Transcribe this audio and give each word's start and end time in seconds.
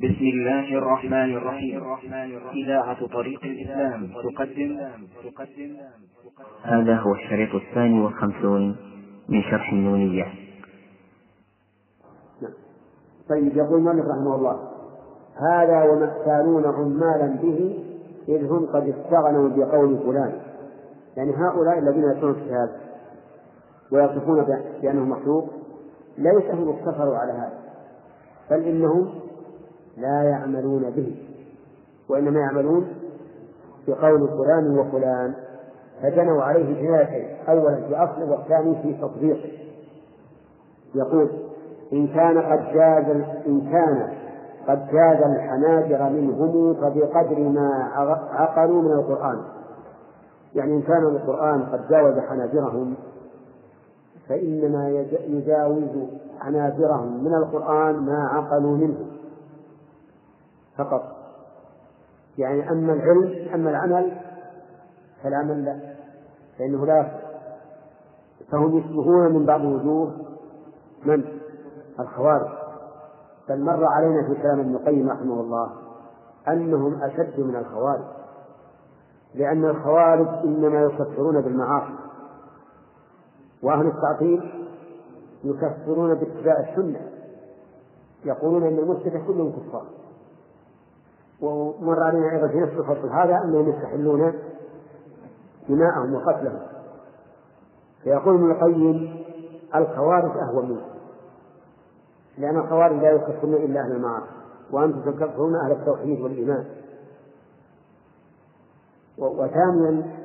بسم 0.00 0.24
الله 0.24 0.78
الرحمن 0.78 1.36
الرحيم. 1.36 1.82
إذاعة 2.54 3.06
طريق 3.06 3.40
الإسلام 3.44 4.06
تقدم. 4.06 4.80
تقدم 5.24 5.76
هذا 6.62 6.96
هو 6.96 7.14
الشريط 7.14 7.54
الثاني 7.54 8.00
والخمسون 8.00 8.76
من 9.28 9.42
شرح 9.42 9.72
النونية. 9.72 10.24
نعم. 12.42 12.52
طيب 13.28 13.56
يقول 13.56 13.78
المؤلف 13.78 14.06
رحمه 14.06 14.34
الله 14.34 14.70
هذا 15.52 15.82
وما 15.82 16.04
يختارون 16.04 16.64
عمالا 16.64 17.36
به 17.42 17.84
إذ 18.28 18.44
هم 18.44 18.66
قد 18.66 18.88
استغنوا 18.88 19.48
بقول 19.48 19.98
فلان. 19.98 20.32
يعني 21.16 21.32
هؤلاء 21.36 21.78
الذين 21.78 22.02
يأتون 22.02 22.30
الكتاب 22.30 22.70
ويصفون 23.92 24.46
بأنه 24.82 25.04
مخلوق 25.04 25.50
ليس 26.18 26.50
هم 26.50 26.68
اقتصروا 26.68 27.16
على 27.16 27.32
هذا 27.32 27.58
بل 28.50 28.64
إنهم 28.64 29.19
لا 29.96 30.22
يعملون 30.22 30.90
به 30.90 31.16
وإنما 32.08 32.40
يعملون 32.40 32.86
بقول 33.88 34.28
فلان 34.28 34.78
وفلان 34.78 35.34
فجنوا 36.02 36.42
عليه 36.42 36.82
جنايتين 36.82 37.36
أولا 37.48 37.76
في 37.76 37.96
أصله 37.96 38.30
والثاني 38.30 38.82
في 38.82 38.94
تطبيقه. 38.94 39.50
يقول 40.94 41.30
إن 41.92 42.06
كان 42.06 42.38
قد 42.38 42.74
جاز 42.74 43.04
إن 43.46 43.60
كان 43.72 44.08
قد 44.68 44.86
جاز 44.92 45.22
الحناجر 45.22 46.10
منهم 46.10 46.74
فبقدر 46.74 47.38
ما 47.38 47.90
عقلوا 48.32 48.82
من 48.82 48.92
القرآن. 48.92 49.38
يعني 50.54 50.72
إن 50.72 50.82
كان 50.82 51.02
القرآن 51.02 51.62
قد 51.62 51.88
جاوز 51.88 52.18
حناجرهم 52.18 52.94
فإنما 54.28 55.06
يجاوز 55.26 56.08
حناجرهم 56.40 57.24
من 57.24 57.34
القرآن 57.34 57.96
ما 57.96 58.28
عقلوا 58.32 58.76
منه. 58.76 59.06
فقط. 60.84 61.02
يعني 62.38 62.70
أما 62.70 62.92
العلم 62.92 63.54
أما 63.54 63.70
العمل 63.70 64.16
فالعمل 65.22 65.64
لا. 65.64 65.94
فإنه 66.58 66.86
لا 66.86 67.20
فهم 68.52 68.78
يشبهون 68.78 69.32
من 69.32 69.46
بعض 69.46 69.64
وجوه 69.64 70.12
من؟ 71.04 71.24
الخوارج. 72.00 72.48
بل 73.48 73.64
مر 73.64 73.84
علينا 73.84 74.28
في 74.28 74.42
كلام 74.42 74.60
ابن 74.60 74.74
القيم 74.74 75.10
رحمه 75.10 75.40
الله 75.40 75.72
أنهم 76.48 77.02
أشد 77.02 77.40
من 77.40 77.56
الخوارج. 77.56 78.04
لأن 79.34 79.64
الخوارج 79.64 80.28
إنما 80.44 80.82
يكفرون 80.82 81.40
بالمعاصي 81.40 81.94
وأهل 83.62 83.86
التعطيل 83.86 84.66
يكفرون 85.44 86.14
باتباع 86.14 86.70
السنة. 86.70 87.00
يقولون 88.24 88.62
أن 88.62 88.78
المشركة 88.78 89.26
كلهم 89.26 89.52
كفار. 89.52 89.84
ومر 91.42 92.02
علينا 92.02 92.32
أيضا 92.32 92.48
في 92.48 92.60
نفس 92.60 92.72
الفصل 92.72 93.08
هذا 93.08 93.38
أنهم 93.44 93.68
يستحلون 93.68 94.34
دماءهم 95.68 96.14
وقتلهم. 96.14 96.60
فيقول 98.02 98.34
ابن 98.34 98.50
القيم 98.50 99.24
الخوارج 99.74 100.36
أهون 100.36 100.68
منه 100.68 100.84
لأن 102.38 102.56
الخوارج 102.56 102.96
لا 102.96 103.10
يكفرون 103.10 103.54
إلا 103.54 103.80
أهل 103.80 103.92
المعاصي 103.92 104.26
وأنتم 104.70 105.12
تكفرون 105.12 105.56
أهل 105.56 105.72
التوحيد 105.72 106.20
والإيمان. 106.20 106.64
وثانيا 109.18 110.16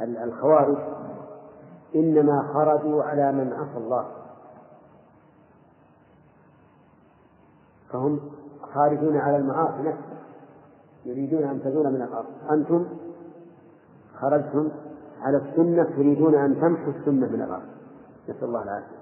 الخوارج 0.00 0.76
إنما 1.94 2.50
خرجوا 2.54 3.02
على 3.02 3.32
من 3.32 3.52
عصى 3.52 3.78
الله. 3.78 4.06
فهم 7.92 8.20
خارجون 8.62 9.16
على 9.16 9.36
المعاصي 9.36 9.78
نفسها 9.78 10.16
يريدون 11.04 11.42
أن 11.42 11.62
تزول 11.62 11.92
من 11.92 12.02
الأرض. 12.02 12.26
أنتم 12.50 12.86
خرجتم 14.14 14.68
على 15.22 15.36
السنة 15.36 15.84
تريدون 15.84 16.34
أن 16.34 16.60
تمحوا 16.60 16.92
السنة 16.92 17.26
من 17.26 17.42
الأرض. 17.42 17.68
نسأل 18.28 18.44
الله 18.44 18.62
العافية. 18.62 18.96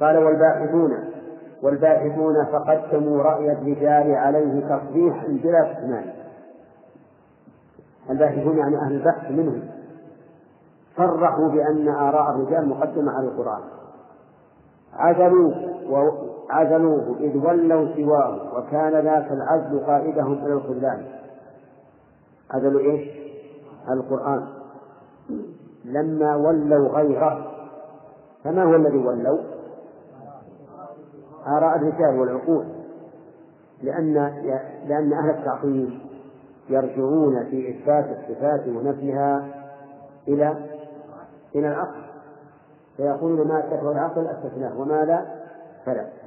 قال 0.00 0.18
والباحثون 0.18 0.98
والباحثون 1.62 2.44
فقدموا 2.44 3.22
رأي 3.22 3.52
الرجال 3.52 4.14
عليه 4.14 4.60
تصريحا 4.60 5.26
بلا 5.26 5.72
استثناء. 5.72 6.30
الباحثون 8.10 8.58
يعني 8.58 8.76
أهل 8.76 8.94
البحث 8.94 9.30
منهم. 9.30 9.62
صرحوا 10.96 11.48
بأن 11.48 11.88
آراء 11.88 12.30
الرجال 12.30 12.68
مقدمة 12.68 13.12
على 13.12 13.26
القرآن. 13.26 13.62
عزلوه 14.92 15.54
عزلوه 16.50 17.16
إذ 17.20 17.36
ولوا 17.36 17.94
سواه 17.96 18.58
وكان 18.58 18.92
ذاك 18.92 19.32
العزل 19.32 19.84
قائدهم 19.86 20.32
إلى 20.32 20.52
الخذلان 20.52 21.04
عزلوا 22.50 22.80
إيش؟ 22.80 23.08
القرآن. 23.90 24.46
لما 25.84 26.36
ولوا 26.36 26.88
غيره 26.88 27.50
فما 28.44 28.64
هو 28.64 28.74
الذي 28.74 28.98
ولوا؟ 28.98 29.38
آراء 31.46 31.76
الرجال 31.76 32.20
والعقول. 32.20 32.64
لأن 33.82 34.14
لأن 34.88 35.12
أهل 35.12 35.30
التعطيل 35.30 36.00
يرجعون 36.68 37.44
في 37.44 37.70
إثبات 37.70 38.04
الصفات 38.18 38.68
ونفيها 38.68 39.48
إلى 40.28 40.56
إلى 41.54 41.68
العقل. 41.68 42.04
فيقولون 42.96 43.48
ما 43.48 43.58
أثبته 43.58 43.92
العقل 43.92 44.26
أثبتناه 44.26 44.80
وما 44.80 45.04
لا 45.04 45.26
فلا 45.86 46.23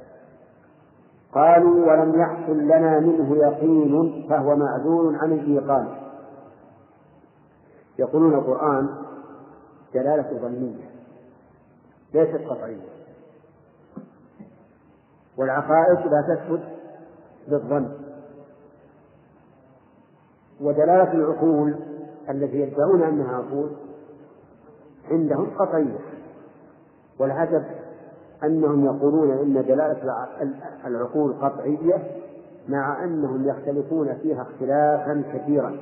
قالوا 1.32 1.92
ولم 1.92 2.20
يحصل 2.20 2.58
لنا 2.58 3.00
منه 3.00 3.36
يقين 3.36 4.26
فهو 4.28 4.56
معذور 4.56 5.16
عن 5.16 5.32
الإيقان. 5.32 5.88
يقولون 7.98 8.34
القرآن 8.34 8.88
دلالة 9.94 10.38
ظنية 10.38 10.90
ليست 12.14 12.48
قطعية. 12.48 12.88
والعقائد 15.36 15.98
لا 15.98 16.34
تثبت 16.34 16.62
بالظن. 17.48 17.92
ودلالة 20.60 21.12
العقول 21.12 21.76
التي 22.30 22.60
يدعون 22.60 23.02
أنها 23.02 23.36
عقول 23.36 23.70
عندهم 25.10 25.50
قطعية 25.58 25.98
والعجب 27.18 27.64
أنهم 28.44 28.84
يقولون 28.84 29.30
إن 29.30 29.52
دلالة 29.52 30.28
العقول 30.86 31.32
قطعية 31.32 32.02
مع 32.68 33.04
أنهم 33.04 33.48
يختلفون 33.48 34.14
فيها 34.14 34.42
اختلافا 34.42 35.22
كثيرا. 35.34 35.76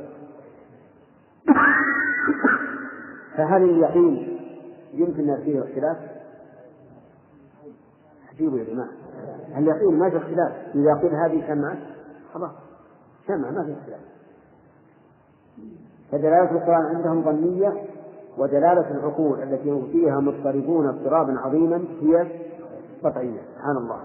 فهل 3.37 3.63
اليقين 3.63 4.39
يمكن 4.93 5.37
فيه 5.45 5.63
اختلاف؟ 5.63 5.97
عجيب 8.33 8.57
يا 8.57 8.65
جماعة. 8.65 8.91
اليقين 9.59 9.99
ما 9.99 10.11
في 10.11 10.17
اختلاف. 10.17 10.53
إذا 10.75 10.95
قيل 10.95 11.15
هذه 11.15 11.47
شمعة 11.47 11.77
خلاص. 12.35 12.53
شمعة 13.27 13.51
ما 13.51 13.65
في 13.65 13.73
اختلاف. 13.73 14.01
فدلالة 16.13 16.51
القرآن 16.51 16.97
عندهم 16.97 17.25
ظنية 17.25 17.73
ودلالة 18.39 18.91
العقول 18.91 19.43
التي 19.43 19.71
هم 19.71 19.87
فيها 19.93 20.21
مضطربون 20.21 20.87
اضطرابا 20.89 21.39
عظيما 21.39 21.85
هي 22.01 22.27
قطعية 23.05 23.41
سبحان 23.55 23.77
الله. 23.77 24.01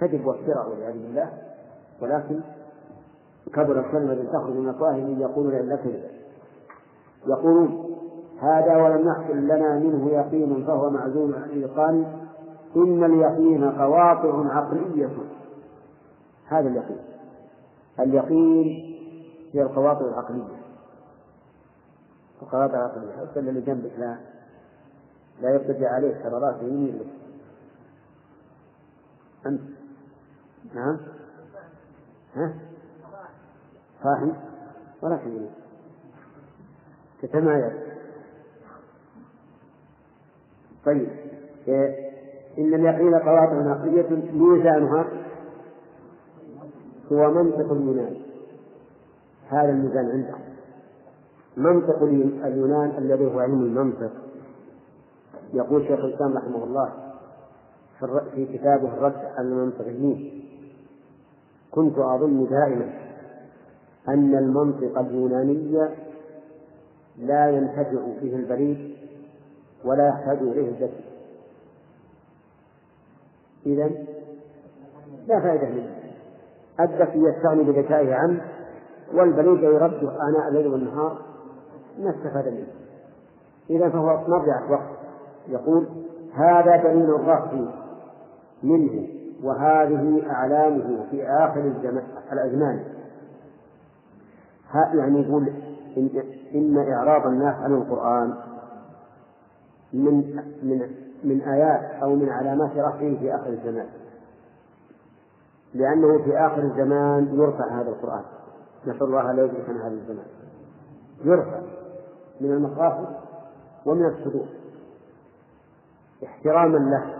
كذب 0.00 0.26
وافتراء 0.26 0.70
والعياذ 0.70 0.92
بالله. 0.92 1.30
ولكن 2.02 2.40
كبر 3.54 3.80
الكلمة 3.80 4.32
تخرج 4.32 4.56
من 4.56 4.68
أفواههم 4.68 5.20
يقولون 5.20 5.54
إلا 5.54 5.76
كذبا 5.76 6.10
يقولون 7.26 7.84
هذا 8.40 8.76
ولم 8.76 9.08
يحصل 9.08 9.36
لنا 9.36 9.78
منه 9.78 10.10
يقين 10.10 10.64
فهو 10.66 10.90
معزول 10.90 11.34
عن 11.34 11.42
الإيقان. 11.42 12.06
إن 12.76 13.04
اليقين 13.04 13.70
قواطع 13.70 14.54
عقلية. 14.54 15.10
هذا 16.46 16.68
اليقين. 16.68 16.98
اليقين 18.00 18.96
هي 19.52 19.62
القواطع 19.62 20.00
العقلية. 20.00 20.61
القواطع 22.42 22.74
العقلية 22.74 23.12
حتى 23.12 23.40
اللي 23.40 23.60
جنبك 23.60 23.92
لا 23.98 24.18
لا 25.40 25.50
يرتجع 25.50 25.90
عليه 25.94 26.14
حرارات 26.14 26.62
يمين 26.62 26.98
لك 26.98 27.06
أنت؟ 29.46 29.60
نعم؟ 30.74 30.98
ها؟ 32.34 32.54
صاحي؟ 34.02 34.32
ولا 35.02 35.18
شيء. 35.24 35.50
تتمايز 37.22 37.72
طيب 40.84 41.08
إن 42.58 42.74
اليقين 42.74 43.14
قواطع 43.14 43.70
عقلية 43.70 44.08
ميزانها 44.32 45.06
هو 47.12 47.30
منطق 47.30 47.72
اليونان 47.72 48.16
هذا 49.48 49.70
الميزان 49.70 50.10
عندهم 50.10 50.51
منطق 51.56 52.02
اليونان 52.44 52.92
الذي 52.98 53.34
هو 53.34 53.40
علم 53.40 53.62
المنطق. 53.62 54.10
يقول 55.54 55.82
شيخ 55.86 56.00
الإسلام 56.04 56.36
رحمه 56.36 56.64
الله 56.64 56.92
في 58.34 58.46
كتابه 58.58 58.94
الرد 58.94 59.16
على 59.36 59.48
المنطقيين 59.48 60.44
كنت 61.70 61.98
أظن 61.98 62.46
دائما 62.50 62.92
أن 64.08 64.34
المنطق 64.34 64.98
اليوناني 64.98 65.88
لا 67.18 67.50
ينتفع 67.50 68.20
فيه 68.20 68.36
البليد 68.36 68.96
ولا 69.84 70.08
يحتاج 70.08 70.38
إليه 70.38 70.68
الذكي 70.68 71.04
إذا 73.66 73.90
لا 75.28 75.40
فائدة 75.40 75.68
منه. 75.68 75.96
الذكي 76.80 77.18
يستغني 77.18 77.62
بذكائه 77.62 78.14
عنه 78.14 78.44
والبليد 79.14 79.62
يرده 79.62 80.10
آناء 80.28 80.48
الليل 80.48 80.66
والنهار 80.66 81.31
ما 81.98 82.10
استفاد 82.10 82.48
منه. 82.48 82.66
إذا 83.70 83.88
فهو 83.88 84.24
مضيعة 84.28 84.70
وقت 84.70 84.88
يقول 85.48 85.88
هذا 86.34 86.76
دليل 86.76 87.14
الرفع 87.14 87.64
منه 88.62 89.08
وهذه 89.42 90.22
أعلامه 90.30 91.06
في 91.10 91.26
آخر 91.26 91.72
الأزمان. 92.32 92.84
يعني 94.94 95.20
يقول 95.20 95.52
إن, 95.96 96.10
إن 96.54 96.92
إعراض 96.92 97.26
الناس 97.26 97.56
عن 97.56 97.74
القرآن 97.74 98.34
من 99.92 100.36
من 100.62 100.90
من 101.24 101.40
آيات 101.40 102.02
أو 102.02 102.14
من 102.14 102.28
علامات 102.28 102.70
رفعه 102.70 103.16
في 103.18 103.34
آخر 103.34 103.48
الزمان 103.48 103.86
لأنه 105.74 106.18
في 106.24 106.38
آخر 106.38 106.62
الزمان 106.62 107.34
يرفع 107.34 107.80
هذا 107.80 107.88
القرآن. 107.88 108.22
نسأل 108.86 109.02
الله 109.02 109.32
لا 109.32 109.44
يدركنا 109.44 109.86
هذا 109.86 109.94
الزمان. 109.94 110.26
يرفع. 111.24 111.60
من 112.42 112.52
المخافر 112.52 113.20
ومن 113.86 114.06
الصدور. 114.06 114.46
احتراما 116.24 116.78
له 116.78 117.14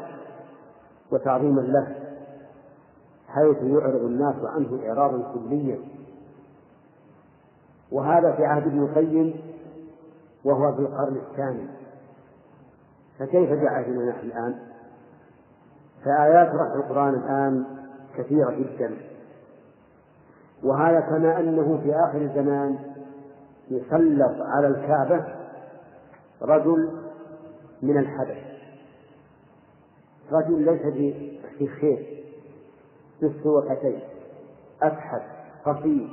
وتعظيما 1.11 1.61
له 1.61 1.97
حيث 3.29 3.57
يعرض 3.63 4.05
الناس 4.05 4.37
عنه 4.45 4.81
إعراضا 4.87 5.33
كليا. 5.35 5.79
وهذا 7.93 8.33
في 8.33 8.45
عهد 8.45 8.67
ابن 8.67 8.83
القيم 8.83 9.41
وهو 10.45 10.73
في 10.73 10.79
القرن 10.79 11.17
الثاني. 11.17 11.67
فكيف 13.19 13.51
بعهدنا 13.51 14.11
نحن 14.11 14.27
الآن؟ 14.27 14.59
فآيات 16.05 16.49
رفع 16.49 16.75
القرآن 16.75 17.15
الآن 17.15 17.65
كثيرة 18.17 18.51
جدا. 18.51 18.97
وهذا 20.65 21.01
كما 21.01 21.41
أنه 21.41 21.81
في 21.83 21.95
آخر 21.95 22.19
الزمان 22.19 22.92
يسلط 23.71 24.41
على 24.41 24.67
الكعبة 24.67 25.25
رجل 26.43 27.01
من 27.83 27.99
الحدث. 27.99 28.37
رجل 30.33 30.65
ليس 30.65 30.83
في 31.59 31.69
خير 31.69 32.25
بالسوقتين 33.21 34.01
أكحد 34.83 35.23
خفيف 35.65 36.11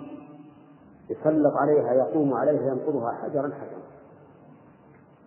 يسلط 1.10 1.54
عليها 1.56 1.94
يقوم 1.94 2.34
عليها 2.34 2.62
ينقضها 2.62 3.12
حجرا 3.12 3.52
حجرا. 3.54 3.82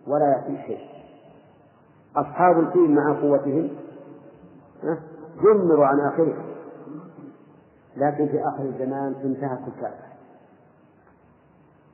ولا 0.07 0.25
يأتي 0.25 0.67
شيء. 0.67 0.89
أصحاب 2.15 2.59
الفيل 2.59 2.91
مع 2.91 3.21
قوتهم 3.21 3.69
جمروا 5.43 5.85
عن 5.85 5.99
آخرها 5.99 6.45
لكن 7.97 8.27
في 8.27 8.47
آخر 8.47 8.63
الزمان 8.63 9.15
انتهت 9.23 9.67
الكعبة. 9.67 10.12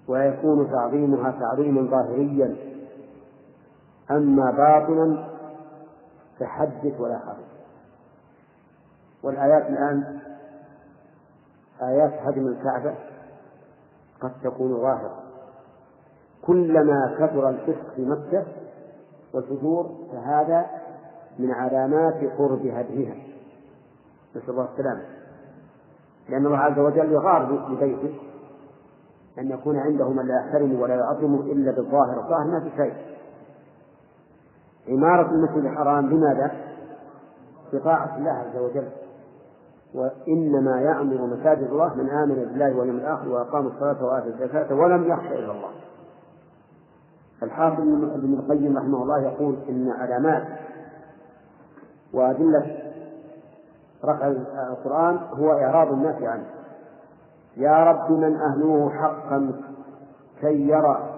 ويكون 0.10 0.72
تعظيمها 0.72 1.32
تعظيما 1.32 1.82
ظاهريا. 1.82 2.56
أما 4.12 4.52
باطنا 4.52 5.30
فحدث 6.40 7.00
ولا 7.00 7.20
حرج. 7.20 7.46
والآيات 9.24 9.70
الآن 9.70 10.20
آيات 11.82 12.14
هدم 12.14 12.48
الكعبة 12.48 12.96
قد 14.22 14.32
تكون 14.44 14.82
ظاهرة. 14.82 15.24
كلما 16.42 17.16
كثر 17.20 17.50
الفسق 17.50 17.96
في 17.96 18.06
مكة 18.06 18.46
والفجور 19.34 19.92
فهذا 20.12 20.66
من 21.40 21.52
علامات 21.52 22.24
قرب 22.38 22.66
هدمها. 22.66 23.16
نسأل 24.36 24.50
الله 24.50 24.68
السلامة. 24.74 25.04
لأن 26.30 26.46
الله 26.46 26.58
عز 26.58 26.80
وجل 26.80 27.12
يغار 27.12 27.46
ببيته 27.70 28.29
أن 29.40 29.52
يكون 29.52 29.78
عنده 29.78 30.10
من 30.10 30.28
لا 30.28 30.36
يحترم 30.36 30.82
ولا 30.82 30.96
يعظم 30.96 31.36
إلا 31.36 31.72
بالظاهر 31.72 32.20
الظاهر 32.20 32.48
ما 32.48 32.60
في 32.60 32.70
شيء 32.78 32.94
عمارة 34.90 35.32
المسجد 35.32 35.66
الحرام 35.66 36.10
لماذا؟ 36.10 36.52
بطاعة 37.74 38.18
الله 38.18 38.32
عز 38.32 38.58
وجل 38.58 38.88
وإنما 39.94 40.82
يعمر 40.82 41.26
مساجد 41.26 41.68
الله 41.68 41.96
من 41.96 42.10
آمن 42.10 42.36
بالله 42.36 42.78
واليوم 42.78 42.98
الآخر 42.98 43.30
وأقام 43.30 43.68
الصلاة 43.68 44.06
وآتى 44.06 44.28
الزكاة 44.28 44.76
ولم 44.76 45.12
يخش 45.12 45.26
إلا 45.26 45.52
الله. 45.52 45.70
الحافظ 47.44 47.82
ابن 47.82 48.34
القيم 48.34 48.78
رحمه 48.78 49.04
الله 49.04 49.22
يقول 49.22 49.56
إن 49.70 49.90
علامات 49.90 50.48
وأدلة 52.14 52.78
رفع 54.06 54.28
القرآن 54.72 55.20
هو 55.34 55.52
إعراض 55.52 55.92
الناس 55.92 56.24
عنه. 56.24 56.46
يا 57.58 57.84
رب 57.84 58.12
من 58.12 58.36
أهلوه 58.36 58.90
حقا 58.90 59.62
كي 60.42 60.68
يرى 60.68 61.16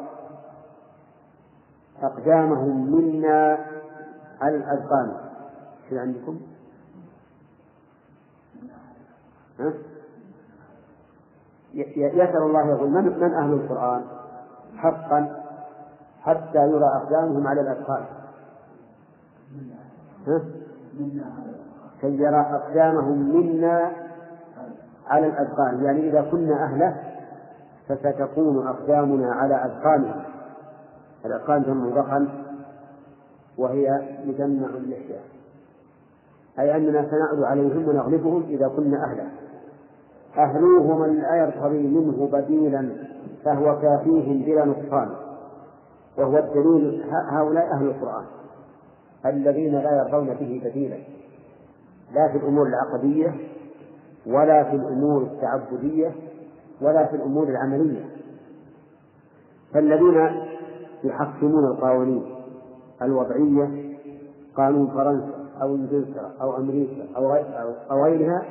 أقدامهم 2.02 2.92
منا 2.92 3.58
على 4.42 4.56
الأذقان. 4.56 5.18
شو 5.90 5.98
عندكم؟ 5.98 6.40
يسأل 11.74 12.38
الله 12.44 12.70
يقول 12.70 12.90
من, 12.90 13.20
من 13.20 13.34
أهل 13.34 13.54
القرآن 13.54 14.04
حقا 14.78 15.44
حتى 16.22 16.58
يرى 16.58 16.86
أقدامهم 16.86 17.48
على 17.48 17.62
الأثقال 17.62 18.04
كي 22.02 22.18
يرى 22.18 22.40
أقدامهم 22.40 23.36
منا 23.36 23.92
على 25.08 25.28
الأذقان 25.28 25.84
يعني 25.84 26.10
إذا 26.10 26.22
كنا 26.32 26.64
أهله 26.64 26.96
فستكون 27.88 28.68
أقدامنا 28.68 29.32
على 29.32 29.56
أذقانهم 29.56 30.24
الأذقان 31.26 31.64
جمع 31.64 32.02
ضخم 32.02 32.28
وهي 33.58 34.02
مجمع 34.26 34.68
اللحية 34.68 35.20
أي 36.60 36.76
أننا 36.76 37.10
سنعد 37.10 37.44
عليهم 37.44 37.90
ونغلبهم 37.90 38.44
إذا 38.50 38.68
كنا 38.68 39.06
أهله. 39.06 39.28
أهلوه 40.38 40.98
من 40.98 41.22
لا 41.22 41.36
يرتضي 41.36 41.88
منه 41.88 42.30
بديلا 42.32 42.90
فهو 43.46 43.80
كافيهم 43.80 44.42
بلا 44.42 44.66
نقصان. 44.66 45.10
وهو 46.18 46.38
الدليل 46.38 47.04
هؤلاء 47.12 47.74
أهل 47.74 47.86
القرآن 47.86 48.26
الذين 49.26 49.76
لا 49.76 49.98
يرضون 49.98 50.28
به 50.28 50.62
بديلا. 50.66 50.98
لا 52.14 52.28
في 52.28 52.38
الأمور 52.38 52.68
العقدية 52.68 53.36
ولا 54.26 54.64
في 54.64 54.76
الأمور 54.76 55.24
التعبدية 55.24 56.12
ولا 56.82 57.06
في 57.06 57.16
الأمور 57.16 57.48
العملية. 57.48 58.06
فالذين 59.74 60.42
يحكمون 61.04 61.66
القوانين 61.66 62.36
الوضعية 63.02 63.98
قانون 64.58 64.88
فرنسا 64.88 65.42
أو 65.62 65.76
إنجلترا 65.76 66.32
أو 66.42 66.58
أمريكا 66.58 67.08
أو 67.92 68.04
غيرها 68.04 68.46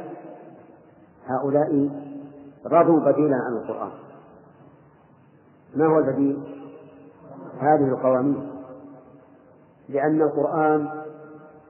هؤلاء 1.26 1.90
رضوا 2.66 3.00
بديلا 3.00 3.36
عن 3.36 3.52
القرآن. 3.52 3.90
ما 5.76 5.86
هو 5.86 5.98
البديل؟ 5.98 6.38
هذه 7.60 7.88
القوانين. 7.88 8.50
لأن 9.88 10.22
القرآن 10.22 10.88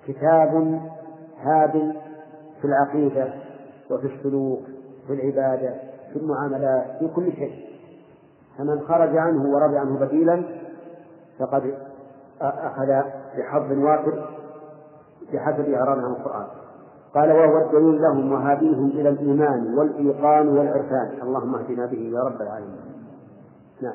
كتاب 0.07 0.80
هاد 1.40 1.97
في 2.61 2.64
العقيدة 2.64 3.50
وفي 3.90 4.06
السلوك 4.06 4.62
في 5.06 5.12
العبادة 5.12 5.75
في 6.12 6.18
المعاملات 6.18 6.99
في 6.99 7.09
كل 7.09 7.32
شيء. 7.32 7.70
فمن 8.59 8.80
خرج 8.80 9.16
عنه 9.16 9.54
ورضي 9.54 9.78
عنه 9.78 9.99
بديلا 9.99 10.44
فقد 11.38 11.75
أخذ 12.40 13.02
بحظ 13.38 13.73
وافر 13.73 14.37
بحسب 15.32 15.73
إعراضه 15.73 16.02
عن 16.02 16.12
القرآن. 16.12 16.47
قال 17.14 17.32
وهو 17.32 17.66
الدليل 17.66 18.02
لهم 18.02 18.32
وهديهم 18.32 18.87
إلى 18.87 19.09
الإيمان 19.09 19.75
والإيقان 19.78 20.49
والعرفان. 20.49 21.11
اللهم 21.23 21.54
اهدنا 21.54 21.87
به 21.87 22.12
يا 22.14 22.20
رب 22.20 22.42
العالمين. 22.42 22.80
نعم. 23.82 23.94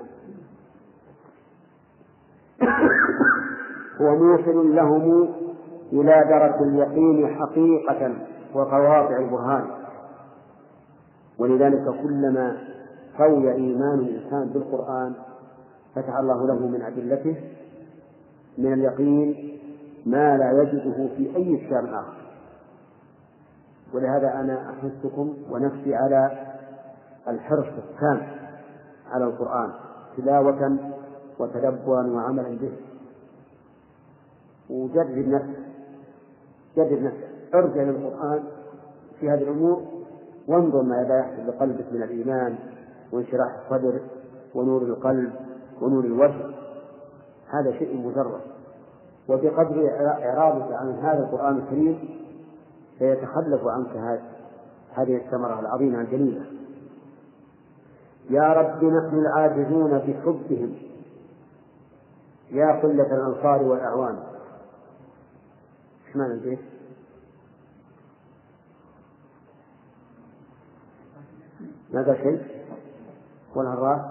هو 4.01 4.15
موصل 4.15 4.75
لهم 4.75 5.29
إلى 5.93 6.25
درك 6.29 6.61
اليقين 6.61 7.35
حقيقة 7.35 8.13
وقواطع 8.53 9.17
البرهان. 9.17 9.84
ولذلك 11.39 11.83
كلما 12.03 12.57
قوي 13.19 13.51
إيمان 13.53 13.99
الإنسان 13.99 14.49
بالقرآن 14.49 15.13
فتح 15.95 16.15
الله 16.15 16.47
له 16.47 16.67
من 16.67 16.81
أدلته 16.81 17.35
من 18.57 18.73
اليقين 18.73 19.59
ما 20.05 20.37
لا 20.37 20.61
يجده 20.61 21.07
في 21.17 21.35
أي 21.35 21.57
كتاب 21.67 21.85
آخر. 21.85 22.25
ولهذا 23.93 24.33
أنا 24.33 24.69
أحثكم 24.69 25.33
ونفسي 25.51 25.95
على 25.95 26.31
الحرص 27.27 27.67
التام 27.67 28.27
على 29.11 29.25
القرآن 29.25 29.71
تلاوة 30.17 30.77
وتدبرا 31.39 32.07
وعملا 32.07 32.49
به. 32.49 32.71
وجرب 34.69 35.17
نفسك 35.17 35.65
جرب 36.77 37.01
نفسك 37.01 37.27
ارجع 37.55 37.81
للقرآن 37.81 38.43
في 39.19 39.29
هذه 39.29 39.41
الأمور 39.41 39.94
وانظر 40.47 40.81
ماذا 40.81 41.19
يحصل 41.19 41.47
لقلبك 41.47 41.85
من 41.91 42.03
الإيمان 42.03 42.55
وانشراح 43.11 43.55
الصدر 43.63 44.01
ونور 44.55 44.81
القلب 44.81 45.33
ونور 45.81 46.03
الوجه. 46.03 46.45
هذا 47.49 47.71
شيء 47.79 47.97
مجرد. 47.97 48.41
وبقدر 49.29 49.89
إعراضك 49.99 50.73
عن 50.73 50.91
هذا 50.91 51.19
القرآن 51.19 51.57
الكريم 51.57 52.09
سيتخلف 52.99 53.61
عنك 53.65 54.21
هذه 54.93 55.17
الثمرة 55.17 55.59
العظيمة 55.59 56.01
الجليلة. 56.01 56.45
يا 58.29 58.53
رب 58.53 58.83
نحن 58.83 59.17
العاجزون 59.17 59.97
بحبهم 59.97 60.75
يا 62.51 62.81
قلة 62.81 63.15
الأنصار 63.15 63.63
والأعوان. 63.63 64.15
إيش 66.07 66.15
معنى 66.15 66.33
البيت؟ 66.33 66.74
ماذا 71.95 72.13
شيء؟ 72.13 72.41
والعراف 73.55 74.01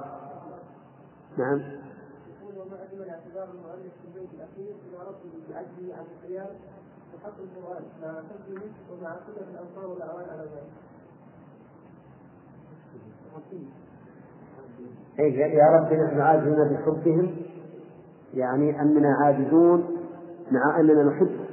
نعم. 1.38 1.58
يقول 1.58 2.58
وما 2.58 2.78
أجمل 2.84 3.10
اعتذار 3.10 3.48
المؤلف 3.50 3.92
في 4.02 4.08
البيت 4.08 4.30
الأخير 4.34 4.74
إلى 4.88 4.98
ربه 5.08 5.32
بعجزه 5.50 5.94
عن 5.96 6.04
القيام 6.04 6.56
بحق 7.14 7.34
القرآن 7.38 7.82
مع 8.02 8.22
حفظه 8.22 8.62
ومع 8.92 9.12
قلة 9.12 9.46
الأنصار 9.50 9.86
والأعوان 9.86 10.24
على 10.30 10.42
ذلك. 10.42 10.72
إيه 15.18 15.38
يا 15.38 15.64
رب 15.64 15.92
نحن 15.92 16.20
عاجزون 16.20 16.68
بحبهم. 16.68 17.36
يعني 18.34 18.80
أننا 18.80 19.16
عاجزون 19.20 19.96
مع 20.50 20.80
أننا 20.80 21.02
نحبهم 21.02 21.46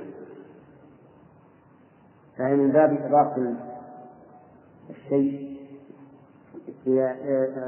فهي 2.38 2.56
من 2.56 2.72
باب 2.72 2.94
إضافة 2.94 3.56
الشيء. 4.90 5.61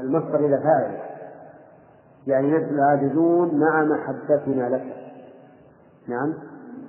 المصدر 0.00 0.38
إلى 0.38 0.58
فاعل 0.58 0.98
يعني 2.26 2.50
نحن 2.50 2.80
عاجزون 2.80 3.60
مع 3.60 3.84
محبتنا 3.84 4.68
لك. 4.68 4.96
نعم؟ 6.08 6.34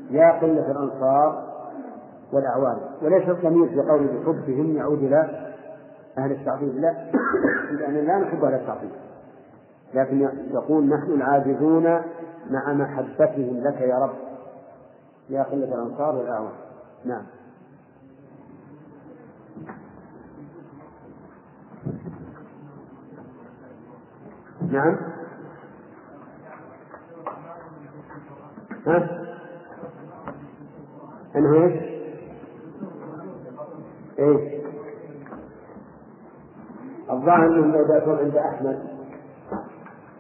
يا 0.10 0.32
قلة 0.32 0.72
الأنصار 0.72 1.56
والأعوان 2.34 2.78
وليس 3.02 3.30
الضمير 3.30 3.70
في 3.70 3.90
قول 3.90 4.08
بحبهم 4.08 4.76
يعود 4.76 5.04
إلى 5.04 5.52
أهل 6.18 6.32
التعظيم. 6.32 6.80
لا. 6.80 6.96
لأننا 7.80 8.00
لا 8.00 8.20
نحب 8.20 8.44
أهل 8.44 8.54
التعظيم. 8.54 8.92
لكن 9.94 10.30
يقول 10.52 10.90
نحن 10.90 11.12
العاجزون 11.12 11.84
مع 12.50 12.74
محبتهم 12.74 13.64
لك 13.64 13.82
يا 13.82 13.96
رب. 13.96 14.16
يا 15.30 15.44
قلة 15.44 15.76
الأنصار 15.76 16.16
والأعوان 16.16 16.54
نعم. 17.06 17.24
نعم 24.76 24.98
ها؟ 28.88 29.26
أنه 31.36 31.64
إيش؟ 31.64 31.84
إيه 34.20 34.66
الظاهر 37.12 37.46
أنهم 37.48 37.72
لو 37.72 37.88
باتون 37.88 38.18
عند 38.18 38.36
أحمد 38.38 38.84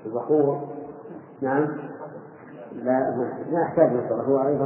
البخور 0.05 0.67
نعم 1.41 1.67
لا 2.74 3.15
ما 3.17 3.62
يحتاج 3.62 3.93
نصر 3.93 4.21
هو 4.21 4.47
أيضا 4.47 4.65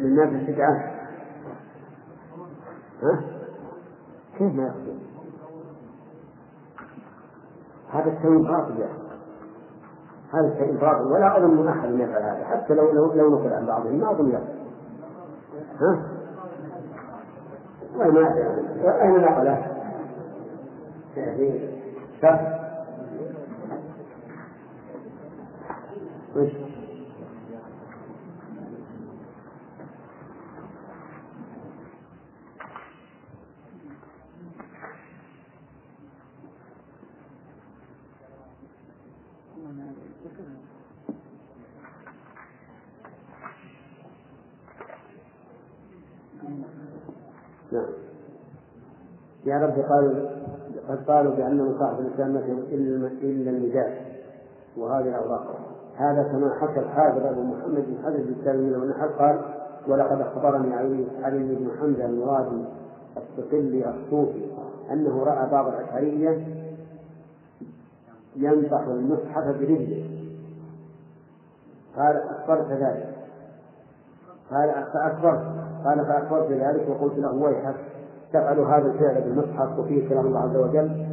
من 0.00 0.06
الناس 0.06 0.28
الاستدعاء 0.28 1.00
ها؟ 3.02 3.20
كيف 4.38 4.54
ما 4.54 4.62
يقصد؟ 4.62 4.89
هذا 7.92 8.12
الشيء 8.12 8.42
باطل 8.42 8.80
يا 8.80 8.88
هذا 10.32 10.52
الشيء 10.52 10.72
باطل 10.80 11.12
ولا 11.12 11.36
أظن 11.36 11.68
أحد 11.68 11.90
يفعل 11.90 12.22
هذا 12.22 12.44
حتى 12.44 12.74
لو 12.74 12.92
لو 12.92 13.12
لو 13.12 13.30
نقل 13.30 13.52
عن 13.52 13.66
بعضهم 13.66 13.98
ما 13.98 14.10
أظن 14.10 14.28
يفعل 14.28 14.60
ها؟ 15.80 16.02
وين 17.96 18.26
أين 18.86 19.20
نقله؟ 19.20 19.66
يعني 21.16 21.68
شر 22.22 22.60
وش؟ 26.36 26.69
قالوا 49.90 50.28
قد 50.88 51.04
قالوا 51.06 51.34
بأن 51.34 51.74
مصاحب 51.74 52.00
الإسلام 52.00 52.36
إلا 52.36 53.06
إلا 53.06 53.50
المجاز 53.50 53.92
وهذه 54.76 55.08
الأوراق 55.08 55.46
هذا 55.96 56.22
كما 56.22 56.54
حكى 56.60 56.80
الحافظ 56.80 57.26
أبو 57.26 57.42
محمد 57.42 57.84
بن 57.86 57.96
حزم 58.04 58.22
بن 58.22 58.34
سالم 58.44 58.80
والنحل 58.80 59.08
قال 59.08 59.40
ولقد 59.88 60.20
أخبرني 60.20 60.74
علي 60.74 61.06
علي 61.22 61.54
بن 61.54 61.70
حمزة 61.80 62.04
المرادي 62.04 62.64
الصقلي 63.16 63.90
الصوفي 63.90 64.50
أنه 64.90 65.24
رأى 65.24 65.50
بعض 65.50 65.66
الأشعرية 65.68 66.46
ينصح 68.36 68.80
المصحف 68.80 69.44
برجله. 69.44 70.04
قال 71.96 72.16
أخبرت 72.16 72.70
ذلك. 72.70 73.14
قال 74.50 74.86
فأخبرت 74.92 75.42
قال 75.84 76.06
فأخبرت 76.06 76.50
ذلك. 76.50 76.88
وقلت 76.88 77.18
له 77.18 77.32
ويحك. 77.32 77.89
تفعل 78.32 78.58
هذا 78.58 78.86
الفعل 78.92 79.22
بالمصحف 79.22 79.78
وفيه 79.78 80.08
كلام 80.08 80.26
الله 80.26 80.40
عز 80.40 80.56
وجل. 80.56 81.06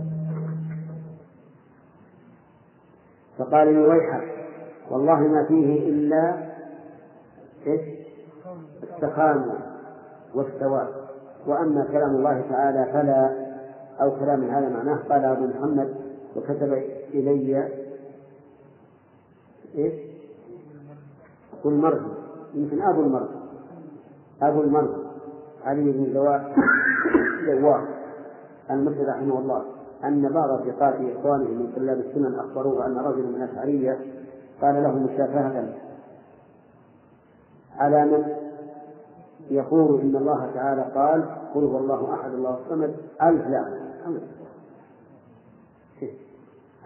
فقال 3.38 3.74
لي 3.74 3.80
ويحك 3.80 4.24
والله 4.92 5.20
ما 5.20 5.46
فيه 5.46 5.90
إلا 5.90 6.50
إيش؟ 7.68 7.82
التخامل 8.84 9.60
والسواء. 10.36 11.08
وأما 11.48 11.86
كلام 11.92 12.16
الله 12.16 12.42
تعالى 12.50 12.86
فلا 12.94 13.48
أو 14.02 14.12
كلام 14.20 14.44
هذا 14.44 14.70
معناه 14.70 14.96
قال 15.10 15.26
أبو 15.26 15.46
محمد 15.46 15.96
وكتب 16.36 16.74
إلي 17.14 17.68
إيش؟ 19.76 19.94
أبو 21.60 21.70
المرضي 21.70 22.14
يمكن 22.54 22.82
أبو 22.82 23.02
المرضي 23.02 23.36
أبو 24.42 24.62
المرضي 24.62 25.07
علي 25.68 25.92
بن 25.92 26.14
زوار 27.48 27.88
المصري 28.72 29.04
رحمه 29.04 29.40
الله 29.40 29.66
أن 30.04 30.30
بعض 30.30 30.50
أصدقاء 30.50 31.14
إخوانه 31.20 31.50
من 31.50 31.74
طلاب 31.76 32.00
السنن 32.00 32.40
أخبروه 32.40 32.86
أن 32.86 32.98
رجلا 32.98 33.28
من 33.28 33.44
الأشعرية 33.44 34.00
قال 34.62 34.84
له 34.84 34.92
مشافهة 35.00 35.74
على 37.78 38.06
من؟ 38.06 38.24
يقول 39.50 40.02
إن 40.02 40.16
الله 40.16 40.52
تعالى 40.54 40.82
قال 40.82 41.26
قل 41.56 41.64
هو 41.64 41.78
الله 41.78 42.14
أحد 42.14 42.34
الله 42.34 42.58
الصمد 42.66 42.96
ألف 43.22 43.48
لا 43.48 43.66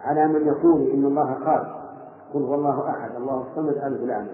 على 0.00 0.28
من 0.28 0.46
يقول 0.46 0.90
إن 0.90 1.04
الله 1.04 1.32
قال 1.32 1.66
قل 2.34 2.42
هو 2.42 2.54
الله 2.54 2.90
أحد 2.90 3.10
الله 3.16 3.46
الصمد 3.50 3.76
ألف 3.76 4.00
لعنة 4.02 4.30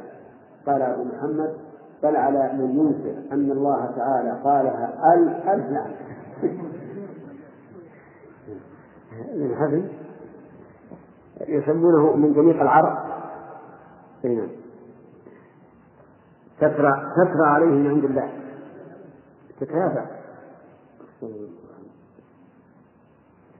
قال 0.67 0.83
أبو 0.83 1.05
محمد 1.05 1.55
بل 2.03 2.17
على 2.17 2.53
من 2.53 2.79
ينكر 2.79 3.35
أن 3.35 3.51
الله 3.51 3.87
تعالى 3.97 4.41
قالها 4.45 5.15
ألف 5.15 5.47
لعنة 5.47 5.97
من 9.35 9.55
هذا 9.55 9.83
يسمونه 11.49 12.17
من 12.17 12.33
جميع 12.33 12.63
العرب. 12.63 13.09
نعم. 14.25 14.49
تترى 16.61 16.93
تترى 17.17 17.47
عليه 17.47 17.67
من 17.67 17.87
عند 17.87 18.05
الله. 18.05 18.33
تتابع. 19.61 20.07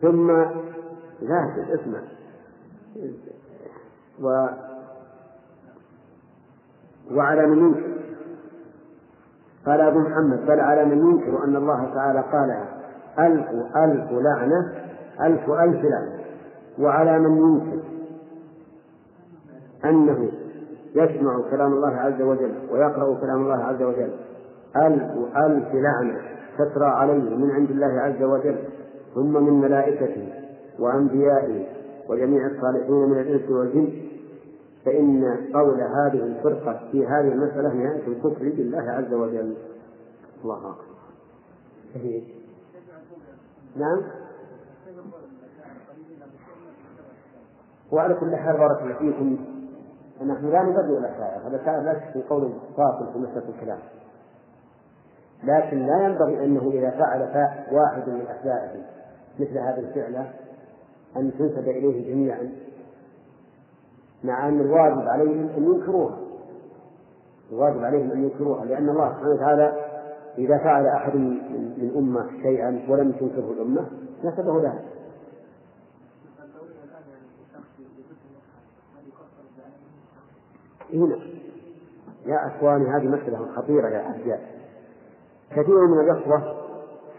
ثم 0.01 0.31
لا 1.21 1.67
اسمع 1.75 2.01
و 4.23 4.49
وعلى 7.11 7.47
من 7.47 7.59
ينكر. 7.59 7.98
قال 9.67 9.81
أبو 9.81 9.99
محمد 9.99 10.47
بل 10.47 10.61
على 10.61 10.85
من 10.85 10.99
ينكر 10.99 11.45
أن 11.45 11.57
الله 11.57 11.95
تعالى 11.95 12.21
قالها 12.21 12.69
ألف 13.19 13.47
ألف 13.77 14.13
لعنة 14.13 14.73
ألف 15.21 15.51
ألف 15.51 15.85
لعنة. 15.85 16.19
وعلى 16.79 17.19
من 17.19 17.37
ينكر 17.37 17.83
أنه 19.85 20.29
يسمع 20.95 21.41
كلام 21.51 21.73
الله 21.73 21.97
عز 21.97 22.23
وجل 22.23 22.55
ويقرأ 22.73 23.21
كلام 23.21 23.43
الله 23.43 23.65
عز 23.65 23.83
وجل. 23.83 24.11
ألف 24.77 25.37
ألف 25.37 25.75
لعنة 25.75 26.21
تترى 26.59 26.87
عليه 26.87 27.37
من 27.37 27.51
عند 27.51 27.71
الله 27.71 28.01
عز 28.01 28.23
وجل 28.23 28.57
ثم 29.15 29.45
من 29.45 29.61
ملائكته 29.61 30.33
وأنبيائه 30.79 31.67
وجميع 32.09 32.47
الصالحين 32.47 33.09
من 33.09 33.19
الإنس 33.19 33.51
والجن. 33.51 34.08
فإن 34.89 35.25
قول 35.55 35.81
هذه 35.81 36.25
الفرقة 36.25 36.89
في 36.93 37.07
هذه 37.07 37.33
المسألة 37.33 37.75
نهاية 37.75 38.07
الكفر 38.07 38.39
بالله 38.39 38.91
عز 38.91 39.13
وجل. 39.13 39.57
الله 40.45 40.57
أكبر. 40.57 40.85
نعم؟ 43.77 44.03
وعلى 47.93 48.15
كل 48.15 48.37
حال 48.37 48.57
بارك 48.57 48.83
الله 48.83 48.95
فيكم. 48.95 49.39
نحن 50.27 50.51
لا 50.51 50.63
نبرئ 50.63 50.99
الأشاعرة. 50.99 51.49
هذا 51.49 51.57
كان 51.57 51.85
لا 51.85 52.13
في 52.13 52.23
قول 52.23 52.53
باطل 52.79 53.13
في 53.13 53.19
مسألة 53.19 53.49
الكلام. 53.49 53.79
لكن 55.45 55.87
لا 55.87 56.05
ينبغي 56.05 56.45
أنه 56.45 56.71
إذا 56.71 56.91
فعل 56.91 57.21
واحد 57.73 58.09
من 58.09 58.27
أتباعه 58.29 58.75
مثل 59.41 59.59
هذه 59.59 59.79
الفعلة 59.79 60.31
أن 61.17 61.33
تنسب 61.39 61.69
إليه 61.69 62.15
جميعا. 62.15 62.68
مع 64.25 64.49
أن 64.49 64.61
الواجب 64.61 65.09
عليهم 65.09 65.49
أن 65.57 65.65
ينكروها. 65.65 66.19
الواجب 67.53 67.85
عليهم 67.85 68.11
أن 68.11 68.23
ينكروها 68.23 68.65
لأن 68.65 68.89
الله 68.89 69.13
سبحانه 69.13 69.35
وتعالى 69.35 69.73
إذا 70.39 70.59
فعل 70.59 70.87
أحد 70.87 71.17
من 71.17 71.93
أمة 71.97 72.43
شيئا 72.43 72.87
ولم 72.89 73.13
تنكره 73.13 73.53
الأمة 73.53 73.87
نسبه 74.25 74.61
لها 74.61 74.83
هنا. 80.95 81.19
يا 82.27 82.47
أخواني 82.47 82.85
هذه 82.87 83.07
مسألة 83.07 83.47
خطيرة 83.57 83.89
يا 83.89 84.11
أحباب 84.11 84.41
كثير 85.51 85.87
من 85.87 86.01
الأخوة 86.01 86.55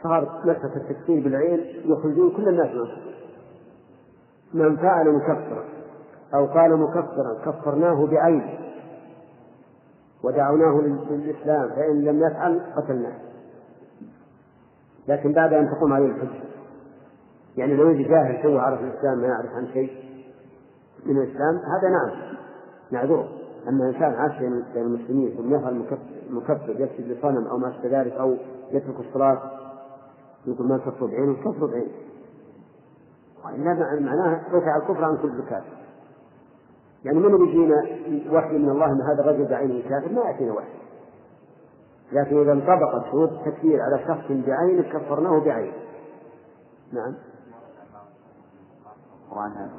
صار 0.03 0.41
مسألة 0.45 0.75
التكفير 0.75 1.23
بالعين 1.23 1.59
يخرجون 1.85 2.31
كل 2.31 2.47
الناس 2.49 2.69
منه 2.69 2.97
من 4.53 4.77
فعل 4.77 5.15
مكفرا 5.15 5.63
أو 6.33 6.45
قال 6.45 6.79
مكفرا 6.79 7.33
كفرناه 7.45 8.05
بعين 8.05 8.59
ودعوناه 10.23 10.81
للإسلام 11.09 11.69
فإن 11.69 12.03
لم 12.03 12.19
يفعل 12.19 12.61
قتلناه. 12.75 13.19
لكن 15.07 15.33
بعد 15.33 15.53
أن 15.53 15.69
تقوم 15.69 15.93
عليه 15.93 16.05
الحجة. 16.05 16.49
يعني 17.57 17.75
لو 17.75 17.89
يجي 17.89 18.03
جاهل 18.03 18.43
تو 18.43 18.57
عرف 18.57 18.81
الإسلام 18.81 19.17
ما 19.17 19.27
يعرف 19.27 19.49
عن 19.55 19.67
شيء 19.73 19.91
من 21.05 21.17
الإسلام 21.17 21.55
هذا 21.55 21.89
نعم 21.89 22.35
نعذره 22.91 23.27
أما 23.67 23.87
إنسان 23.87 24.13
عاش 24.13 24.39
بين 24.39 24.63
المسلمين 24.75 25.37
ثم 25.37 25.55
يفعل 25.55 25.85
مكفر 26.29 26.69
يسجد 26.69 27.11
لصنم 27.11 27.47
أو 27.47 27.57
ما 27.57 27.69
أشبه 27.69 28.01
ذلك 28.01 28.13
أو 28.13 28.35
يترك 28.71 28.99
الصلاة 28.99 29.41
يقول 30.47 30.67
ما 30.67 30.77
كفر 30.77 31.05
بعينه 31.05 31.33
كفر 31.33 31.65
بعينه. 31.65 31.91
وإلا 33.45 33.99
معناه 33.99 34.41
رفع 34.53 34.77
الكفر 34.77 35.03
عن 35.03 35.17
كل 35.17 35.41
كافر. 35.49 35.78
يعني 37.05 37.19
من 37.19 37.47
يجينا 37.47 37.81
وحي 38.31 38.57
من 38.57 38.69
الله 38.69 38.85
إن 38.85 39.01
هذا 39.01 39.21
الرجل 39.21 39.45
بعينه 39.45 39.89
كافر؟ 39.89 40.11
ما 40.11 40.21
يأتينا 40.21 40.53
وحي. 40.53 40.79
لكن 42.11 42.41
إذا 42.41 42.51
انطبقت 42.51 43.11
شروط 43.11 43.29
التكفير 43.29 43.81
على 43.81 43.99
شخص 44.07 44.31
بعينه 44.31 44.81
كفرناه 44.81 45.39
بعينه. 45.39 45.73
نعم. 46.93 47.15
القرآن 49.25 49.69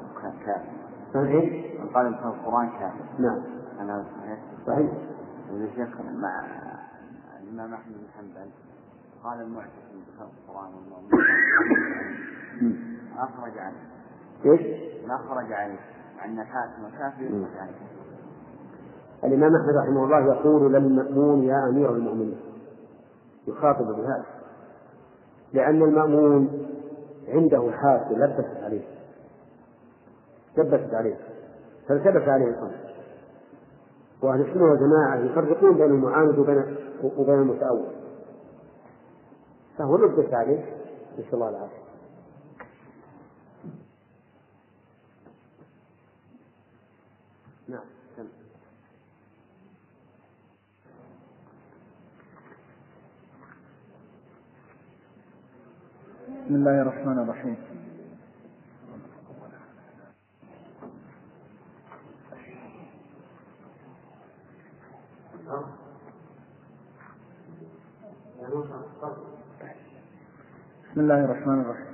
كافر. 0.45 0.71
صحيح 1.13 1.81
من 1.81 1.89
قال 1.89 2.11
مثل 2.11 2.27
القرآن 2.27 2.69
كافر. 2.69 3.05
نعم. 3.19 3.41
أنا 3.79 4.05
صحيح؟ 4.21 4.39
صحيح. 4.67 4.91
والشيخ 5.51 6.01
مع 6.01 6.45
الإمام 7.43 7.73
أحمد 7.73 7.93
بن 7.93 8.07
حنبل 8.17 8.51
قال 9.23 9.41
المعتصم 9.41 10.01
بالقرآن 10.19 10.73
والمؤمن 10.73 11.09
ما 13.15 13.25
خرج 13.37 13.57
عنه. 13.57 13.77
إيش؟ 14.45 14.61
ما 15.07 15.17
خرج 15.17 15.53
عليه 15.53 15.75
مع 15.75 16.00
أن 16.25 16.39
الحاكم 16.39 16.83
والكافر 16.83 17.25
الإمام 19.23 19.55
أحمد 19.55 19.75
رحمه 19.75 20.03
الله 20.03 20.35
يقول 20.35 20.73
للمأمون 20.73 21.43
يا 21.43 21.69
أمير 21.69 21.91
المؤمنين. 21.95 22.39
يخاطب 23.47 23.85
بهذا 23.85 24.25
لأن 25.53 25.81
المأمون 25.81 26.67
عنده 27.27 27.71
حاسة 27.71 28.11
لبست 28.11 28.63
عليه. 28.63 28.87
لبست 30.57 30.93
عليه. 30.93 31.17
فالتبس 31.87 32.27
عليه 32.27 32.47
الأمر. 32.47 32.75
وأهل 34.21 34.41
السنة 34.41 34.63
والجماعة 34.63 35.15
يفرقون 35.15 35.73
بين 35.73 35.85
المعاند 35.85 36.39
وبين 36.39 36.75
وبين 37.17 37.35
المتأول. 37.35 37.87
فهو 39.77 39.97
لبس 39.97 40.33
عليه. 40.33 40.65
نسأل 41.13 41.33
الله 41.33 41.49
العافية. 41.49 41.90
نعم 47.71 47.83
بسم 56.45 56.55
الله 56.55 56.81
الرحمن 56.81 57.19
الرحيم. 57.19 57.57
بسم 70.91 70.99
الله 70.99 71.25
الرحمن 71.25 71.61
الرحيم. 71.61 71.90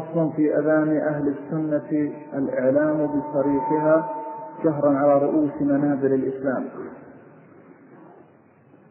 فصل 0.00 0.32
في 0.36 0.58
أذان 0.58 0.96
أهل 0.96 1.34
السنة 1.34 2.12
الإعلام 2.34 3.06
بصريحها 3.06 4.08
شهرا 4.64 4.98
على 4.98 5.18
رؤوس 5.18 5.50
منابر 5.60 6.06
الإسلام. 6.06 6.64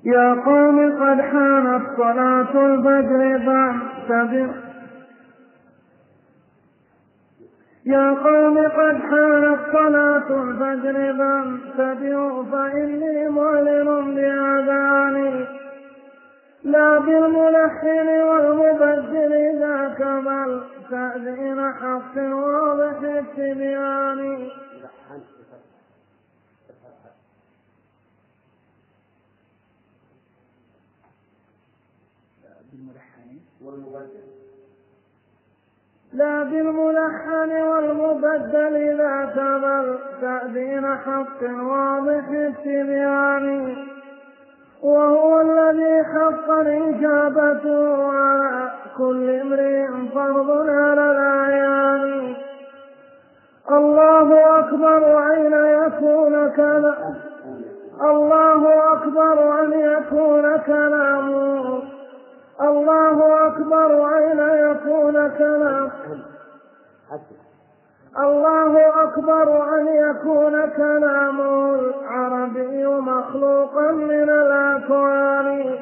يا 0.04 0.34
قوم 0.34 0.92
قد 0.92 1.22
حانت 1.22 1.82
صلاة 1.98 2.66
الفجر 2.66 3.46
فاعتبر 3.46 4.50
يا 7.86 8.10
قوم 8.14 8.58
قد 8.58 8.98
حانت 8.98 9.60
صلاة 9.74 10.44
الفجر 10.44 11.18
فانتبهوا 11.18 12.44
فإني 12.44 13.30
معلن 13.30 14.16
بأذاني 14.16 15.46
لا 16.66 17.00
بالملحن 17.00 18.08
والمبدل 18.08 19.60
ذاك 19.60 20.02
بل 20.02 20.64
تأذين 20.90 21.74
حق 21.74 22.18
واضح 22.18 23.00
التبيان. 23.02 24.50
لا 36.14 36.44
بالملحن 36.44 37.52
والمبدل 37.52 38.98
ذاك 38.98 39.38
بل 39.38 40.00
تأذين 40.22 40.98
حق 40.98 41.44
واضح 41.44 42.30
التبيان. 42.30 43.76
وهو 44.86 45.42
الذي 45.42 46.04
حق 46.04 46.50
الإجابة 46.52 47.66
على 48.12 48.72
كل 48.98 49.30
امرئ 49.30 49.88
فرض 50.16 50.50
على 50.70 51.12
الأعيان. 51.12 52.36
الله 53.72 54.60
أكبر 54.60 55.02
أين 55.34 55.54
يكون 55.54 56.50
كلام؟ 56.56 57.16
الله 58.02 58.94
أكبر 58.94 59.60
أن 59.60 59.72
يكون 59.74 60.58
كلامه 60.58 61.84
الله 62.62 63.48
أكبر 63.48 64.18
أين 64.18 64.40
يكون 64.40 65.30
كلام؟ 65.38 65.92
الله 68.20 69.04
أكبر 69.04 69.76
أن 69.76 69.88
يكون 69.88 70.70
كلامه 70.70 71.76
العربي 71.76 72.86
مخلوقا 72.88 73.92
من 73.92 74.30
الأكوان. 74.30 75.76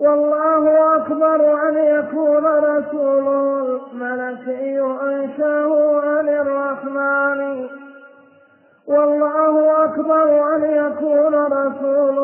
والله 0.00 0.96
أكبر 0.96 1.68
أن 1.68 1.78
يكون 1.78 2.46
رسوله 2.46 3.80
الملكي 3.92 4.80
أنشاه 4.80 6.00
عن 6.00 6.28
الرحمن. 6.28 7.66
والله 8.86 9.84
أكبر 9.84 10.54
أن 10.54 10.64
يكون 10.64 11.34
رسول 11.34 12.18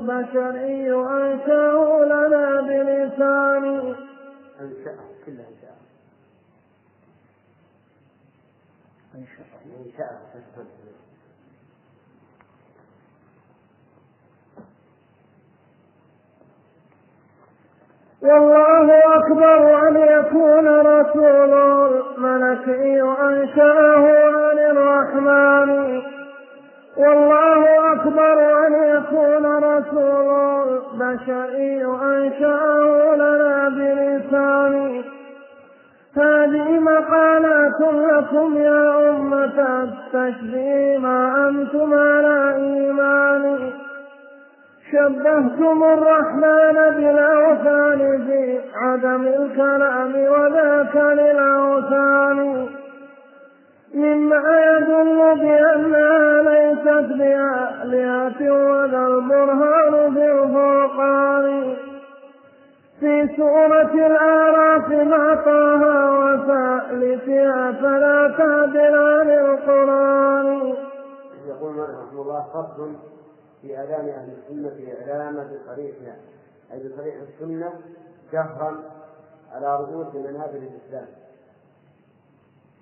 بشري 0.00 0.94
أنشاه 0.94 2.04
لنا 2.04 2.54
كلها 2.60 3.94
أنشأه 4.60 5.13
والله 18.22 19.16
أكبر 19.16 19.88
أن 19.88 19.96
يكون 19.96 20.68
رسول 20.68 21.52
ملكي 22.18 23.02
أنشأه 23.02 24.04
عن 24.34 24.58
الرحمن. 24.58 26.02
والله 26.96 27.92
أكبر 27.92 28.66
أن 28.66 28.72
يكون 28.96 29.46
رسول 29.64 30.82
بشري 30.94 31.84
أنشأه 31.84 33.14
لنا 33.16 33.68
بلسان 33.68 34.83
هذه 36.16 36.78
مقالات 36.78 37.80
لكم 37.80 38.56
يا 38.56 39.10
أمة 39.10 39.82
التشبيه 39.82 40.98
ما 40.98 41.48
أنتم 41.48 41.94
على 41.94 42.56
إيمان. 42.56 43.72
شبهتم 44.92 45.84
الرحمن 45.84 46.74
بالأوثان 46.96 48.26
في 48.26 48.60
عدم 48.74 49.26
الكلام 49.26 50.14
وذاك 50.16 50.96
للأوثان. 50.96 52.66
مما 53.94 54.60
يدل 54.70 55.40
بأنها 55.40 56.42
ليست 56.42 57.12
بآلهة 57.18 58.52
وذا 58.52 59.06
البرهان 59.06 60.14
في 60.14 60.32
الفرقان. 60.32 61.83
في 63.04 63.36
سورة 63.36 64.06
الأعراف 64.06 64.88
مع 64.88 65.34
طه 65.34 65.82
وثالثها 66.20 67.72
فلا 67.72 68.34
تعدل 68.38 68.94
عن 68.96 69.30
القرآن. 69.30 70.74
يقول 71.48 71.78
رحمه 71.78 72.22
الله 72.22 72.42
فصل 72.42 72.92
في 73.62 73.78
آذان 73.80 74.08
أهل 74.08 74.28
السنة 74.32 74.92
إعلام 75.00 75.34
بطريقها 75.34 76.16
أي 76.72 76.88
بطريق 76.88 77.14
السنة 77.22 77.72
جهرا 78.32 78.76
على 79.52 79.76
رؤوس 79.76 80.14
منابر 80.14 80.58
الإسلام. 80.58 81.06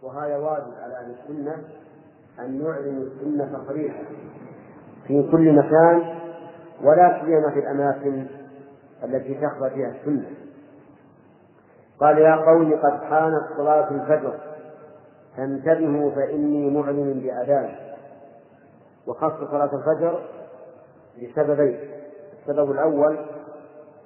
وهذا 0.03 0.37
واجب 0.37 0.73
على 0.83 0.95
أهل 0.95 1.15
السنة 1.21 1.55
أن 2.39 2.61
يعلنوا 2.61 3.03
السنة 3.03 3.65
صريحة 3.69 4.05
في 5.07 5.29
كل 5.33 5.53
مكان 5.53 6.03
ولا 6.85 7.23
سيما 7.25 7.51
في 7.51 7.59
الأماكن 7.59 8.27
التي 9.05 9.35
تخفى 9.35 9.71
فيها 9.75 9.89
السنة. 9.89 10.31
قال 12.01 12.19
يا 12.19 12.37
قوم 12.37 12.73
قد 12.73 13.03
حانت 13.03 13.43
صلاة 13.57 13.91
الفجر. 13.91 14.39
فانتبهوا 15.37 16.11
فإني 16.11 16.71
معلن 16.71 17.21
بأذان. 17.21 17.75
وخص 19.07 19.51
صلاة 19.51 19.71
الفجر 19.75 20.23
لسببين 21.19 21.81
السبب 22.41 22.71
الأول 22.71 23.19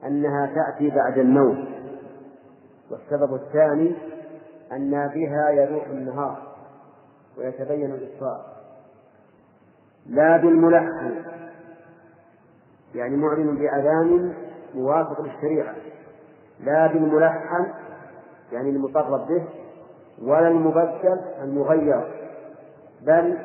أنها 0.04 0.46
تأتي 0.54 0.90
بعد 0.90 1.18
النوم. 1.18 1.76
والسبب 2.90 3.35
الثاني 3.35 3.96
أن 4.72 5.09
بها 5.14 5.50
يروح 5.50 5.87
النهار 5.87 6.42
ويتبين 7.38 7.90
الإسراء 7.94 8.56
لا 10.06 10.37
بالملحن 10.37 11.14
يعني 12.94 13.16
معلن 13.16 13.56
بأذان 13.56 14.35
موافق 14.77 15.21
للشريعة 15.21 15.75
لا 16.61 16.87
بالملحن 16.87 17.67
يعني 18.53 18.71
المطرب 18.71 19.29
به 19.29 19.45
ولا 20.23 20.49
المبدل 20.49 21.21
المغير 21.43 22.12
بل 23.03 23.39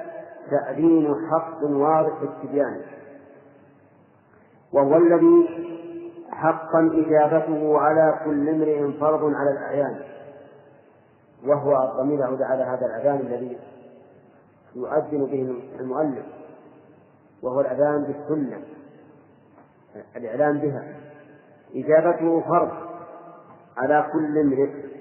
تأذين 0.50 1.16
حق 1.32 1.64
واضح 1.64 2.20
في 2.20 2.26
التبيان 2.26 2.82
وهو 4.74 4.98
الذي 4.98 5.50
حقا 6.30 6.92
إجابته 6.94 7.80
على 7.80 8.20
كل 8.26 8.50
امرئ 8.50 9.00
فرض 9.00 9.34
على 9.36 9.52
الأعيان 9.52 10.02
وهو 11.46 11.92
الضمير 11.92 12.20
يعود 12.20 12.42
على 12.42 12.64
هذا 12.64 12.86
الأذان 12.86 13.20
الذي 13.20 13.58
يؤذن 14.76 15.26
به 15.26 15.56
المؤلف 15.80 16.26
وهو 17.42 17.62
الأذان 17.62 18.04
بالسنة 18.04 18.62
الإعلان 20.16 20.58
بها. 20.58 20.84
إجابته 21.76 22.42
فرض 22.42 22.72
على 23.78 24.10
كل 24.14 24.38
امرئ. 24.38 24.92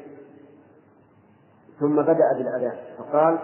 ثم 1.80 2.02
بدأ 2.02 2.32
بالأذان 2.38 2.76
فقال 2.98 3.38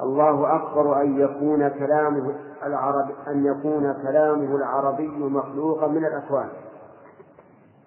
الله 0.00 0.56
أكبر 0.56 1.02
أن 1.02 1.20
يكون 1.20 1.68
كلامه 1.68 2.34
العرب 2.66 3.10
أن 3.28 3.46
يكون 3.46 3.92
كلامه 3.92 4.56
العربي 4.56 5.08
مخلوقا 5.08 5.86
من 5.86 6.04
الأكوان. 6.04 6.48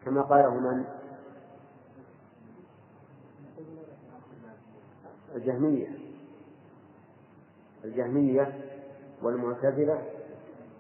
كما 0.05 0.21
قاله 0.21 0.53
من 0.53 0.83
الجهمية. 5.35 5.87
الجهمية 7.83 8.53
والمعتزلة 9.23 10.01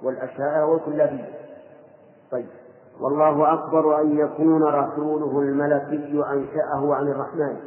والأشاعرة 0.03 0.65
والكلابية. 0.65 1.29
طيب. 2.31 2.62
والله 3.01 3.53
أكبر 3.53 4.01
أن 4.01 4.17
يكون 4.19 4.63
رسوله 4.63 5.39
الملكي 5.39 6.23
أنشأه 6.31 6.93
عن 6.95 7.07
الرحمن. 7.07 7.57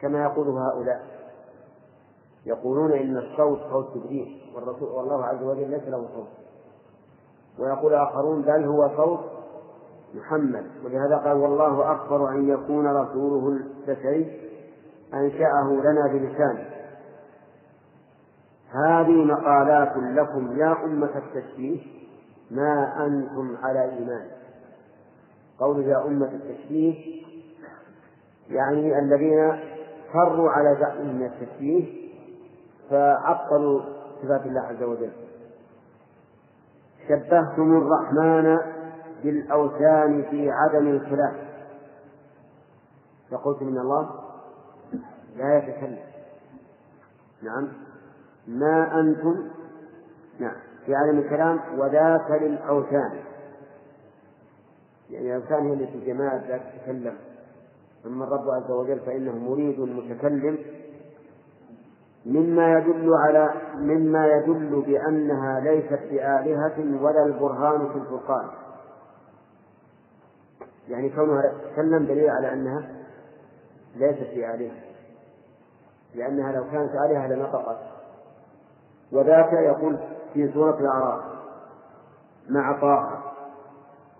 كما 0.00 0.22
يقول 0.22 0.48
هؤلاء. 0.48 1.06
يقولون 2.46 2.92
إن 2.92 3.16
الصوت 3.16 3.58
صوت 3.70 3.96
جبريل 3.96 4.52
والرسول 4.54 4.88
والله 4.88 5.24
عز 5.24 5.42
وجل 5.42 5.70
ليس 5.70 5.88
له 5.88 6.08
صوت. 6.14 6.28
ويقول 7.58 7.94
آخرون 7.94 8.42
بل 8.42 8.64
هو 8.64 8.90
صوت 8.96 9.20
محمد. 10.14 10.66
ولهذا 10.84 11.16
قال 11.16 11.36
والله 11.36 11.92
أكبر 11.92 12.30
أن 12.30 12.48
يكون 12.48 12.86
رسوله 12.86 13.48
البشري 13.48 14.40
أنشأه 15.14 15.70
لنا 15.84 16.06
بلسانه 16.06 16.68
هذه 18.70 19.24
مقالات 19.24 19.92
لكم 19.96 20.58
يا 20.58 20.84
أمة 20.84 21.10
التشبيه. 21.16 21.98
ما 22.50 23.06
أنتم 23.06 23.56
على 23.62 23.84
إيمان. 23.84 24.26
قول 25.60 25.84
يا 25.84 26.06
أمة 26.06 26.26
التشبيه 26.26 27.22
يعني 28.48 28.98
الذين 28.98 29.60
فروا 30.12 30.50
على 30.50 30.76
زعمهم 30.80 31.16
من 31.16 31.26
التشبيه 31.26 32.08
فعطلوا 32.90 33.82
صفات 34.22 34.46
الله 34.46 34.60
عز 34.60 34.82
وجل. 34.82 35.12
شبهتم 37.08 37.76
الرحمن 37.76 38.58
بالأوثان 39.22 40.22
في 40.30 40.50
عدم 40.50 40.86
الخلاف. 40.88 41.34
فقلت 43.30 43.62
من 43.62 43.78
الله 43.78 44.10
لا 45.36 45.58
يتكلم. 45.58 45.98
نعم. 47.42 47.68
ما 48.48 49.00
أنتم؟ 49.00 49.48
نعم. 50.38 50.67
في 50.88 50.94
عدم 50.94 51.18
الكلام 51.18 51.60
وذاك 51.78 52.30
للأوثان. 52.30 53.20
يعني 55.10 55.36
الأوثان 55.36 55.66
هي 55.66 55.72
التي 55.72 56.06
جماد 56.06 56.46
لا 56.48 56.58
تتكلم 56.58 57.14
أما 58.06 58.24
الرب 58.24 58.50
عز 58.50 58.70
وجل 58.70 59.00
فإنه 59.00 59.38
مريد 59.38 59.80
متكلم. 59.80 60.58
مما 62.26 62.78
يدل 62.78 63.10
على 63.14 63.50
مما 63.74 64.26
يدل 64.26 64.82
بأنها 64.86 65.60
ليست 65.60 66.00
بآلهة 66.10 67.02
ولا 67.02 67.24
البرهان 67.24 67.88
في 67.88 67.98
الفرقان. 67.98 68.48
يعني 70.88 71.10
كونها 71.10 71.42
تتكلم 71.42 72.06
دليل 72.06 72.30
على 72.30 72.52
أنها 72.52 72.88
ليست 73.96 74.34
بآلهة. 74.34 74.74
لأنها 76.14 76.52
لو 76.52 76.64
كانت 76.70 76.90
آلهة 76.94 77.26
لنطقت 77.26 77.78
وذاك 79.12 79.52
يقول 79.52 79.98
في 80.34 80.52
سورة 80.52 80.80
الأعراف 80.80 81.24
مع 82.48 82.80
طه 82.80 83.22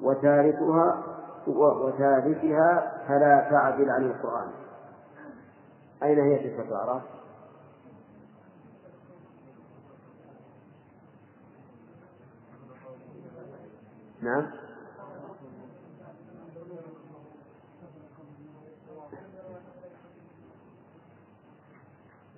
وثالثها 0.00 1.02
وثالثها 1.46 3.02
فلا 3.08 3.48
تعدل 3.50 3.90
عن 3.90 4.04
القرآن. 4.04 4.50
أين 6.02 6.18
هي 6.18 6.38
في 6.38 6.56
سورة 6.56 6.68
الأعراف؟ 6.68 7.02
نعم. 14.22 14.46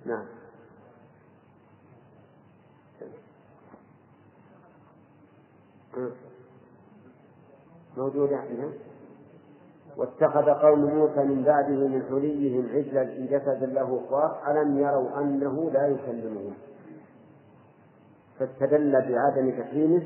نعم. 0.05 0.40
موجودة 8.01 8.37
عندنا 8.37 8.71
واتخذ 9.97 10.49
قوم 10.49 10.79
موسى 10.79 11.23
من 11.23 11.43
بعده 11.43 11.87
من 11.87 12.03
حليهم 12.09 12.69
عجلا 12.73 13.05
في 13.05 13.27
جسد 13.27 13.63
له 13.63 14.01
خوار 14.09 14.51
ألم 14.51 14.79
يروا 14.79 15.19
أنه 15.19 15.71
لا 15.71 15.87
يكلمهم. 15.87 16.53
فاستدل 18.39 18.91
بعدم 18.91 19.51
تكريمه 19.51 20.03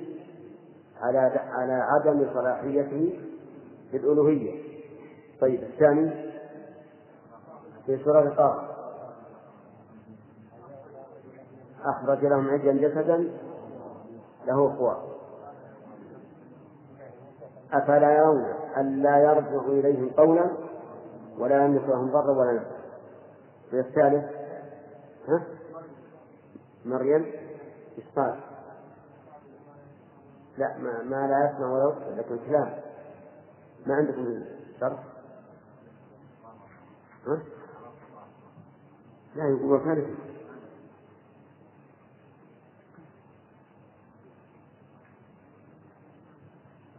على 1.02 1.20
على 1.50 1.74
عدم 1.74 2.26
صلاحيته 2.34 3.20
في 3.92 3.98
الألوهية 3.98 4.64
طيب 5.42 5.64
الثاني 5.64 6.12
في 7.86 8.04
سورة 8.04 8.30
قاف 8.30 8.76
أخرج 11.86 12.26
لهم 12.26 12.50
عجلا 12.50 12.74
جسدا 12.74 13.30
له 14.48 14.76
خوار 14.78 15.15
أفلا 17.74 18.18
يرون 18.18 18.46
ألا 18.78 19.18
يرجع 19.18 19.66
إليهم 19.68 20.10
قولا 20.10 20.52
ولا 21.38 21.66
يملك 21.66 21.90
لهم 21.90 22.12
ضرا 22.12 22.32
ولا 22.32 22.54
نفعا. 22.54 22.76
الثالث 23.74 24.26
ها؟ 25.28 25.44
مريم 26.86 27.32
إسقاط. 27.98 28.36
لا 30.58 30.78
ما, 30.78 31.04
ما 31.04 31.28
لا 31.28 31.52
يسمع 31.52 31.72
ولا 31.72 31.84
يبصر 31.84 32.16
لكن 32.16 32.46
كلام. 32.48 32.74
ما 33.86 33.96
عندكم 33.96 34.44
شرط 34.80 35.00
ها؟ 37.28 37.40
لا 39.36 39.50
يقول 39.50 39.84
ثالث 39.84 40.35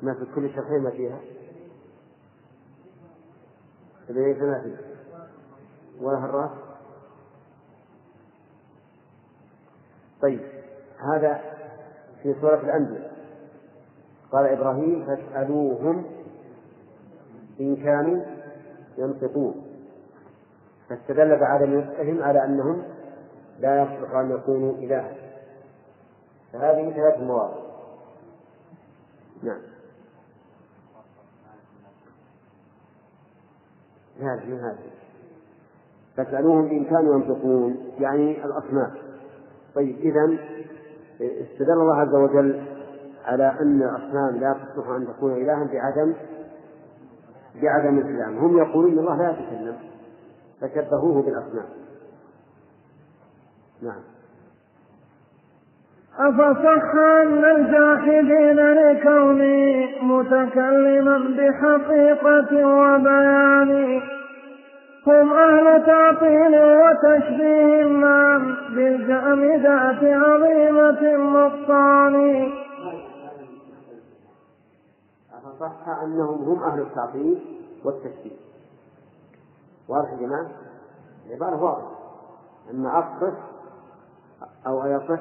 ما 0.07 0.15
في 0.15 0.25
كل 0.35 0.55
شرحين 0.55 0.83
ما 0.83 0.91
فيها. 0.91 1.21
ليس 4.09 4.39
ما 4.39 4.63
فيه 4.63 4.77
ولا 6.01 6.19
الراس 6.19 6.51
طيب 10.23 10.41
هذا 11.13 11.41
في 12.23 12.35
سورة 12.41 12.61
الأنبياء. 12.61 13.17
قال 14.33 14.47
إبراهيم 14.47 15.07
فاسألوهم 15.07 16.05
إن 17.61 17.77
كانوا 17.77 18.25
ينطقون. 18.99 19.67
فاستدل 20.89 21.41
بعدم 21.41 21.79
نطقهم 21.79 22.23
على 22.23 22.45
أنهم 22.45 22.83
لا 23.59 23.83
يصلح 23.83 24.15
أن 24.15 24.31
يكونوا 24.31 24.75
إلها. 24.75 25.15
فهذه 26.53 26.91
ثلاث 26.91 27.21
مواضع 27.21 27.67
نعم. 29.43 29.76
هذه 34.21 34.69
هذه. 34.69 34.91
فاسألوهم 36.17 36.67
إن 36.67 36.85
كانوا 36.85 37.15
ينطقون 37.15 37.77
يعني 37.99 38.45
الأصنام 38.45 38.91
طيب 39.75 39.97
إذا 39.97 40.39
استدل 41.21 41.73
الله 41.73 41.97
عز 41.97 42.15
وجل 42.15 42.63
على 43.25 43.57
أن 43.61 43.83
الأصنام 43.83 44.37
لا 44.37 44.53
تصلح 44.53 44.89
أن 44.89 45.07
تكون 45.07 45.33
إلها 45.33 45.65
بعدم 45.65 46.15
بعدم 47.63 47.99
الكلام 47.99 48.39
هم 48.39 48.59
يقولون 48.59 48.99
الله 48.99 49.17
لا 49.17 49.31
يتكلم 49.31 49.77
فشبهوه 50.61 51.23
بالأصنام. 51.23 51.67
نعم. 53.83 54.03
أفصح 56.19 56.95
أن 56.95 57.45
الجاحدين 57.45 58.57
لكوني 58.57 59.87
متكلما 60.03 61.19
بحقيقة 61.19 62.67
وبيان. 62.67 64.03
هم 65.07 65.33
أهل 65.33 65.87
تعطيل 65.87 66.55
وتشبيه 66.83 67.85
ما 67.85 68.39
بالجامدات 68.75 70.05
عظيمة 70.05 71.01
النقصان. 71.15 72.49
أفصح 75.35 75.89
أنهم 76.03 76.45
هم 76.45 76.63
أهل 76.63 76.81
التعطيل 76.81 77.39
والتشبيه. 77.85 78.37
واضح 79.89 80.13
يا 80.13 80.17
جماعة؟ 80.27 80.47
العبارة 81.27 81.63
واضحة. 81.63 81.97
أما 82.71 82.99
أصح 82.99 83.37
أو 84.67 84.85
أيصح 84.85 85.21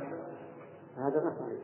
هذا 0.97 1.19
غير 1.19 1.31
صحيح. 1.31 1.59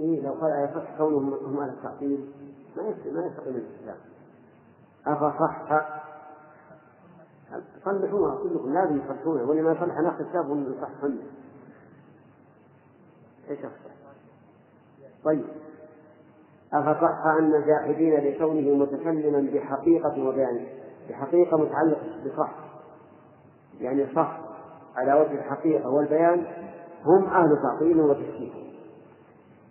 إيه 0.00 0.20
لو 0.20 0.32
قال 0.32 0.52
أيصح 0.52 0.98
كونهم 0.98 1.34
هم 1.34 1.58
أهل 1.58 1.68
التعطيل 1.68 2.30
ما 2.76 2.82
ما 2.82 3.26
يستقيم 3.26 3.56
الاستدلال 3.56 3.96
أفصح 5.06 5.82
صلحوها 7.84 8.36
كلكم 8.42 8.72
لازم 8.72 9.00
تصلحونها 9.00 9.44
واللي 9.44 9.62
ما 9.62 9.72
يصلح 9.72 9.98
ناخذ 9.98 10.30
كتاب 10.30 10.50
ونصححن 10.50 11.18
إيش 13.50 13.58
أفصح؟ 13.58 13.92
طيب. 15.24 15.44
أفصح 16.72 17.26
أن 17.26 17.54
الجاحدين 17.54 18.14
لكونه 18.14 18.74
متكلما 18.74 19.50
بحقيقة 19.54 20.28
وبيان 20.28 20.66
بحقيقة 21.08 21.56
متعلقة 21.56 22.24
بصح. 22.26 22.71
يعني 23.80 24.06
صح 24.14 24.38
على 24.96 25.14
وجه 25.14 25.32
الحقيقة 25.32 25.90
والبيان 25.90 26.46
هم 27.04 27.24
أهل 27.24 27.58
تعطيل 27.62 28.00
وتشكيك. 28.00 28.52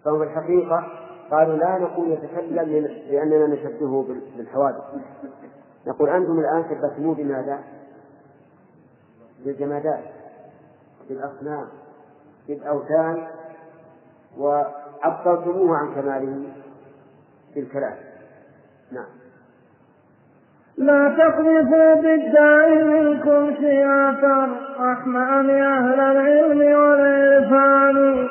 فهم 0.05 0.21
الحقيقة 0.21 0.87
قالوا 1.31 1.57
لا 1.57 1.77
نقول 1.77 2.11
يتكلم 2.11 2.87
لأننا 3.09 3.47
نشبهه 3.47 4.05
بالحوادث. 4.37 4.83
نقول 5.87 6.09
أنتم 6.09 6.39
الآن 6.39 6.63
شبهتموه 6.69 7.15
بماذا؟ 7.15 7.59
بالجمادات 9.45 10.03
بالأصنام 11.09 11.67
بالأوثان 12.47 13.27
وعطلتموه 14.37 15.77
عن 15.77 15.95
كماله 15.95 16.53
بالكلام 17.55 17.97
نعم. 18.91 19.20
لا 20.77 21.15
تقذفوا 21.17 21.95
بالداء 21.95 22.83
منكم 22.83 23.55
سياف 23.61 24.23
الرحمن 24.23 25.49
أهل 25.49 25.99
العلم 25.99 26.79
والعرفان 26.79 28.27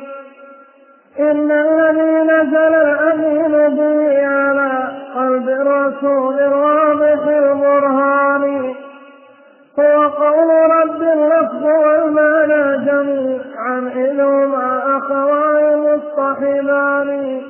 إن 1.21 1.51
الذي 1.51 2.33
نزل 2.33 2.75
الأمين 2.75 3.77
به 3.77 4.27
على 4.27 4.89
قلب 5.15 5.49
الرسول 5.49 6.39
الواضح 6.41 7.27
البرهان. 7.29 8.75
هو 9.79 10.09
قول 10.09 10.71
رب 10.71 11.03
اللفظ 11.03 11.65
والمعنى 11.65 12.87
جميعا 12.87 13.91
إذ 13.97 14.21
هما 14.21 14.99
أخوان 14.99 15.79
مصطحبان 15.79 17.41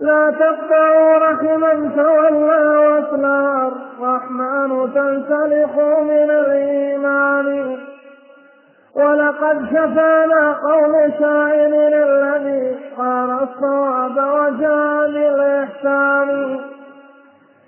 لا 0.00 0.30
تقطعوا 0.30 1.18
رحما 1.18 1.90
تولى 1.96 2.78
وصلا 2.78 3.68
الرحمن 3.68 4.92
تنسلخ 4.94 5.78
من 6.02 6.30
الإيمان. 6.30 7.76
ولقد 8.94 9.66
شفانا 9.70 10.52
قول 10.62 11.12
شاعر 11.20 11.70
الذي 11.92 12.76
قال 12.98 13.30
الصواب 13.30 14.16
وجاء 14.16 15.10
بالإحسان. 15.10 16.60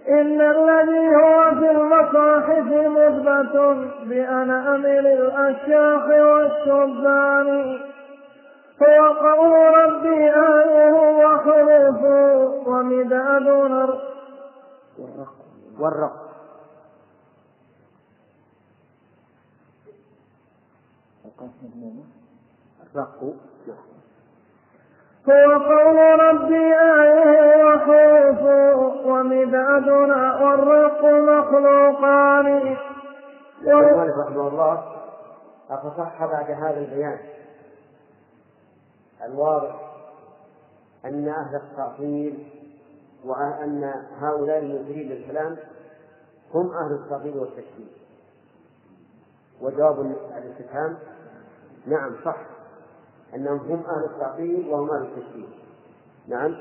إن 0.08 0.40
الذي 0.40 1.16
هو 1.16 1.50
في 1.60 1.70
المصاحف 1.70 2.66
مثبت 2.72 3.76
بأنامل 4.06 5.06
الأشياخ 5.06 6.06
والشبان. 6.08 7.78
هو 8.82 9.12
قول 9.12 9.52
ربي 9.76 10.30
آية 10.30 10.92
وحروفه 11.26 12.68
ومداد 12.68 13.46
والرق. 13.48 14.00
الرق. 15.80 16.30
هو 25.28 25.52
قول 25.52 26.20
ربي 26.20 26.74
آية 26.74 27.64
وحروفه 27.64 28.76
ومدادنا 29.06 30.36
والرق 30.42 31.04
مخلوقان. 31.04 32.76
المؤلف 33.62 34.18
رحمه 34.18 34.48
الله 34.48 34.82
أفصح 35.70 36.24
بعد 36.26 36.50
هذا 36.50 36.78
البيان؟ 36.80 37.18
الواضح 39.24 39.90
أن 41.04 41.28
أهل 41.28 41.56
التعطيل 41.56 42.48
وأن 43.24 43.92
هؤلاء 44.18 44.58
المنكرين 44.58 45.08
للكلام 45.08 45.56
هم 46.54 46.70
أهل 46.70 46.92
التعطيل 46.92 47.38
والتشكيك 47.38 48.00
وجواب 49.60 50.00
الاستفهام؟ 50.36 50.98
نعم 51.86 52.16
صح. 52.24 52.36
أنهم 53.34 53.58
هم 53.58 53.84
أهل 53.86 54.04
التعطيل 54.04 54.68
وهم 54.68 54.90
أهل 54.90 55.02
التشبيه 55.02 55.46
نعم. 56.28 56.56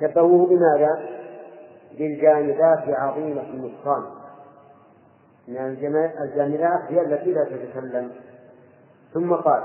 شبهوه 0.00 0.46
بماذا؟ 0.46 1.20
بالجامدات 1.98 2.88
عظيمة 2.88 3.42
النقصان. 3.42 4.04
أن 5.48 5.56
الجامدات 6.22 6.80
هي 6.88 7.00
التي 7.00 7.32
لا 7.32 7.44
تتكلم. 7.44 8.12
ثم 9.14 9.34
قال 9.34 9.62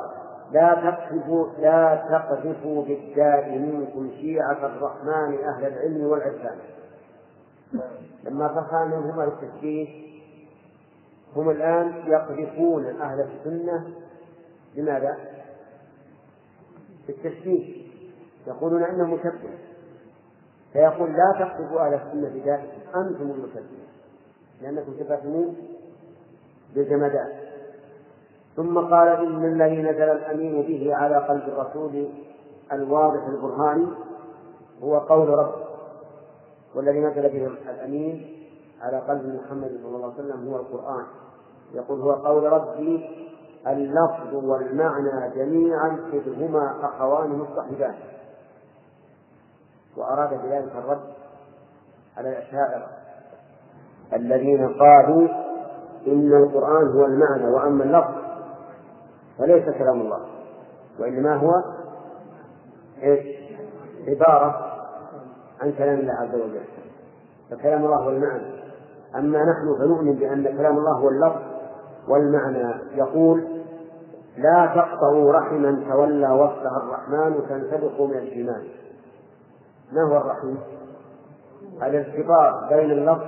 لا 0.52 0.74
تقذفوا 0.74 1.48
لا 1.60 2.06
تقذفوا 2.10 2.86
بالداء 2.86 3.50
منكم 3.50 4.12
شيعة 4.22 4.66
الرحمن 4.66 5.38
أهل 5.44 5.66
العلم 5.66 6.06
والعرفان. 6.06 6.58
لما 8.24 8.48
فهم 8.48 8.88
منهم 8.88 9.22
التشبيه 9.22 10.06
هم 11.36 11.50
الآن 11.50 12.04
يقذفون 12.08 12.86
أهل 13.02 13.22
السنة 13.22 13.88
لماذا؟ 14.76 15.18
بالتشبيه. 17.08 17.86
يقولون 18.48 18.84
انه 18.84 19.16
مشبه. 19.16 19.50
فيقول 20.74 21.14
لا 21.14 21.36
تقذفوا 21.40 21.88
أهل 21.88 21.94
السنة 21.94 22.30
بذاتكم 22.30 23.00
أنتم 23.00 23.32
المشبهه 23.32 23.86
لأنكم 24.62 24.94
شبهتموه 25.00 25.54
بالجمادات 26.76 27.45
ثم 28.56 28.80
قال 28.80 29.08
إن 29.08 29.46
الذي 29.46 29.82
نزل 29.82 30.10
الأمين 30.10 30.62
به 30.62 30.96
على 30.96 31.18
قلب 31.18 31.44
الرسول 31.48 32.08
الواضح 32.72 33.28
البرهاني 33.28 33.88
هو 34.84 34.98
قول 34.98 35.30
ربه. 35.30 35.66
والذي 36.76 37.00
نزل 37.00 37.22
به 37.22 37.48
الأمين 37.70 38.36
على 38.82 39.00
قلب 39.00 39.42
محمد 39.44 39.80
صلى 39.84 39.96
الله 39.96 40.14
عليه 40.14 40.24
وسلم 40.24 40.48
هو 40.50 40.56
القرآن. 40.56 41.06
يقول 41.74 42.02
هو 42.02 42.12
قول 42.12 42.44
ربي 42.44 43.26
اللفظ 43.68 44.34
والمعنى 44.34 45.36
جميعا 45.36 45.98
إذ 46.14 46.44
هما 46.44 46.76
أخوان 46.84 47.30
مصطحبان 47.30 47.96
وأراد 49.98 50.30
بذلك 50.30 50.72
الرد 50.76 51.14
على 52.18 52.30
الأشاعرة 52.30 52.88
الذين 54.14 54.68
قالوا 54.68 55.28
إن 56.08 56.34
القرآن 56.34 56.88
هو 56.88 57.06
المعنى 57.06 57.48
وأما 57.48 57.84
اللفظ 57.84 58.25
فليس 59.38 59.66
كلام 59.78 60.02
الله. 60.02 60.20
وإنما 61.00 61.36
هو 61.36 61.52
إيش؟ 63.04 63.36
عبارة 64.08 64.72
عن 65.62 65.72
كلام 65.72 66.00
الله 66.00 66.14
عز 66.14 66.36
وجل. 66.36 66.62
فكلام 67.52 67.86
الله 67.86 67.98
هو 67.98 68.10
المعنى. 68.10 68.56
أما 69.16 69.44
نحن 69.44 69.76
فنؤمن 69.80 70.14
بأن 70.14 70.58
كلام 70.58 70.78
الله 70.78 70.92
هو 70.92 71.10
اللفظ 71.10 71.42
والمعنى. 72.08 72.74
يقول 72.96 73.48
لا 74.38 74.66
تقطعوا 74.76 75.32
رحما 75.32 75.84
تولى 75.90 76.30
وصفها 76.30 76.78
الرحمن 76.78 77.48
تنسلخوا 77.50 78.08
من 78.08 78.18
الإيمان 78.18 78.64
ما 79.92 80.04
هو 80.04 80.18
الرحم؟ 80.18 80.56
الارتباط 81.84 82.70
بين 82.70 82.92
اللفظ 82.92 83.28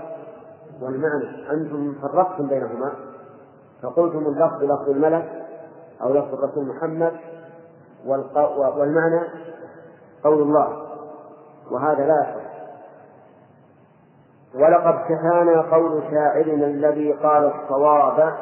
والمعنى. 0.82 1.52
أنتم 1.52 1.96
فرقتم 2.02 2.48
بينهما. 2.48 2.91
فقلتم 3.82 4.20
اللفظ 4.20 4.63
لفظ 4.63 4.89
الملك 4.89 5.46
أو 6.01 6.13
لفظ 6.13 6.33
الرسول 6.33 6.65
محمد 6.65 7.13
والمعنى 8.05 9.21
قول 10.23 10.41
الله. 10.41 10.88
وهذا 11.71 12.05
لا 12.05 12.29
يصح. 12.29 12.47
ولقد 14.55 14.93
كفانا 15.10 15.62
قول 15.62 16.03
شاعرنا 16.12 16.65
الذي 16.65 17.13
قال 17.13 17.45
الصواب 17.45 18.38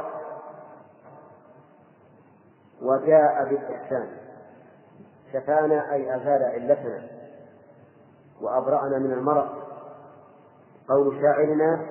وجاء 2.82 3.50
بالإحسان. 3.50 4.08
شفانا 5.34 5.94
أي 5.94 6.16
أزال 6.16 6.44
علتنا 6.44 7.02
وأبرأنا 8.42 9.00
من 9.00 9.14
المرض. 9.14 9.50
قول 10.90 11.22
شاعرنا 11.22 11.86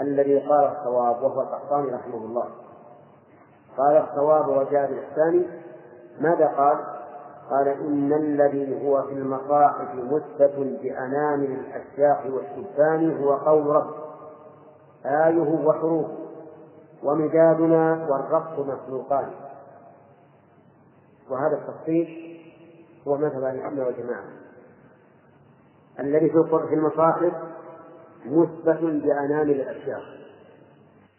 الذي 0.00 0.38
قال 0.38 0.64
الصواب 0.64 1.22
وهو 1.22 1.40
القحطاني 1.40 1.90
رحمه 1.90 2.14
الله. 2.14 2.48
قال 3.76 3.96
الصواب 3.96 4.48
وجاء 4.48 4.90
بالإحسان 4.90 5.46
ماذا 6.20 6.46
قال؟ 6.46 6.78
قال 7.50 7.68
إن 7.68 8.12
الذي 8.12 8.86
هو 8.86 9.02
في 9.02 9.12
المصاحف 9.12 9.94
مثبت 9.94 10.54
بأنامل 10.82 11.58
الأشياخ 11.60 12.18
والشبان 12.26 13.22
هو 13.22 13.32
قول 13.32 13.66
رب 13.66 13.94
آيه 15.06 15.66
وحروف. 15.66 16.06
ومدادنا 17.02 18.06
والرق 18.10 18.58
مخلوقان. 18.58 19.30
وهذا 21.30 21.56
التفصيل 21.56 22.40
هو 23.08 23.16
مذهب 23.16 23.44
أهل 23.44 23.80
والجماعة. 23.80 24.24
الذي 26.00 26.30
في 26.68 26.74
المصاحف 26.74 27.32
مثبت 28.26 28.80
بأنامل 28.82 29.50
الأشياء 29.50 30.00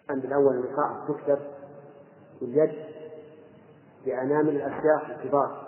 عند 0.09 0.25
الأول 0.25 0.55
المصاحف 0.55 1.07
تكتب 1.07 1.39
باليد 2.41 2.71
بأنامل 4.05 4.49
الأشياء 4.49 5.05
الكبار 5.09 5.61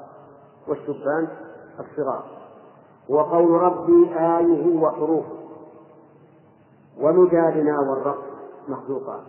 والشبان 0.67 1.27
الصغار. 1.79 2.23
وقول 3.09 3.51
ربي 3.51 4.19
آيه 4.19 4.77
وحروفه 4.77 5.43
ومجادنا 6.99 7.79
والرقص 7.79 8.23
مخلوقان 8.67 9.23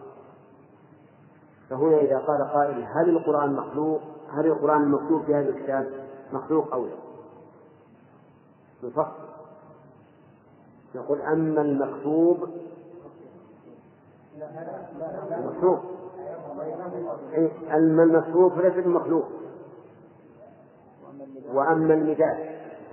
فهنا 1.71 1.97
إذا 1.97 2.19
قال 2.19 2.51
قائل 2.53 2.85
هل 2.85 3.09
القرآن 3.09 3.53
مخلوق؟ 3.53 4.01
هل 4.31 4.47
القرآن 4.47 4.83
المكتوب 4.83 5.23
في 5.23 5.35
هذا 5.35 5.49
الكتاب؟ 5.49 5.91
مخلوق 6.33 6.73
أو 6.73 6.85
لا؟ 6.87 6.95
نفصل. 8.83 9.07
نقول 10.95 11.21
أما 11.21 11.61
المكتوب 11.61 12.49
مخلوق. 15.31 15.81
أما 17.75 18.03
المكتوب 18.03 18.53
فليس 18.53 18.85
بمخلوق. 18.85 19.25
وأما 21.53 21.95
المداد 21.95 22.37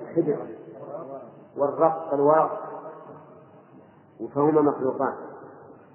الحجر 0.02 0.38
والرق 1.58 2.14
الواقع 2.14 2.58
فهما 4.36 4.62
مخلوقان. 4.62 5.14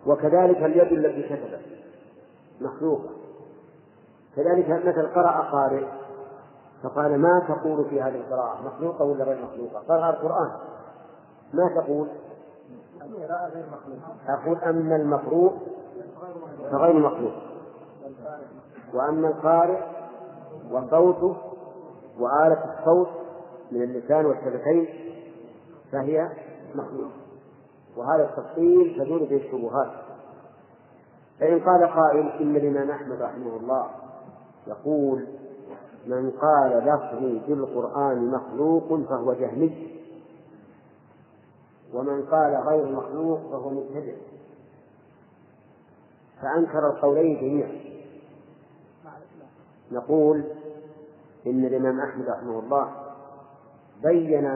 وكذلك 0.07 0.57
اليد 0.57 0.93
التي 0.93 1.23
كتبت 1.23 1.61
مخلوقة. 2.61 3.09
كذلك 4.37 4.69
مثل 4.69 5.07
قرأ 5.07 5.51
قارئ 5.53 5.87
فقال 6.83 7.19
ما 7.19 7.43
تقول 7.49 7.85
في 7.85 8.03
هذه 8.03 8.17
القراءة؟ 8.17 8.63
مخلوقة 8.67 9.05
ولا 9.05 9.25
غير 9.25 9.45
مخلوقة؟ 9.45 9.79
قرأ 9.89 10.11
القرآن. 10.11 10.51
ما 11.55 11.81
تقول؟ 11.81 12.09
أقول 14.29 14.57
أما 14.57 14.97
المقروء 14.97 15.53
فغير 16.71 16.99
مخلوق. 16.99 17.33
وأما 18.95 19.29
القارئ 19.29 19.81
وصوته 20.71 21.37
وآلة 22.19 22.79
الصوت 22.79 23.09
من 23.73 23.83
اللسان 23.83 24.27
والشفتين 24.27 24.89
فهي 25.93 26.31
مخلوق 26.75 27.11
وهذا 27.97 28.25
التفصيل 28.25 28.97
تدور 28.99 29.19
به 29.19 29.37
الشبهات. 29.37 29.91
فإن 31.41 31.61
قال 31.61 31.87
قائل 31.87 32.29
إن 32.29 32.57
الإمام 32.57 32.91
أحمد 32.91 33.23
رحمه 33.23 33.57
الله 33.57 33.87
يقول 34.67 35.27
من 36.07 36.31
قال 36.31 36.79
لفظي 36.79 37.41
بالقرآن 37.49 38.31
مخلوق 38.31 39.01
فهو 39.09 39.33
جهمي 39.33 39.97
ومن 41.95 42.23
قال 42.23 42.55
غير 42.55 42.93
مخلوق 42.93 43.41
فهو 43.51 43.71
مبتدع. 43.71 44.15
فأنكر 46.43 46.87
القولين 46.91 47.41
جميعا. 47.41 47.96
نقول 49.93 50.45
إن 51.47 51.65
الإمام 51.65 52.01
أحمد 52.01 52.29
رحمه 52.29 52.59
الله 52.59 52.91
بين 54.03 54.47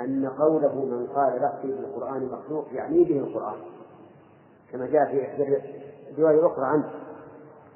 أن 0.00 0.28
قوله 0.38 0.74
من 0.74 1.06
قال 1.06 1.42
لفظي 1.42 1.72
بالقرآن 1.72 2.28
مخلوق 2.32 2.66
يعني 2.72 3.04
به 3.04 3.18
القرآن 3.18 3.56
كما 4.72 4.86
جاء 4.86 5.04
في 5.04 5.24
إحدى 5.24 5.58
الرواية 6.10 6.38
الأخرى 6.40 6.66
عنه 6.66 6.90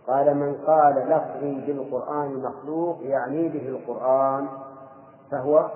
قال 0.06 0.36
من 0.36 0.54
قال 0.54 0.94
لفظي 0.94 1.66
بالقرآن 1.66 2.42
مخلوق 2.42 2.98
يعني 3.02 3.48
به 3.48 3.68
القرآن 3.68 4.48
فهو 5.30 5.70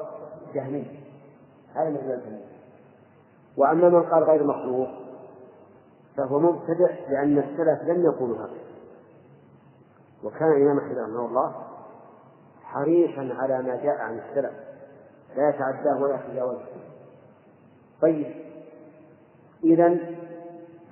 جهمي. 0.55 1.01
هذا 1.75 1.91
مثل 1.91 2.11
الجهمي 2.11 2.45
وأما 3.57 3.89
من 3.89 4.03
قال 4.03 4.23
غير 4.25 4.45
مخلوق 4.45 4.89
فهو 6.17 6.39
مبتدع 6.39 6.91
لأن 7.09 7.39
السلف 7.39 7.83
لم 7.83 8.05
يقولوا 8.05 8.37
هذا 8.37 8.72
وكان 10.25 10.53
الإمام 10.53 10.79
أحمد 10.79 10.99
رحمه 10.99 11.27
الله 11.27 11.55
حريصا 12.63 13.35
على 13.35 13.63
ما 13.63 13.77
جاء 13.77 13.99
عن 13.99 14.19
السلف 14.19 14.53
لا 15.37 15.49
يتعداه 15.49 16.03
ولا 16.03 16.15
يتجاوزه 16.15 16.67
طيب 18.03 18.35
إذا 19.65 19.89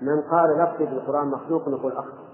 من 0.02 0.22
قال 0.22 0.58
لفظي 0.58 0.84
بالقرآن 0.84 1.28
مخلوق 1.28 1.68
نقول 1.68 1.92
أخطأ. 1.92 2.24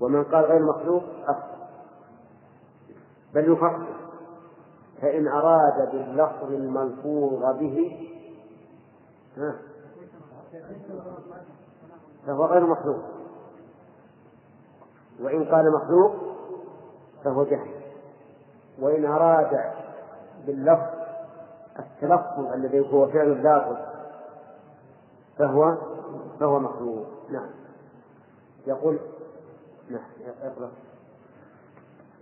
ومن 0.00 0.24
قال 0.24 0.44
غير 0.44 0.62
مخلوق 0.62 1.02
أخطأ. 1.26 1.68
بل 3.34 3.52
يفصل. 3.52 3.86
فإن 5.02 5.28
أراد 5.28 5.90
باللفظ 5.92 6.52
الملفوظ 6.52 7.58
به 7.58 8.08
فهو 12.26 12.44
غير 12.46 12.66
مخلوق. 12.66 13.13
وإن 15.22 15.44
قال 15.44 15.72
مخلوق 15.72 16.12
فهو 17.24 17.44
جهل. 17.44 17.74
وإن 18.80 19.04
أراد 19.04 19.60
باللفظ 20.46 20.94
التلفظ 21.78 22.52
الذي 22.54 22.92
هو 22.92 23.06
فعل 23.06 23.26
اللافظ 23.26 23.76
فهو 25.38 25.76
فهو 26.40 26.58
مخلوق. 26.58 27.06
نعم. 27.30 27.50
يقول 28.66 28.98
نعم 29.90 30.02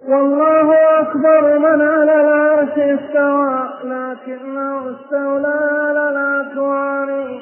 والله 0.09 0.74
أكبر 1.01 1.59
من 1.59 1.80
على 1.80 2.20
العرش 2.20 2.78
استوى 2.78 3.68
لكنه 3.84 4.97
استولى 4.97 5.59
على 5.72 6.09
الأكوان 6.09 7.40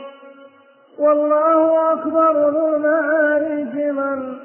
والله 0.98 1.92
أكبر 1.92 2.50
ذو 2.50 2.76
المعارج 2.76 3.74
من 3.76 4.36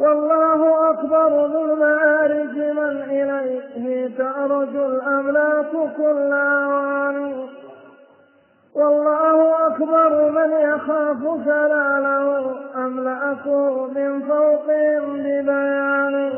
والله 0.00 0.90
أكبر 0.90 1.46
ذو 1.46 1.64
المعارج 1.64 2.56
من 2.56 3.02
إليه 3.10 4.16
تعرج 4.18 4.76
الأملاك 4.76 5.70
كل 5.96 6.32
أوان 6.32 7.46
والله 8.74 9.66
أكبر 9.66 10.30
من 10.30 10.52
يخاف 10.52 11.44
كلاله 11.44 12.56
أملأكه 12.76 13.86
من 13.86 14.22
فوقهم 14.22 15.16
ببيان. 15.18 16.32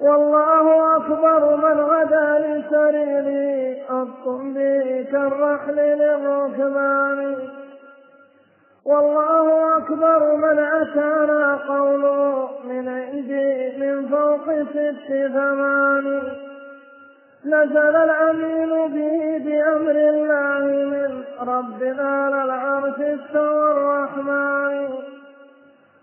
والله 0.00 0.96
أكبر 0.96 1.56
من 1.56 1.80
غدا 1.80 2.38
لسريره 2.38 3.76
الطنب 4.02 4.56
كالرحل 5.12 5.76
للركبان. 5.76 7.36
والله 8.86 9.76
أكبر 9.76 10.36
من 10.36 10.58
أتانا 10.58 11.58
قوله 11.68 12.48
من 12.64 12.88
عندي 12.88 13.76
من 13.78 14.08
فوق 14.08 14.62
ست 14.62 15.28
ثمان 15.32 16.22
نزل 17.44 17.96
الأمين 17.96 18.68
به 18.68 19.38
بأمر 19.44 19.90
الله 19.90 20.64
من 20.66 21.24
ربنا 21.48 22.24
على 22.24 22.42
العرش 22.44 23.00
استوى 23.00 23.72
الرحمن. 23.72 24.88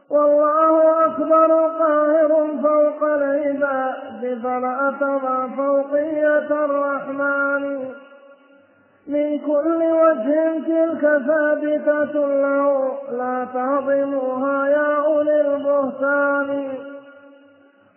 والله 0.09 1.05
أكبر 1.05 1.51
قاهر 1.79 2.47
فوق 2.63 3.03
العباد 3.03 4.39
فلا 4.43 4.93
تضع 4.99 5.47
فوقية 5.47 6.65
الرحمن. 6.65 7.93
من 9.07 9.39
كل 9.39 9.81
وجه 9.83 10.59
تلك 10.67 11.01
ثابتة 11.01 12.27
له 12.27 12.91
لا 13.11 13.47
تهضموها 13.53 14.67
يا 14.67 15.05
أولي 15.05 15.41
البهتان. 15.41 16.67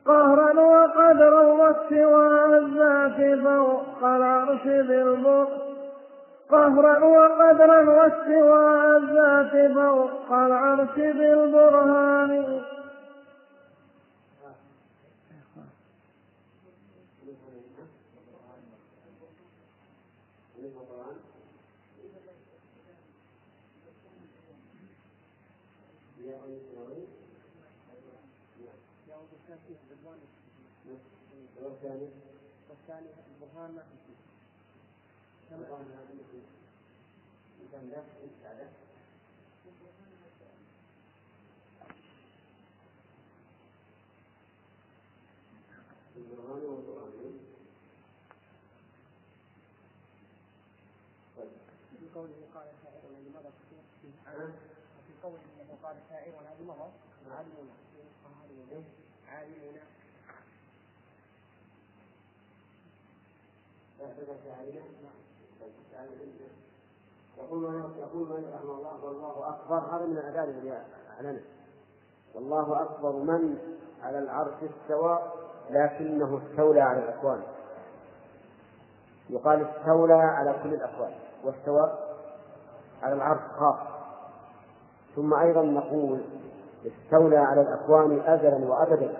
قهرا 0.07 0.61
وقدرا 0.61 1.43
واستواء 1.43 2.59
الذات 2.59 3.41
فوق 3.45 4.05
العرش 4.05 4.65
بالبر. 4.65 5.47
قهرا 6.51 7.05
وقدرا 7.05 7.91
واستواء 7.91 8.97
الذات 8.97 9.73
فوق 9.75 10.33
العرش 10.33 10.97
بالبرهان. 10.97 12.45
والثاني 31.87 33.09
البرهان 33.41 33.71
ما 33.75 33.83
في 33.83 35.55
البرهان 35.55 35.87
له 37.91 38.03
له 38.53 38.71
البرهان 46.17 46.63
والبرهان 46.65 47.13
في 51.99 52.09
قوله 52.15 52.35
قال 52.55 52.67
الشاعر 52.69 53.01
والذي 53.07 53.31
مضى 53.31 53.51
في 55.07 55.13
قوله 55.23 55.41
قال 55.83 55.97
الشاعر 56.05 56.35
والذي 56.37 56.65
مضى؟ 56.65 56.91
عالمون 57.31 57.69
عالمون 59.29 59.79
يقول 67.39 67.65
يقول 67.99 68.29
مالك 68.29 68.45
رحمه 68.55 68.73
الله 68.73 69.05
والله 69.05 69.49
أكبر. 69.49 69.79
هذا 69.79 70.07
من 70.07 70.19
الاداب 70.19 70.49
الذي 70.49 70.73
أعلنه. 71.17 71.41
والله 72.35 72.83
أكبر 72.83 73.13
من 73.13 73.59
على 74.03 74.19
العرش 74.19 74.55
استوى 74.63 75.19
لكنه 75.71 76.41
استولى 76.43 76.81
على 76.81 76.99
الأكوان. 76.99 77.43
يقال 79.31 79.67
استولى 79.67 80.15
على 80.15 80.55
كل 80.63 80.75
الأكوان 80.75 81.13
واستوى 81.45 81.99
على 83.03 83.15
العرش 83.15 83.41
خاص. 83.59 83.79
ثم 85.17 85.35
أيضا 85.35 85.63
نقول 85.63 86.21
استولى 86.87 87.37
على 87.37 87.61
الأكوان 87.61 88.21
ازلا 88.21 88.67
وابدا 88.67 89.15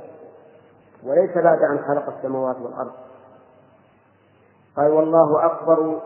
وليس 1.03 1.39
بعد 1.39 1.63
أن 1.63 1.79
خلق 1.79 2.17
السماوات 2.17 2.57
والأرض. 2.57 3.06
قال 4.77 4.93
والله 4.93 5.47
أكبر 5.47 6.01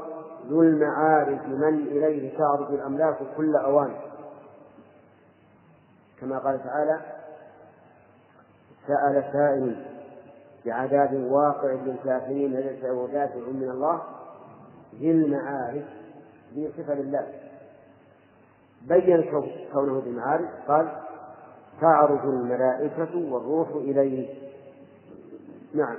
ذو 0.48 0.62
المعارج 0.62 1.46
من 1.46 1.86
إليه 1.86 2.38
تعرج 2.38 2.74
الأملاك 2.74 3.18
كل 3.36 3.56
أوان. 3.56 3.94
كما 6.20 6.38
قال 6.38 6.64
تعالى 6.64 7.00
سأل 8.86 9.24
سائل 9.32 9.86
بعذاب 10.66 11.14
واقع 11.30 11.72
للكافرين 11.72 12.54
ليس 12.54 12.84
له 12.84 13.08
دافع 13.12 13.36
من 13.36 13.70
الله 13.70 14.02
ذي 14.94 15.10
المعارج 15.10 15.84
ذي 16.54 16.72
صفة 16.76 16.94
لله. 16.94 17.26
بين 18.88 19.30
كونه 19.72 20.02
ذي 20.04 20.10
المعارج 20.10 20.48
قال 20.68 20.88
تعرج 21.80 22.24
الملائكة 22.24 23.32
والروح 23.32 23.68
إليه. 23.68 24.50
نعم 25.74 25.96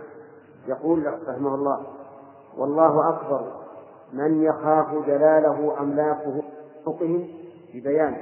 يقول 0.68 1.20
رحمه 1.28 1.56
الله 1.56 2.01
والله 2.58 3.10
أكبر. 3.10 3.62
من 4.14 4.44
يخاف 4.44 5.06
جلاله 5.08 5.78
أملاكه 5.80 6.44
فوقهم 6.86 7.28
ببيان 7.74 8.18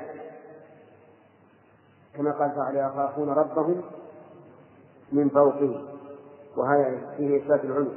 كما 2.16 2.32
قال 2.32 2.56
تعالى 2.56 2.80
يخافون 2.80 3.30
ربهم 3.30 3.82
من 5.12 5.30
فوقهم 5.30 5.86
وهذا 6.58 7.14
فيه 7.18 7.38
إثبات 7.38 7.64
العلو 7.64 7.92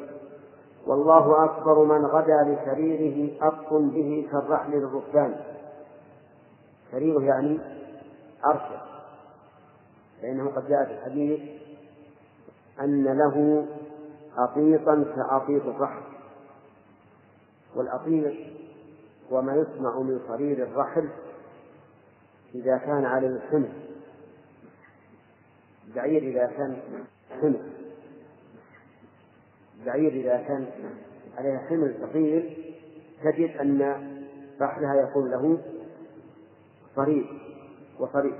والله 0.86 1.44
أكبر 1.44 1.84
من 1.84 2.06
غدا 2.06 2.42
لسريره 2.42 3.46
أط 3.48 3.72
به 3.72 4.28
كالرحل 4.32 4.70
للركبان 4.70 5.34
سريره 6.92 7.22
يعني 7.22 7.58
عرشه. 8.44 8.80
فإنه 10.22 10.50
قد 10.50 10.68
جاء 10.68 10.84
في 10.84 10.92
الحديث 10.92 11.40
أن 12.80 13.04
له 13.04 13.66
أطيطا 14.38 15.04
كأطيط 15.16 15.66
الرحل. 15.66 16.11
والأطير 17.76 18.52
هو 19.32 19.42
ما 19.42 19.54
يصنع 19.54 19.98
من 19.98 20.20
صرير 20.28 20.62
الرحل 20.62 21.08
إذا 22.54 22.76
كان 22.76 23.04
على 23.04 23.26
الحمل 23.26 23.72
البعير 25.88 26.22
إذا 26.22 26.46
كان 26.46 26.76
حمل 27.40 27.60
البعير 29.80 30.12
إذا 30.12 30.44
كان 30.48 30.66
عليه 31.38 31.58
حمل 31.58 31.94
صغير 32.00 32.56
تجد 33.24 33.56
أن 33.56 33.80
رحلها 34.60 34.94
يكون 34.94 35.30
له 35.30 35.58
صرير 36.96 37.40
وصرير. 38.00 38.34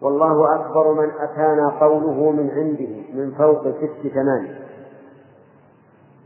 والله 0.00 0.54
أكبر 0.54 0.92
من 0.92 1.10
أتانا 1.10 1.78
قوله 1.80 2.30
من 2.30 2.50
عنده 2.50 3.22
من 3.22 3.34
فوق 3.38 3.62
ست 3.62 4.08
ثمان 4.08 4.58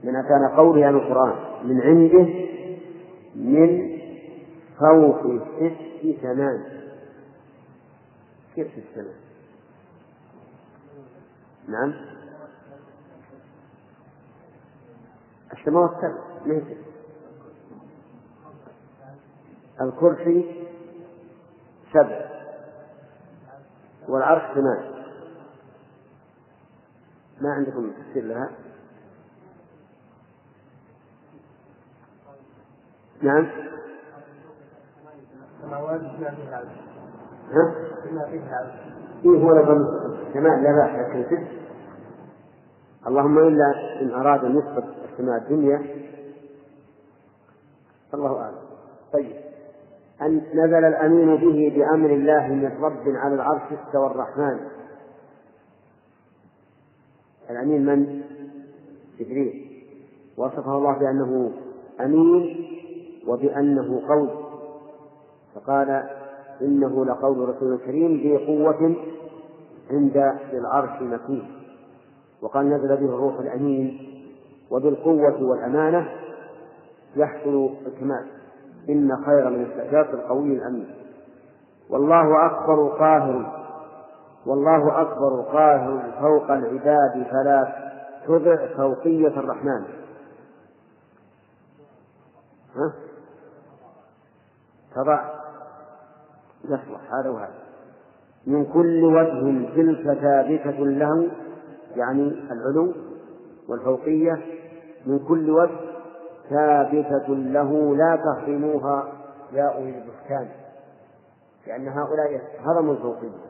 من 0.04 0.16
أتانا 0.16 0.56
قوله 0.56 0.80
يعني 0.80 0.96
القرآن. 0.96 1.45
من 1.66 1.80
عنده 1.80 2.46
من 3.34 3.98
فوق 4.78 5.22
ست 5.58 6.20
ثمان 6.22 6.64
كيف 8.54 8.66
ست 8.66 8.94
ثمان 8.94 9.14
نعم 11.68 11.94
السماوات 15.52 15.90
سبع 16.00 16.46
ليس 16.46 16.78
الكرسي 19.80 20.64
سبع 21.92 22.26
والعرش 24.08 24.54
ثمان. 24.54 24.96
ما 27.40 27.52
عندكم 27.52 27.90
تفسير 27.90 28.24
لها؟ 28.24 28.50
نعم. 33.22 33.46
السماوات 35.56 36.00
بما 36.00 36.30
فيها 36.30 36.64
ها؟ 37.52 37.74
بما 38.10 38.26
فيها 38.26 38.74
إيه 39.24 39.44
هو 39.44 39.54
لو 39.54 39.62
السماء. 40.28 40.60
لا 40.60 40.72
بأس 40.72 41.08
لكن 41.08 41.24
ست 41.24 41.48
اللهم 43.06 43.38
إلا 43.38 44.00
إن 44.00 44.10
أراد 44.10 44.44
أن 44.44 44.58
يثبت 44.58 44.84
السماء 45.12 45.36
الدنيا 45.36 45.82
الله 48.14 48.40
أعلم. 48.40 48.58
طيب. 49.12 49.36
أن 50.22 50.42
نزل 50.54 50.84
الأمين 50.84 51.36
به 51.36 51.72
بأمر 51.76 52.10
الله 52.10 52.48
من 52.48 52.84
رب 52.84 53.16
على 53.16 53.34
العرش 53.34 53.62
استوى 53.72 54.06
الرحمن. 54.06 54.58
الأمين 57.50 57.86
من؟ 57.86 58.22
جبريل. 59.20 59.66
وصفه 60.36 60.76
الله 60.76 60.98
بأنه 60.98 61.52
أمين 62.00 62.75
وبأنه 63.26 64.02
قول. 64.08 64.30
فقال 65.54 66.02
إنه 66.62 67.04
لقول 67.04 67.48
رسول 67.48 67.78
كريم 67.78 68.12
ذي 68.12 68.46
قوة 68.46 68.96
عند 69.90 70.34
العرش 70.52 71.02
مكين. 71.02 71.50
وقال 72.42 72.70
نزل 72.70 72.96
به 72.96 73.14
الروح 73.14 73.38
الأمين 73.38 73.98
وبالقوة 74.70 75.42
والأمانة 75.42 76.08
يحصل 77.16 77.70
الكمال. 77.86 78.26
إن 78.88 79.24
خير 79.26 79.50
من 79.50 79.66
استعجاب 79.70 80.14
القوي 80.14 80.52
الأمين. 80.52 80.94
والله 81.90 82.46
أكبر 82.46 82.88
قاهر. 82.88 83.66
والله 84.46 85.02
أكبر 85.02 85.40
قاهر 85.40 86.12
فوق 86.20 86.50
العباد 86.50 87.26
فلا 87.30 87.86
تضع 88.26 88.66
فوقية 88.76 89.40
الرحمن. 89.40 89.84
ها؟ 92.76 93.05
تضع 94.96 95.24
يصلح 96.64 97.14
هذا 97.14 97.30
وهذا. 97.30 97.66
من 98.46 98.64
كل 98.64 99.04
وجه 99.04 99.74
تلك 99.74 100.18
ثابتة 100.20 100.84
له 100.84 101.30
يعني 101.96 102.22
العلو 102.50 102.94
والفوقية 103.68 104.42
من 105.06 105.18
كل 105.18 105.50
وجه 105.50 105.78
ثابتة 106.50 107.28
له 107.28 107.96
لا 107.96 108.16
تهرموها 108.16 109.12
يا 109.52 109.64
أولي 109.64 109.98
البهتان. 109.98 110.48
لأن 111.66 111.88
هؤلاء 111.88 112.40
هرموا 112.60 112.94
الفوقية. 112.94 113.46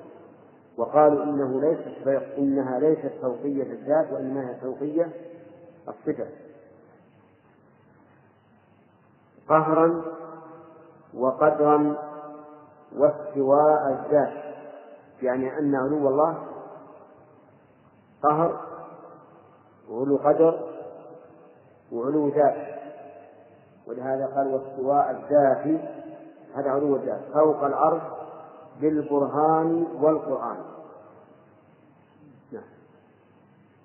وقالوا 0.78 1.24
إنه 1.24 1.60
ليست 1.60 2.08
إنها 2.38 2.78
ليست 2.78 3.12
فوقية 3.22 3.62
الذات 3.62 4.12
وإنما 4.12 4.50
هي 4.50 4.54
فوقية 4.60 5.08
الصفة. 5.88 6.26
قهرا 9.48 10.02
وقدرا 11.16 11.96
واستواء 12.96 13.88
الذات 13.88 14.46
يعني 15.22 15.58
أن 15.58 15.74
علو 15.74 16.08
الله 16.08 16.38
قهر 18.22 18.60
وعلو 19.90 20.16
قدر 20.16 20.60
وعلو 21.92 22.28
ذات. 22.28 22.76
ولهذا 23.86 24.26
قال 24.26 24.54
واستواء 24.54 25.10
الذات 25.10 25.80
هذا 26.54 26.70
علو 26.70 26.96
الذات 26.96 27.20
فوق 27.34 27.64
العرش 27.64 28.02
بالبرهان 28.80 29.86
والقرآن. 30.00 30.56
نعم. 32.52 32.62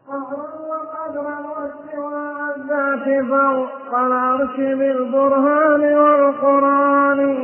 قهرا 0.08 0.60
وقدرا 0.62 1.40
واستواء 1.40 2.31
الذات 2.72 3.26
فوق 3.26 4.00
العرش 4.00 4.56
بالبرهان 4.58 5.96
والقرآن. 5.96 7.38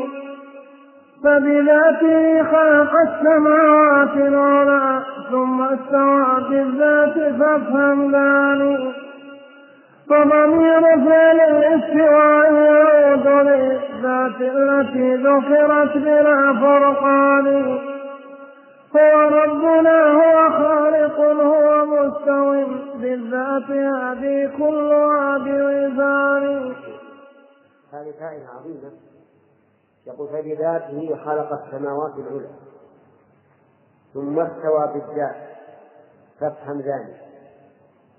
فبذاته 1.23 2.43
خلق 2.43 2.93
السماوات 3.07 4.13
العلى 4.15 4.99
ثم 5.31 5.61
استوى 5.61 6.49
بالذات 6.49 7.39
فافهم 7.39 8.15
ذلك 8.15 8.95
فضمير 10.09 10.81
فعل 10.81 11.39
الاستواء 11.39 12.53
يعود 12.53 13.27
للذات 13.27 14.41
التي 14.41 15.15
ذكرت 15.15 15.97
بلا 15.97 16.53
فرقان. 16.61 17.77
هو 18.97 19.29
ربنا 19.29 19.97
هو 20.11 20.49
خالق 20.49 21.19
هو 21.19 21.85
مستو 21.85 22.65
بالذات 23.01 23.69
هذه 23.71 24.57
كلها 24.57 25.37
بوزان 25.37 26.75
هذه 27.93 28.13
فائدة 28.19 28.49
عظيمة. 28.49 28.91
يقول 30.07 30.27
فبذاته 30.27 31.15
خلق 31.25 31.63
السماوات 31.63 32.13
العلى 32.17 32.49
ثم 34.13 34.39
استوى 34.39 34.87
بالذات. 34.93 35.35
فافهم 36.39 36.81
ذلك. 36.81 37.21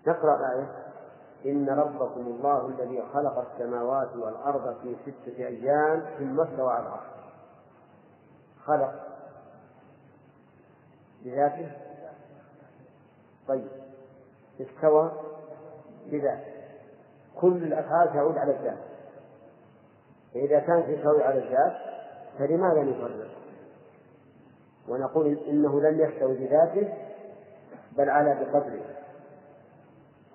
نقرأ 0.06 0.36
الآية. 0.36 0.68
إن 1.46 1.68
ربكم 1.68 2.20
الله 2.20 2.66
الذي 2.66 3.02
خلق 3.12 3.46
السماوات 3.52 4.16
والأرض 4.16 4.76
في 4.82 4.96
ستة 5.02 5.46
أيام 5.46 6.02
ثم 6.18 6.40
استوى 6.40 6.72
على 6.72 6.86
العرش. 6.86 7.02
خلق. 8.64 9.07
بذاته؟ 11.24 11.72
طيب. 13.48 13.68
استوى 14.60 15.12
بذاته. 16.06 16.58
كل 17.40 17.62
الأفعال 17.62 18.12
تعود 18.12 18.38
على 18.38 18.52
الذات. 18.52 18.78
فإذا 20.34 20.58
كانت 20.58 20.88
يستوي 20.88 21.22
على 21.22 21.38
الذات 21.38 21.76
فلماذا 22.38 22.82
نفرق؟ 22.82 23.28
ونقول 24.88 25.38
إنه 25.48 25.80
لم 25.80 26.00
يستوي 26.00 26.34
بذاته 26.34 26.92
بل 27.98 28.10
على 28.10 28.34
بقدره. 28.34 28.84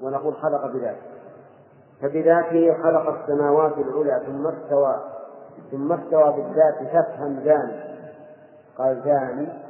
ونقول 0.01 0.35
خلق 0.35 0.65
بذاته. 0.65 1.13
فبذاته 2.01 2.83
خلق 2.83 3.09
السماوات 3.19 3.77
العلى 3.77 4.25
ثم 4.25 4.47
استوى 4.47 5.09
ثم 5.71 5.93
استوى 5.93 6.33
بالذات. 6.33 6.75
تفهم 6.93 7.39
ذان. 7.39 7.95
قال 8.77 9.01
ذان 9.01 9.62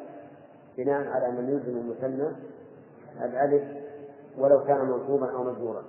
بناء 0.77 1.07
على 1.07 1.31
من 1.31 1.49
يلزم 1.49 1.77
المثنى 1.77 2.27
الألف 3.21 3.63
ولو 4.37 4.63
كان 4.63 4.85
منصوبا 4.85 5.31
أو 5.31 5.43
مجرورا 5.43 5.83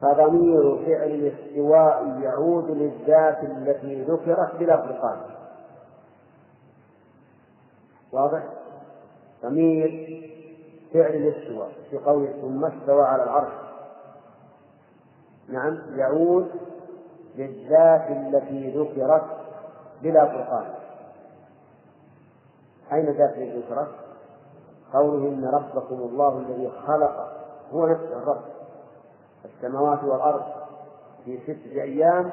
فضمير 0.00 0.76
فعل 0.86 1.10
الاستواء 1.10 2.20
يعود 2.22 2.70
للذات 2.70 3.44
التي 3.44 4.02
ذكرت 4.02 4.56
بلا 4.56 4.76
فرقان 4.76 5.20
واضح؟ 8.12 8.42
ضمير 9.42 9.90
فعل 10.94 11.14
الاستواء 11.14 11.72
في 11.90 11.98
قوله 11.98 12.32
ثم 12.40 12.64
استوى 12.64 13.02
على 13.02 13.22
العرش 13.22 13.52
نعم 15.48 15.78
يعود 15.96 16.50
للذات 17.36 18.10
التي 18.10 18.70
ذكرت 18.70 19.24
بلا 20.02 20.26
فرقان 20.26 20.74
أين 22.92 23.08
التي 23.08 23.58
ذكرت؟ 23.58 23.99
قوله 24.92 25.28
إن 25.28 25.44
ربكم 25.44 25.94
الله 25.94 26.38
الذي 26.38 26.72
خلق 26.86 27.32
هو 27.72 27.86
نفسه 27.86 28.16
الرب. 28.16 28.40
السماوات 29.44 30.04
والأرض 30.04 30.42
في 31.24 31.38
ستة 31.38 31.82
أيام 31.82 32.30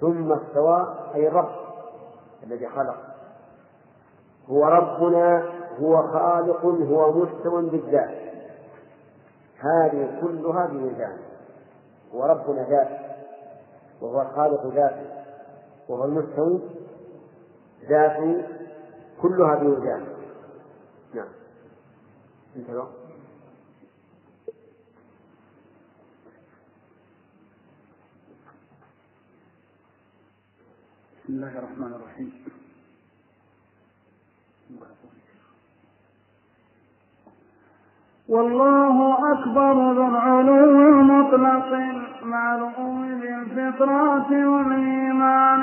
ثم 0.00 0.32
استوى 0.32 0.94
أي 1.14 1.28
الرب 1.28 1.50
الذي 2.42 2.68
خلق. 2.68 2.96
هو 4.50 4.64
ربنا 4.64 5.44
هو 5.80 6.02
خالق 6.02 6.64
هو 6.64 7.12
مستو 7.12 7.60
بالذات. 7.60 8.22
هذه 9.58 10.20
كلها 10.20 10.66
بميزان. 10.66 11.16
هو 12.14 12.24
ربنا 12.24 12.68
ذات 12.68 12.88
وهو 14.00 14.22
الخالق 14.22 14.66
ذاته 14.66 15.06
وهو 15.88 16.04
المستوي 16.04 16.60
ذاته 17.88 18.42
كلها 19.22 19.54
بميزان. 19.54 20.06
نعم. 21.14 21.41
انتبه 22.56 22.86
بسم 31.24 31.32
الله 31.32 31.58
الرحمن 31.58 31.92
الرحيم. 31.92 32.32
والله 38.28 38.96
أكبر 39.32 39.72
ذو 39.92 40.08
العلو 40.08 40.88
المطلق 40.88 41.70
معلوم 42.22 43.20
بالفطرة 43.20 44.30
والإيمان. 44.30 45.62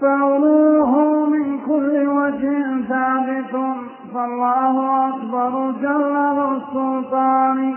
فعلوه 0.00 1.26
من 1.26 1.66
كل 1.66 2.06
وجه 2.06 2.88
ثابت. 2.88 3.54
فالله 4.14 5.08
أكبر 5.08 5.70
جل 5.82 6.14
ذو 6.36 6.52
السلطان 6.56 7.74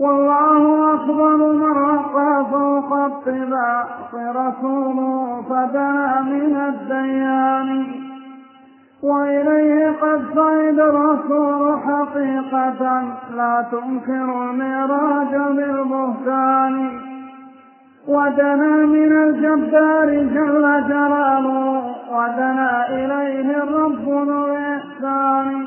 والله 0.00 0.94
أكبر 0.94 1.36
من 1.36 1.62
رقى 1.62 2.46
فوق 2.50 2.92
الطباق 2.92 4.14
رسوله 4.14 5.42
فدنا 5.48 6.20
من 6.22 6.56
الديان. 6.56 7.86
وإليه 9.02 9.90
قد 10.02 10.20
صعد 10.34 10.78
الرسول 10.78 11.78
حقيقة 11.80 13.02
لا 13.36 13.66
تنكر 13.72 14.50
المعراج 14.50 15.34
بالبهتان. 15.56 17.00
ودنا 18.08 18.86
من 18.86 19.12
الجبار 19.12 20.08
جل 20.08 20.88
جلاله 20.88 21.84
ودنا 22.12 22.88
إليه 22.88 23.62
الرب 23.62 24.08
ذو 24.08 24.54
الإحسان 25.04 25.66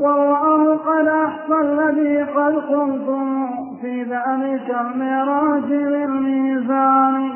والله 0.00 0.76
قد 0.76 1.06
أحصى 1.06 1.60
الذي 1.60 2.22
قد 2.22 2.54
قلتم 2.54 3.48
في 3.80 4.02
ذلك 4.02 4.76
المعراج 4.80 5.62
بالميزان 5.62 7.32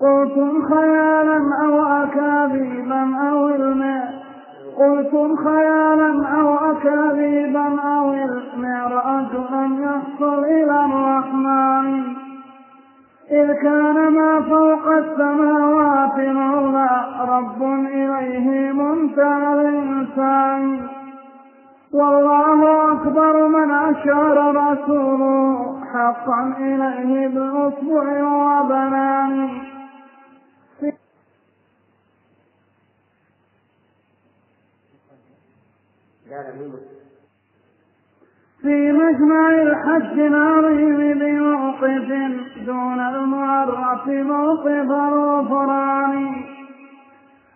قلتم 0.00 0.62
خيالا 0.68 1.40
أو 1.64 1.82
أكاذيبا 1.82 3.16
أو 3.30 3.48
الماء 3.48 4.24
قلتم 4.78 5.36
خيالا 5.36 6.26
أو 6.40 6.54
أكاذيبا 6.54 7.80
أو 7.80 8.12
المعراج 8.12 9.30
أن 9.52 9.82
يحصل 9.82 10.44
إلى 10.44 10.84
الرحمن. 10.84 12.23
إذ 13.30 13.52
كان 13.52 14.12
ما 14.12 14.40
فوق 14.40 14.86
السماوات 14.92 16.18
العلى 16.18 16.90
رب 17.28 17.62
إليه 17.86 18.72
منتهى 18.72 19.52
الإنسان. 19.52 20.88
والله 21.92 22.92
أكبر 22.92 23.48
من 23.48 23.70
أشار 23.70 24.56
رسوله 24.56 25.80
حقا 25.92 26.54
إليه 26.58 27.28
بالأصبع 27.28 28.22
وبنان 28.24 29.48
في 38.64 38.92
مجمع 38.92 39.48
الحج 39.62 40.18
العظيم 40.18 41.18
بموقف 41.18 42.08
دون 42.66 43.00
المعرف 43.00 44.06
موقف 44.06 44.90
الغفران 44.90 46.32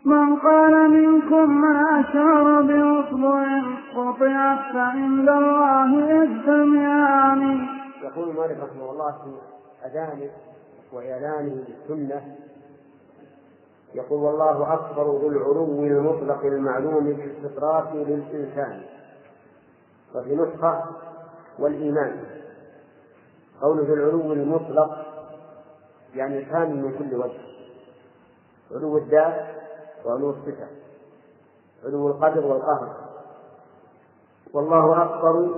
من 0.05 0.37
قال 0.37 0.91
منكم 0.91 1.51
من 1.51 1.77
أشار 1.77 2.63
بأصبع 2.63 3.63
قطعت 3.97 4.59
فعند 4.75 5.29
الله 5.29 6.11
يجتمعان 6.11 7.67
يقول 8.03 8.35
مالك 8.35 8.59
رحمه 8.63 8.91
الله 8.91 9.13
في 9.13 9.31
أذانه 9.87 10.31
وإعلانه 10.93 11.65
بالسنة 11.67 12.23
يقول 13.95 14.21
والله 14.21 14.75
أكبر 14.75 15.05
ذو 15.05 15.29
العلو 15.29 15.85
المطلق 15.85 16.45
المعلوم 16.45 17.05
بالاستطراف 17.05 17.95
للإنسان. 17.95 18.98
وفي 20.15 20.37
نسخة 20.37 20.85
والإيمان. 21.59 22.25
قول 23.61 23.87
ذو 23.87 23.95
العلو 23.95 24.33
المطلق 24.33 25.07
يعني 26.15 26.45
كامل 26.45 26.77
من 26.77 26.99
كل 26.99 27.17
وجه. 27.17 27.41
علو 28.71 28.99
الذات 28.99 29.47
وعلو 30.05 30.31
الصفة. 30.31 30.67
علو 31.85 32.09
القدر 32.09 32.47
والقهر. 32.47 32.97
والله 34.53 35.03
أكبر 35.03 35.57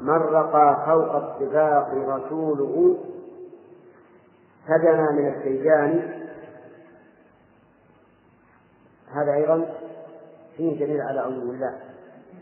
من 0.00 0.10
رقى 0.10 0.84
فوق 0.86 1.14
اتفاق 1.14 1.88
رسوله 1.94 2.98
هدنا 4.66 5.10
من 5.10 5.34
السيجان. 5.34 6.22
هذا 9.12 9.32
أيضا 9.32 9.74
فيه 10.56 10.84
دليل 10.84 11.00
على 11.00 11.20
علو 11.20 11.52
الله. 11.52 11.80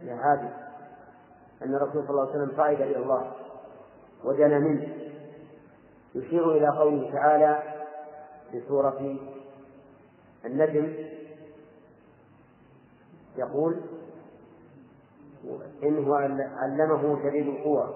لهذا 0.03 0.64
أن 1.65 1.75
الرسول 1.75 2.03
صلى 2.03 2.11
الله 2.11 2.21
عليه 2.21 2.31
وسلم 2.31 2.57
صعد 2.57 2.81
إلى 2.81 2.97
الله 2.97 3.33
ودنا 4.25 4.59
منه. 4.59 4.89
يشير 6.15 6.53
إلى 6.53 6.69
قوله 6.69 7.13
تعالى 7.13 7.63
في 8.51 8.63
سورة 8.69 9.17
النجم 10.45 10.95
يقول 13.37 13.81
إنه 15.83 16.17
علمه 16.57 17.23
شديد 17.23 17.47
القوى 17.49 17.95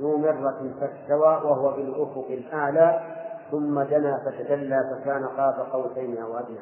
ذو 0.00 0.16
مرة 0.16 0.74
فاستوى 0.80 1.28
وهو 1.50 1.70
بالأفق 1.76 2.26
الأعلى 2.30 3.14
ثم 3.50 3.82
دنا 3.82 4.22
فتدلى 4.24 4.80
فكان 4.90 5.26
قاب 5.26 5.54
قوسين 5.72 6.18
أو 6.18 6.38
أدنى. 6.38 6.58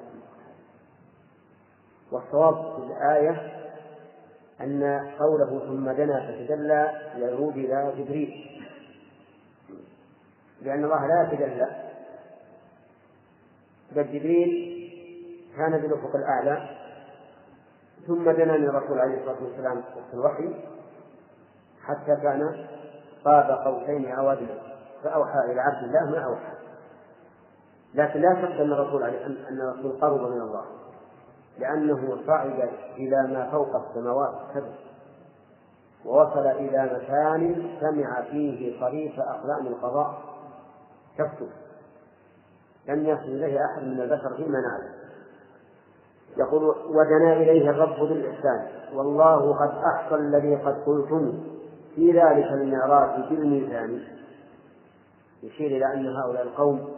والصواب 2.12 2.54
في 2.54 2.82
الآية 2.82 3.61
أن 4.62 5.10
قوله 5.18 5.66
ثم 5.66 5.90
دنا 5.90 6.20
فتدلى 6.20 6.92
يعود 7.16 7.56
إلى 7.56 7.92
جبريل. 7.96 8.60
لأن 10.62 10.84
الله 10.84 11.06
لا 11.06 11.32
يتدلى. 11.32 11.68
بل 13.92 14.04
جبريل 14.04 14.72
كان 15.56 15.78
بالأفق 15.78 16.16
الأعلى. 16.16 16.68
ثم 18.06 18.30
دنا 18.30 18.56
من 18.56 18.68
الرسول 18.68 18.98
عليه 18.98 19.18
الصلاة 19.20 19.42
والسلام 19.44 19.76
وقت 19.76 20.14
الوحي. 20.14 20.54
حتى 21.82 22.16
كان 22.22 22.66
قاب 23.24 23.50
قوسين 23.50 24.12
أو 24.12 24.36
فأوحى 25.04 25.38
إلى 25.52 25.60
عبد 25.60 25.84
الله 25.84 26.10
ما 26.10 26.24
أوحى. 26.24 26.52
لكن 27.94 28.20
لا 28.20 28.34
شك 28.34 28.60
أن 28.60 28.72
الرسول 28.72 29.02
أن 29.02 29.60
الرسول 29.60 30.00
قرب 30.00 30.20
من 30.20 30.40
الله. 30.40 30.82
لأنه 31.59 32.18
صعد 32.26 32.68
إلى 32.96 33.26
ما 33.34 33.50
فوق 33.50 33.76
السماوات 33.76 34.34
السبع 34.48 34.72
ووصل 36.05 36.46
إلى 36.46 36.90
مكان 36.96 37.70
سمع 37.80 38.22
فيه 38.22 38.80
صريف 38.80 39.20
أقلام 39.20 39.66
القضاء. 39.66 40.14
تكتب 41.18 41.48
لم 42.88 43.07
يصل 43.07 43.22
إليه 43.22 43.59
أحد 43.64 43.82
من 43.82 44.00
البشر 44.00 44.34
في 44.36 44.42
منام 44.42 45.03
يقول 46.36 46.62
ودنا 46.86 47.32
إليه 47.32 47.70
الرب 47.70 48.09
بالإحسان. 48.09 48.68
والله 48.94 49.55
قد 49.55 49.70
أحصى 49.94 50.14
الذي 50.14 50.57
قد 50.57 50.82
قلتم 50.86 51.40
في 51.94 52.12
ذلك 52.12 52.46
المعراج 52.53 53.28
بالميزان. 53.30 54.03
يشير 55.42 55.76
إلى 55.76 55.94
أن 55.94 56.16
هؤلاء 56.16 56.42
القوم 56.42 56.88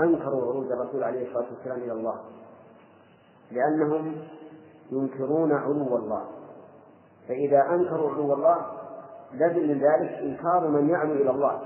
أنكروا 0.00 0.52
عروج 0.52 0.72
الرسول 0.72 1.04
عليه 1.04 1.28
الصلاة 1.28 1.46
والسلام 1.56 1.78
إلى 1.78 1.92
الله. 1.92 2.20
لأنهم 3.52 4.14
ينكرون 4.92 5.52
علو 5.52 5.96
الله. 5.96 6.24
فإذا 7.28 7.74
أنكروا 7.74 8.10
علو 8.10 8.34
الله 8.34 8.66
لازم 9.32 9.68
من 9.68 9.78
ذلك 9.78 10.10
إنكار 10.10 10.68
من 10.68 10.90
يعلو 10.90 11.12
إلى 11.12 11.30
الله. 11.30 11.62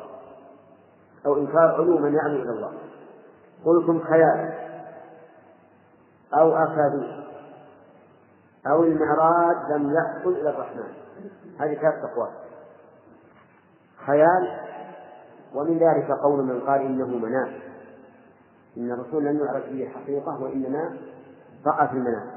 أو 1.27 1.37
إنكار 1.37 1.75
علو 1.75 1.99
من 1.99 2.15
يعلو 2.15 2.43
إلى 2.43 2.51
الله. 2.51 2.73
قلتم 3.65 4.01
خيال. 4.01 4.53
أو 6.35 6.57
أكاذيب. 6.57 7.27
أو 8.67 8.83
المعراج 8.83 9.73
لم 9.73 9.95
يحصل 9.95 10.33
إلى 10.33 10.51
الرحمن. 10.51 10.93
هذه 11.59 11.75
ثلاث 11.75 12.05
أقوال. 12.05 12.31
خيال 14.07 14.67
ومن 15.55 15.79
ذلك 15.79 16.11
قول 16.23 16.45
من 16.45 16.61
قال 16.61 16.81
إنه 16.81 17.07
منام 17.07 17.53
إن 18.77 18.93
الرسول 18.93 19.25
لم 19.25 19.39
يعرف 19.39 19.69
به 19.69 19.89
حقيقة 19.89 20.43
وإنما 20.43 20.97
رأى 21.67 21.89
في 21.89 21.95
المنام. 21.95 22.31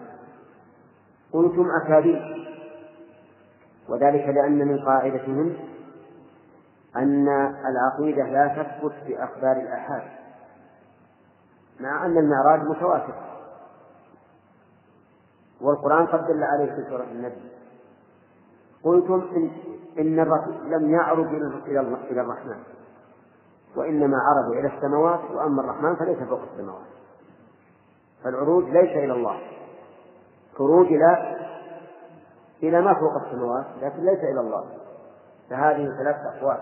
قلتم 1.33 1.65
أكاذيب 1.83 2.21
وذلك 3.89 4.27
لأن 4.27 4.67
من 4.67 4.79
قاعدتهم 4.85 5.53
أن 6.95 7.27
العقيدة 7.65 8.23
لا 8.23 8.47
تثبت 8.47 8.93
بأخبار 9.07 9.57
الآحاد 9.57 10.03
مع 11.79 12.05
أن 12.05 12.17
المعراج 12.17 12.61
متواتر. 12.61 13.13
والقرآن 15.61 16.05
قد 16.05 16.27
دل 16.27 16.43
عليه 16.43 16.75
في 16.75 16.89
سورة 16.89 17.03
النبي 17.03 17.49
قلتم 18.83 19.21
إن, 19.35 19.51
إن 19.99 20.19
الرسول 20.19 20.71
لم 20.71 20.89
يعرض 20.89 21.27
إلى 22.09 22.21
الرحمن 22.21 22.57
وإنما 23.75 24.17
عرض 24.17 24.51
إلى 24.51 24.77
السماوات 24.77 25.31
وأما 25.31 25.61
الرحمن 25.61 25.95
فليس 25.95 26.17
فوق 26.17 26.41
السماوات. 26.53 26.88
فالعروج 28.23 28.63
ليس 28.63 28.97
إلى 28.97 29.13
الله. 29.13 29.39
خروج 30.57 30.85
إلى 30.87 31.37
إلى 32.63 32.81
ما 32.81 32.93
فوق 32.93 33.25
السماوات 33.25 33.65
لكن 33.81 34.05
ليس 34.05 34.19
إلى 34.19 34.39
الله. 34.39 34.65
فهذه 35.49 35.89
ثلاثة 35.97 36.37
أقوال 36.37 36.59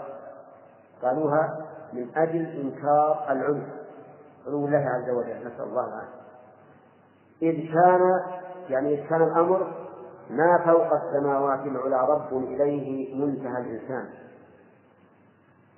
قالوها 1.01 1.65
من 1.93 2.07
أجل 2.15 2.45
إنكار 2.45 3.25
العلو 3.29 3.61
علو 4.47 4.65
الله 4.65 4.77
عز 4.77 5.09
وجل 5.09 5.47
نسأل 5.47 5.63
الله 5.63 5.87
العافية. 5.87 6.17
إذ 7.41 7.73
كان 7.73 8.01
يعني 8.69 8.93
إذ 8.93 9.09
كان 9.09 9.23
الأمر 9.23 9.73
ما 10.29 10.63
فوق 10.65 10.93
السماوات 10.93 11.59
العلى 11.59 12.07
رب 12.07 12.43
إليه 12.43 13.15
منتهى 13.25 13.61
الإنسان. 13.61 14.09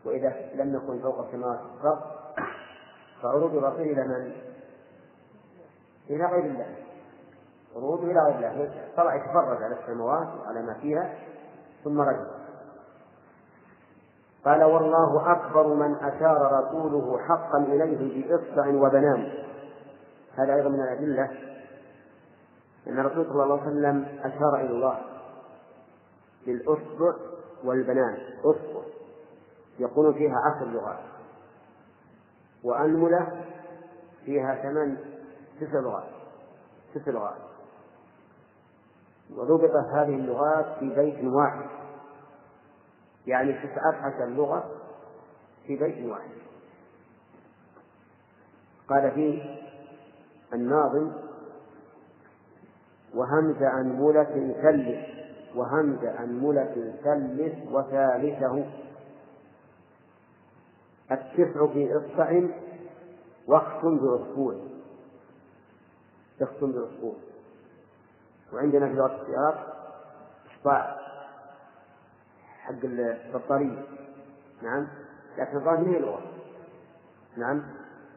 وإذا 0.05 0.33
لم 0.55 0.75
يكن 0.75 0.99
فوق 0.99 1.25
السماوات 1.25 1.59
رب 1.83 1.99
فعروض 3.21 3.55
الرسول 3.55 3.81
إلى 3.81 4.07
من؟ 4.07 4.48
إلى 6.09 6.25
غير 6.25 6.45
الله. 6.45 6.75
عروض 7.75 8.03
إلى 8.03 8.19
غير 8.19 8.35
الله. 8.35 8.87
طلع 8.97 9.15
يتفرج 9.15 9.63
على 9.63 9.75
السماوات 9.79 10.27
وعلى 10.39 10.61
ما 10.61 10.73
فيها 10.73 11.13
ثم 11.83 12.01
رجع. 12.01 12.25
قال 14.45 14.63
والله 14.63 15.31
أكبر 15.31 15.67
من 15.67 15.95
أشار 15.95 16.63
رسوله 16.63 17.19
حقا 17.19 17.57
إليه 17.57 18.27
بإصبع 18.27 18.67
وبنان. 18.67 19.33
هذا 20.35 20.55
أيضا 20.55 20.69
من 20.69 20.81
الأدلة. 20.81 21.31
أن 22.87 22.99
الرسول 22.99 23.25
صلى 23.25 23.43
الله 23.43 23.61
عليه 23.61 23.71
وسلم 23.71 24.19
أشار 24.23 24.55
إلى 24.55 24.69
الله 24.69 24.99
بالأصبع 26.45 27.13
والبنان. 27.63 28.17
أصبع. 28.43 28.81
يقول 29.79 30.13
فيها 30.13 30.35
عشر 30.45 30.65
لغات. 30.65 30.99
وأنملة 32.63 33.45
فيها 34.25 34.55
ثمان 34.55 34.97
تسع 35.59 35.79
لغات 35.79 36.09
تسع 36.95 37.11
لغات 37.11 37.49
وضبطت 39.35 39.75
هذه 39.75 40.15
اللغات 40.15 40.79
في 40.79 40.89
بيت 40.89 41.23
واحد. 41.23 41.69
يعني 43.27 43.53
تسعة 43.53 43.95
عشر 43.95 44.25
لغة 44.25 44.71
في 45.67 45.75
بيت 45.75 46.05
واحد. 46.05 46.29
قال 48.87 49.11
فيه 49.11 49.61
الناظم 50.53 51.11
وهمز 53.15 53.63
أنملة 53.63 54.53
ثلث 54.61 55.05
وهمز 55.55 56.03
أنملة 56.03 56.93
ثلث 57.03 57.71
وثالثه. 57.71 58.65
التسع 61.11 61.67
في 61.67 61.97
إصبع 61.97 62.41
وقت 63.47 63.85
بأسبوع 63.85 64.55
وقت 66.41 66.63
بأسبوع 66.63 67.15
وعندنا 68.53 68.87
في 68.87 68.93
لغة 68.93 69.21
السياق 69.21 69.75
إصبع 70.59 70.95
حق 72.59 72.83
البطارية. 72.83 73.83
نعم؟ 74.63 74.87
لكن 75.37 75.57
الظاهر 75.57 75.87
هي 75.87 75.99
لغة. 75.99 76.21
نعم؟ 77.37 77.63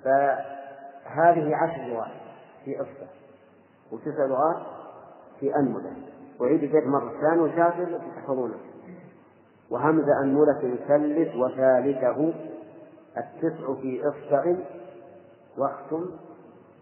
فهذه 0.04 1.56
عشر 1.56 1.82
لغات 1.82 2.10
في 2.64 2.80
إصبع 2.80 3.06
وتسع 3.92 4.26
لغات 4.26 4.66
في 5.40 5.56
أنملة. 5.56 5.92
وعيد 6.40 6.62
البيت 6.62 6.86
مرة 6.86 7.20
ثانية 7.20 7.42
وشافر 7.42 7.98
تحفظونه. 7.98 8.58
وهمز 9.70 10.04
أنملة 10.22 10.58
يثلث 10.62 11.36
وثالثه 11.36 12.34
التسع 13.16 13.74
في 13.74 14.08
إصبع 14.08 14.56
وأختم 15.58 16.10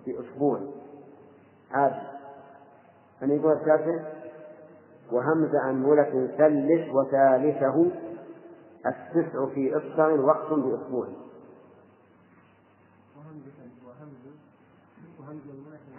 في 0.04 0.20
أسبوع. 0.20 0.60
عادي 1.70 2.06
أن 3.22 3.30
يقول 3.30 3.52
الشافعي 3.52 4.20
وهمز 5.12 5.54
أنملة 5.54 6.26
ثلث 6.38 6.94
وثالثه 6.94 7.90
التسع 8.86 9.46
في 9.54 9.76
إصبع 9.76 10.08
واختم 10.08 10.62
بأسبوع. 10.62 11.08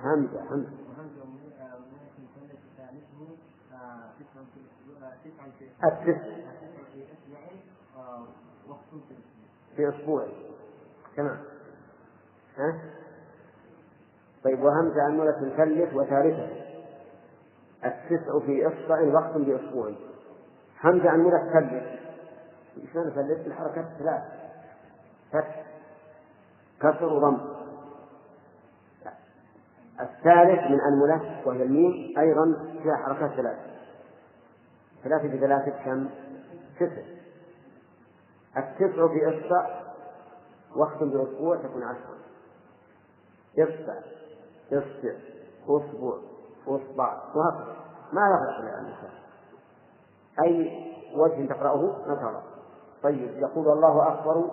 همزة 0.04 0.42
همزة. 0.50 0.72
التسع 5.84 6.42
في 9.76 9.90
أسبوع. 9.90 10.28
تمام. 11.16 11.38
ها؟ 12.58 12.82
طيب 14.44 14.64
وهمز 14.64 14.98
أنملة 14.98 15.54
ثلث 15.58 15.94
وثالثة 15.94 16.48
التسع 17.86 18.40
في 18.46 18.68
إصبع 18.68 19.14
وقت 19.14 19.38
بأسبوع. 19.38 19.92
همزة 20.84 21.14
أنملة 21.14 21.54
ثلث 21.54 22.02
شلون 22.94 23.10
ثلث 23.10 23.48
الحركات 23.48 23.86
ثلاث. 24.00 24.24
فتح 25.32 25.66
كسر 26.80 27.14
وضم 27.14 27.38
الثالث 30.00 30.72
من 30.72 30.82
أنملة 30.82 31.42
وهي 31.46 31.64
الميم 31.64 32.20
أيضا 32.20 32.76
فيها 32.84 32.96
حركات 32.96 33.32
ثلاث. 33.32 33.58
ثلاثة 35.04 35.28
بثلاثة 35.28 35.72
كم؟ 35.86 36.10
تسع. 36.80 37.02
التسع 38.58 39.08
في 39.08 39.30
إصبع 39.30 39.82
واختم 40.76 41.10
بأسبوع 41.10 41.58
تكون 41.58 41.84
عشرة. 41.84 42.18
إصبع. 43.60 44.21
إصبع 44.74 45.14
أسبوع 45.64 46.18
أصبع 46.68 47.22
وهكذا. 47.36 47.76
ما 48.14 48.22
يفرق 48.30 48.62
بين 48.62 48.70
الإنسان 48.70 49.12
أي 50.44 50.82
وجه 51.16 51.54
تقرأه 51.54 51.96
نشر 52.08 52.42
طيب 53.04 53.38
يقول 53.38 53.70
الله 53.70 54.08
أكبر 54.08 54.52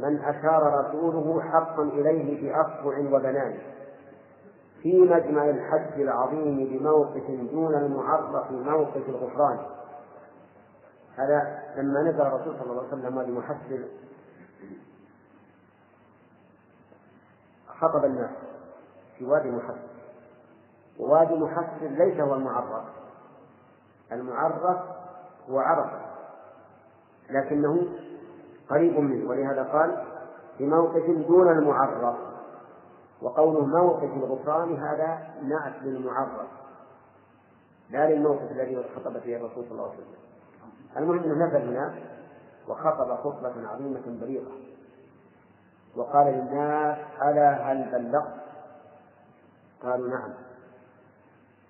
من 0.00 0.18
أشار 0.18 0.84
رسوله 0.84 1.42
حقا 1.42 1.82
إليه 1.82 2.52
بأصبع 2.52 2.98
وبنان 2.98 3.58
في 4.82 5.00
مجمع 5.00 5.44
الحج 5.50 6.00
العظيم 6.00 6.56
بموقف 6.66 7.30
دون 7.52 7.74
المعرف 7.74 8.50
موقف 8.50 9.08
الغفران. 9.08 9.58
هذا 11.16 11.62
لما 11.76 12.02
نزل 12.02 12.20
الرسول 12.20 12.54
صلى 12.58 12.70
الله 12.70 12.82
عليه 12.82 12.88
وسلم 12.88 13.20
لمحسن 13.20 13.84
خطب 17.80 18.04
الناس. 18.04 18.30
في 19.22 19.28
وادي 19.28 19.50
محسن 19.50 19.80
ووادي 20.98 21.34
محسن 21.34 21.94
ليس 21.94 22.20
هو 22.20 22.34
المعرف. 22.34 22.84
المعرف 24.12 24.62
هو 25.50 25.58
عرفة 25.58 26.00
لكنه 27.30 27.86
قريب 28.70 28.98
منه 28.98 29.30
ولهذا 29.30 29.62
قال 29.62 30.04
في 30.58 30.66
موقف 30.66 31.06
دون 31.28 31.48
المعرف. 31.48 32.16
وقوله 33.22 33.66
موقف 33.66 34.10
الغفران 34.16 34.76
هذا 34.76 35.18
نعت 35.42 35.82
للمعرف. 35.82 36.48
لا 37.90 38.10
للموقف 38.10 38.50
الذي 38.50 38.84
خطب 38.96 39.18
فيه 39.18 39.36
الرسول 39.36 39.64
صلى 39.64 39.72
الله 39.72 39.90
عليه 39.90 39.94
وسلم. 39.94 40.22
المهم 40.96 41.18
إنه 41.18 41.46
نزل 41.46 41.68
هناك 41.68 42.02
وخطب 42.68 43.16
خطبة 43.16 43.68
عظيمة 43.68 44.02
بليغة. 44.06 44.52
وقال 45.96 46.26
للناس 46.26 46.98
ألا 47.22 47.72
هل 47.72 47.90
بلغت؟ 47.92 48.41
قالوا 49.82 50.08
نعم. 50.08 50.30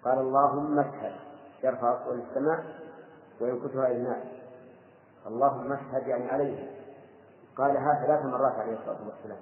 قال 0.04 0.18
اللهم 0.18 0.78
اشهد. 0.78 1.12
يرفع 1.64 2.02
أصوات 2.02 2.18
السماء 2.30 2.64
وينكتها 3.40 3.86
إلى 3.86 3.96
الناس. 3.96 4.24
اللهم 5.26 5.72
اشهد 5.72 6.06
يعني 6.06 6.30
عليه. 6.30 6.70
قالها 7.56 8.06
ثلاث 8.06 8.24
مرات 8.24 8.52
عليه 8.52 8.72
الصلاة 8.72 8.98
والسلام. 9.06 9.38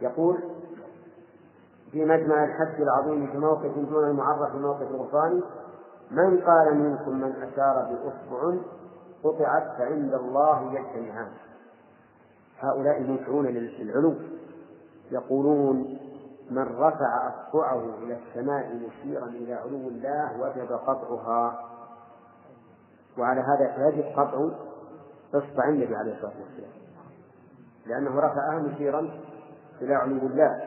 يقول 0.00 0.38
في 1.92 2.04
مجمع 2.04 2.44
الحج 2.44 2.80
العظيم 2.80 3.26
في 3.26 3.38
موقف 3.38 3.78
دون 3.78 4.04
المعرف 4.04 4.54
موقف 4.54 4.90
الغفران 4.90 5.42
من 6.10 6.40
قال 6.40 6.74
منكم 6.74 7.20
من 7.20 7.32
أشار 7.42 7.84
بأصبع 7.84 8.58
قطعت 9.24 9.78
فعند 9.78 10.14
الله 10.14 10.72
يجتمعان. 10.72 11.28
هؤلاء 12.60 12.98
المنكرون 12.98 13.46
للعلو. 13.46 14.14
يقولون 15.10 15.98
من 16.50 16.62
رفع 16.62 17.28
أصبعه 17.28 17.82
إلى 18.02 18.18
السماء 18.18 18.74
مشيرا 18.74 19.26
إلى 19.26 19.54
علو 19.54 19.88
الله 19.88 20.40
وجب 20.40 20.72
قطعها. 20.72 21.64
وعلى 23.18 23.40
هذا 23.40 23.76
فيجب 23.76 24.04
قطع 24.04 24.48
إصبع 25.34 25.68
النبي 25.68 25.96
عليه 25.96 26.12
الصلاة 26.12 26.32
والسلام. 26.40 26.70
لأنه 27.86 28.20
رفعها 28.20 28.58
مشيرا 28.58 29.10
إلى 29.80 29.94
علو 29.94 30.16
الله. 30.16 30.60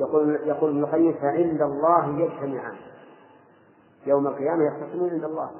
يقول 0.00 0.40
يقول 0.46 0.70
ابن 0.70 0.84
القيم 0.84 1.12
فعند 1.12 1.62
الله 1.62 2.18
يجتمعان. 2.18 2.76
يوم 4.06 4.26
القيامة 4.26 4.64
يختصمون 4.64 5.10
عند 5.10 5.24
الله. 5.24 5.50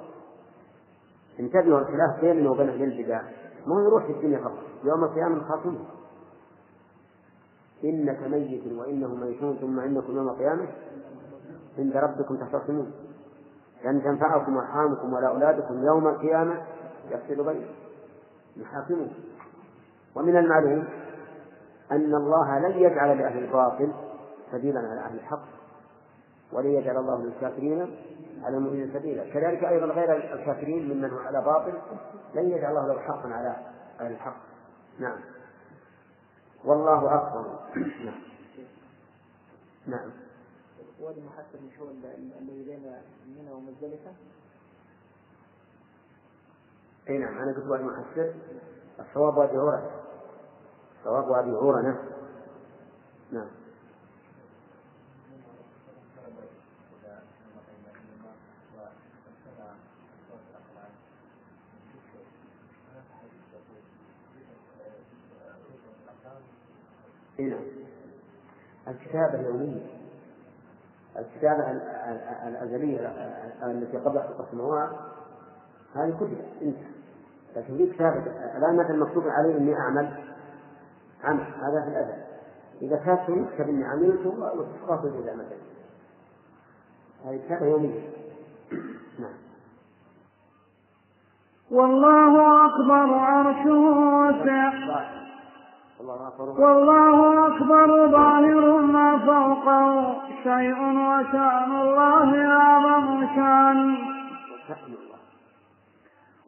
انتبهوا 1.41 1.79
الخلاف 1.79 2.21
بيننا 2.21 2.51
وبين 2.51 2.69
أهل 2.69 2.83
البدع. 2.83 3.23
ما 3.67 3.83
يروح 3.83 4.07
في 4.07 4.13
الدنيا 4.13 4.39
فقط. 4.39 4.59
يوم 4.85 5.05
القيامة 5.05 5.37
نخاصمه 5.37 5.79
إنك 7.85 8.23
ميت 8.23 8.73
وإنهم 8.73 9.21
ميتون 9.21 9.57
ثم 9.61 9.81
إنكم 9.81 10.17
يوم 10.17 10.29
القيامة 10.29 10.69
عند 11.79 11.97
ربكم 11.97 12.37
تختصمون. 12.37 12.93
لن 13.85 14.03
تنفعكم 14.03 14.57
أرحامكم 14.59 15.13
ولا 15.13 15.29
أولادكم 15.29 15.85
يوم 15.85 16.09
القيامة 16.09 16.63
يفصل 17.11 17.45
بينكم. 17.45 17.73
يحاكمكم 18.57 19.11
ومن 20.17 20.37
المعلوم 20.37 20.85
أن 21.93 22.15
الله 22.15 22.59
لن 22.59 22.79
يجعل 22.79 23.19
لأهل 23.19 23.45
الباطل 23.45 23.93
سبيلا 24.53 24.81
على 24.81 25.01
أهل 25.01 25.15
الحق 25.15 25.45
ولن 26.53 26.71
يجعل 26.71 26.97
الله 26.97 27.23
للكافرين 27.23 27.97
على 28.43 28.57
المؤمنين 28.57 28.91
سبيلا. 28.95 29.25
كذلك 29.35 29.65
أيضا 29.65 29.87
غير 29.87 30.17
الكافرين 30.35 30.95
ممن 30.95 31.11
هو 31.11 31.19
على 31.19 31.41
باطل 31.41 31.73
لن 32.35 32.51
يجعل 32.51 32.71
الله 32.71 32.95
له 32.95 33.01
حقا 33.01 33.29
على 33.29 33.57
أهل 34.01 34.13
الحق. 34.13 34.37
نعم. 34.99 35.19
والله 36.65 37.15
أكبر. 37.15 37.59
نعم. 38.05 38.21
نعم. 39.87 40.11
وادي 41.01 41.21
محسن 41.21 41.67
مش 41.67 41.79
هو 41.79 41.89
الذي 41.91 42.65
بين 42.65 42.93
منى 43.27 43.51
ومزدلفة؟ 43.51 44.13
إي 47.09 47.19
نعم 47.19 47.39
أنا 47.39 47.53
قلت 47.57 47.67
وادي 47.67 47.85
محسن. 47.85 48.35
الصواب 49.01 49.37
وادي 49.37 49.57
عورة 49.57 49.91
الصواب 50.99 51.29
وادي 51.29 51.51
عورة 51.51 51.81
نفسه 51.81 52.17
نعم. 53.33 53.49
اي 67.39 67.45
نعم 67.45 67.65
الكتابة 68.89 69.41
اليومية. 69.41 69.87
الكتابة 71.19 71.71
الأزلية 72.49 73.13
التي 73.63 73.97
قبل 73.99 74.21
خلق 74.21 74.41
السماوات 74.41 74.91
هذه 75.95 76.17
كتبت 76.17 76.45
انتهى 76.63 76.99
لكن 77.57 77.77
في 77.77 77.93
كتابة 77.93 78.23
الآن 78.57 78.77
مثلا 78.77 78.97
مكتوب 78.97 79.25
علي 79.29 79.57
إني 79.59 79.75
أعمل 79.75 80.25
عمل. 81.25 81.41
هذا 81.41 81.83
في 81.85 81.89
الأزل. 81.89 82.23
إذا 82.83 82.97
كتبت 82.97 83.29
يكتب 83.29 83.69
إني 83.69 83.85
عملت 83.85 84.27
وتسقط 84.27 85.05
إذا 85.05 85.35
مثلا 85.35 85.59
هذه 87.25 87.41
كتابة 87.47 87.67
يومية. 87.67 88.11
نعم. 89.19 89.39
والله 91.71 92.67
أكبر 92.67 93.15
عرشه 93.15 93.71
واسع. 93.71 95.18
والله 96.09 97.47
أكبر. 97.47 98.09
ظاهر 98.11 98.83
ما 98.83 99.19
فوقه 99.19 100.17
شيء 100.43 100.81
وشأن 100.83 101.73
الله 101.81 102.31
أعظم 102.47 103.27
شان 103.37 103.97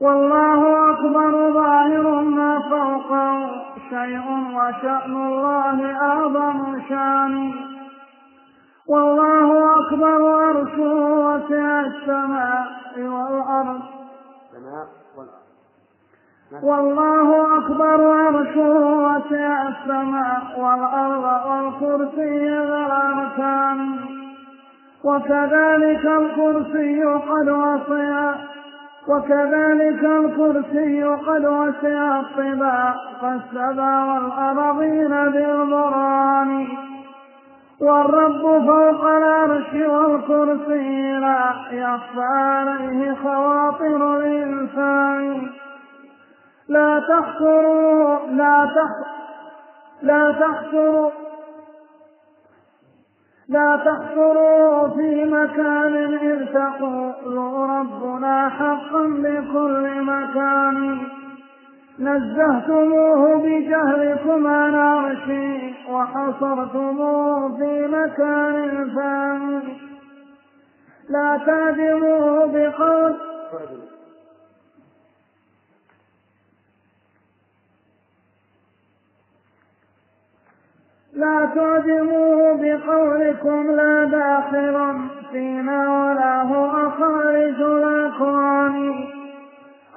والله 0.00 0.90
أكبر. 0.90 1.52
ظاهر 1.52 2.20
ما 2.20 2.60
فوقه 2.70 3.50
شيء 3.90 4.26
وشأن 4.56 5.12
الله 5.28 5.92
أعظم 5.92 6.80
شان 6.88 7.52
والله 8.88 9.48
أكبر. 9.80 10.20
عرشه 10.40 10.92
وسع 11.26 11.80
السماء 11.80 12.66
والأرض. 12.98 13.99
والله 16.52 17.58
أكبر 17.58 18.12
عرشه 18.12 18.78
وسع 18.78 19.68
السماء 19.68 20.42
والأرض 20.58 21.24
والكرسي 21.50 22.48
الأركان 22.48 23.96
وكذلك 25.04 26.06
الكرسي 26.06 27.04
قد 27.04 27.48
وسع. 27.48 28.34
وكذلك 29.08 30.04
الكرسي 30.04 31.04
قد 31.04 31.46
وسع 31.46 32.20
الطباق 32.20 33.24
السبع 33.24 34.04
والأرضين 34.04 35.08
بالبرهان. 35.08 36.66
والرب 37.80 38.42
فوق 38.42 39.04
العرش 39.04 39.74
والكرسي 39.74 41.12
لا 41.12 41.54
يخفى 41.72 42.22
عليه 42.22 43.14
خواطر 43.22 44.16
الإنسان. 44.16 45.50
لا 46.70 47.00
تحصروا 47.08 48.26
لا 48.26 48.70
تح 48.74 48.90
لا 50.02 50.32
تحصروا 50.40 51.10
لا 53.48 53.76
تحصروا 53.76 54.88
في 54.88 55.24
مكان 55.24 56.14
إذ 56.14 56.46
تقولوا 56.46 57.66
ربنا 57.66 58.48
حقا 58.48 59.02
بكل 59.02 60.02
مكان. 60.02 61.00
نزهتموه 61.98 63.36
بجهلكم 63.36 64.46
عن 64.46 64.74
عرشي 64.74 65.74
وحصرتموه 65.90 67.56
في 67.56 67.86
مكان 67.86 68.90
ثاني. 68.94 69.78
لا 71.08 71.40
تعدموه 71.46 72.46
بقول 72.46 73.16
لا 81.20 81.48
تعدموه 81.54 82.56
بقولكم 82.62 83.70
لا 83.70 84.04
داخل 84.04 84.76
فينا 85.32 85.80
ولا 86.02 86.42
هو 86.42 86.90
خارج 86.90 87.62
الأكوان 87.62 88.94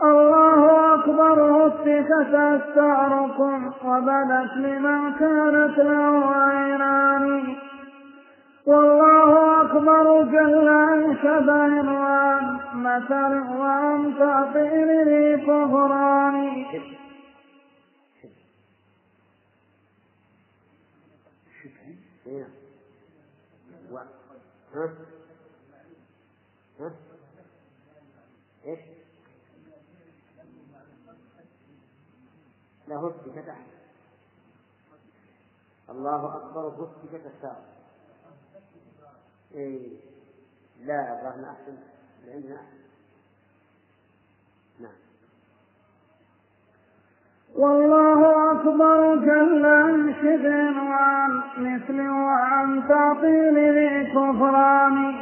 الله 0.04 0.94
أكبر 0.94 1.38
هتكت 1.42 2.34
أستعركم 2.34 3.72
وبدت 3.86 4.52
لمن 4.56 5.14
كانت 5.20 5.78
له 5.78 6.36
عينان. 6.36 7.44
والله 8.68 9.62
أكبر 9.62 10.24
جل 10.24 10.70
عن 10.70 11.16
شبه 11.24 11.92
وعن 11.92 12.58
مثل 12.76 13.60
وعن 13.60 14.14
تعطيل 14.20 15.08
ذي 15.08 15.38
ها؟ 24.74 24.96
ها؟ 26.80 26.96
إيش؟ 28.66 28.80
لا 32.88 32.96
هتك 32.96 33.46
تحت 33.48 33.68
الله 35.90 36.36
أكبر 36.38 36.68
هتكت 36.68 37.26
الساق 37.36 37.66
إيه 39.56 39.98
لا 40.80 41.22
الظاهر 41.24 41.52
أحسن 41.52 41.78
عندنا 42.28 42.56
أحسن 42.56 42.78
نعم 44.80 44.96
والله 47.58 48.52
أكبر 48.52 49.16
جل 49.16 49.66
عن 49.66 51.42
مثل 51.58 52.10
وعن 52.10 52.88
تعطيل 52.88 53.56
ذي 53.74 54.12
كفران. 54.12 55.16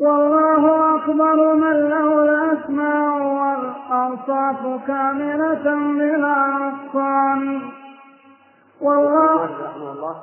والله 0.00 0.96
أكبر 0.96 1.54
من 1.54 1.88
له 1.88 2.24
الأسماء 2.24 3.22
والأوصاف 3.22 4.86
كاملة 4.86 5.64
بلا 5.98 6.46
نقصان. 6.46 7.70
والله 8.80 9.44
رحمه 9.44 9.92
الله 9.92 10.22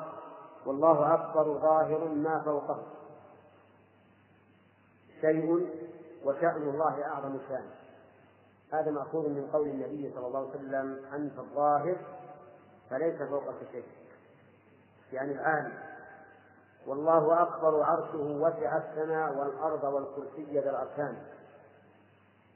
والله 0.66 1.14
أكبر 1.14 1.44
ظاهر 1.44 2.10
ما 2.16 2.42
فوقه. 2.46 2.78
شيء 5.22 5.68
وشأن 6.26 6.62
الله 6.62 7.06
أعظم 7.06 7.38
شأن 7.50 7.83
هذا 8.74 8.92
مأخوذ 8.92 9.30
من 9.30 9.50
قول 9.54 9.68
النبي 9.68 10.12
صلى 10.16 10.28
الله 10.28 10.40
عليه 10.40 10.50
وسلم 10.50 11.06
أنت 11.14 11.40
الظاهر 11.40 11.96
فليس 12.90 13.22
فوقك 13.22 13.56
شيء. 13.72 13.86
يعني 15.14 15.32
العالي 15.32 15.74
والله 16.88 17.42
أكبر 17.42 17.84
عرشه 17.84 18.18
وسع 18.18 18.78
السماء 18.78 19.38
والأرض 19.38 19.84
والكرسي 19.84 20.60
ذا 20.60 20.70
الأركان. 20.70 21.18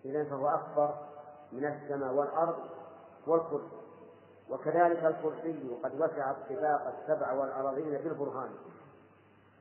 إذا 0.05 0.23
فهو 0.23 0.47
أكبر 0.47 0.95
من 1.51 1.65
السماء 1.65 2.13
والأرض 2.13 2.55
والكرسي. 3.27 3.77
وكذلك 4.49 5.05
الكرسي 5.05 5.77
قد 5.83 6.01
وسع 6.01 6.31
الطباق 6.31 6.95
السبع 6.99 7.33
والأراضين 7.33 7.97
بالبرهان. 7.97 8.49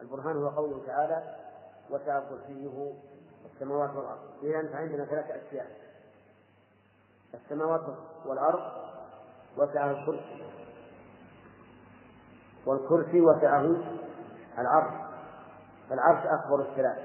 البرهان 0.00 0.36
هو 0.36 0.48
قوله 0.48 0.82
تعالى 0.86 1.36
وسع 1.90 2.20
كرسيه 2.20 2.92
السماوات 3.54 3.90
والأرض. 3.96 4.20
إذا 4.42 4.68
فعندنا 4.72 5.04
ثلاث 5.04 5.30
أشياء. 5.30 5.85
السماوات 7.34 7.80
والأرض 8.26 8.60
وسعه 9.58 9.90
الكرسي. 9.90 10.42
والكرسي 12.66 13.20
وسعه 13.20 13.76
العرش 14.58 14.94
فالعرش 15.90 16.26
أكبر 16.26 16.60
الثلاث 16.60 16.98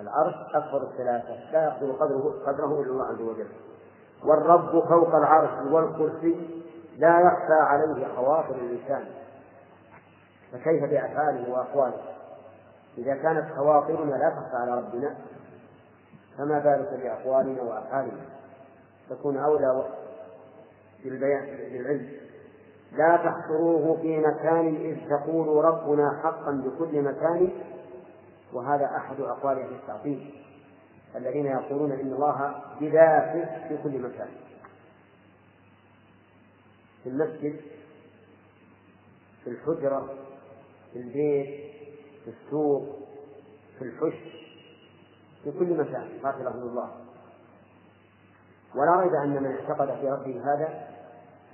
العرش 0.00 0.34
أكبر 0.54 0.82
الثلاثة 0.82 1.50
لا 1.52 1.64
يقدر 1.64 1.92
قدره 1.92 2.34
قدره 2.46 2.82
إلا 2.82 2.90
الله 2.90 3.06
عز 3.06 3.20
وجل. 3.20 3.48
والرب 4.24 4.88
فوق 4.88 5.14
العرش 5.14 5.72
والكرسي 5.72 6.62
لا 6.96 7.20
يخفى 7.20 7.52
عليه 7.52 8.14
خواطر 8.16 8.54
الإنسان. 8.54 9.04
فكيف 10.52 10.84
بأفعاله 10.84 11.52
وأقواله؟ 11.52 12.02
إذا 12.98 13.14
كانت 13.14 13.56
خواطرنا 13.56 14.14
لا 14.14 14.30
تخفى 14.30 14.56
على 14.56 14.70
ربنا 14.70 15.16
فما 16.38 16.58
بالك 16.58 17.00
بأقوالنا 17.02 17.62
وأفعالنا؟ 17.62 18.20
تكون 19.10 19.36
أولى 19.36 19.88
بالبيان 21.04 21.46
بالعلم. 21.72 22.12
لا 22.92 23.16
تحصروه 23.16 24.00
في 24.02 24.18
مكان 24.18 24.76
إذ 24.76 25.08
تقول 25.10 25.64
ربنا 25.64 26.20
حقا 26.22 26.52
بكل 26.52 27.02
مكان 27.02 27.50
وهذا 28.52 28.96
أحد 28.96 29.20
أقوال 29.20 29.58
أهل 29.58 29.74
التعطيل 29.74 30.42
الذين 31.16 31.46
يقولون 31.46 31.92
إن 31.92 32.12
الله 32.12 32.54
بذاته 32.80 33.68
في 33.68 33.82
كل 33.82 33.98
مكان. 34.02 34.28
في 37.02 37.08
المسجد 37.08 37.60
في 39.44 39.50
الحجرة 39.50 40.14
في 40.92 40.98
البيت 40.98 41.72
في 42.24 42.30
السوق 42.30 42.98
في 43.78 43.84
الحش 43.84 44.18
في 45.44 45.50
كل 45.58 45.76
مكان 45.76 46.08
قاتله 46.22 46.54
الله. 46.54 47.05
ولا 48.76 49.00
ريب 49.00 49.14
أن 49.14 49.42
من 49.42 49.46
اعتقد 49.46 50.00
في 50.00 50.08
ربه 50.08 50.54
هذا 50.54 50.88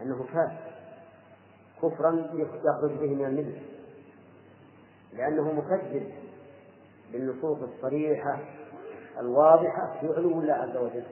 أنه 0.03 0.25
كافر 0.25 0.73
كفرا 1.83 2.27
يخرج 2.65 2.93
به 2.93 3.15
من 3.15 3.25
الملة 3.25 3.63
لأنه 5.13 5.53
مكذب 5.53 6.13
بالنصوص 7.13 7.59
الصريحة 7.63 8.39
الواضحة 9.19 10.01
في 10.01 10.07
علو 10.07 10.41
الله 10.41 10.55
عز 10.55 10.77
وجل. 10.77 11.05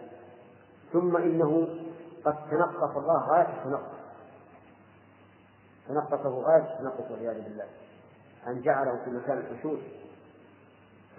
ثم 0.92 1.16
إنه 1.16 1.68
قد 2.24 2.36
تنقص 2.50 2.96
الله 2.96 3.28
غاية 3.28 3.58
التنقص 3.58 4.00
تنقصه 5.88 6.28
غاية 6.28 6.74
التنقص 6.74 7.10
والعياذ 7.10 7.42
بالله. 7.42 7.66
أن 8.46 8.62
جعله 8.62 9.04
في 9.04 9.10
مكان 9.10 9.38
الحشود. 9.38 9.78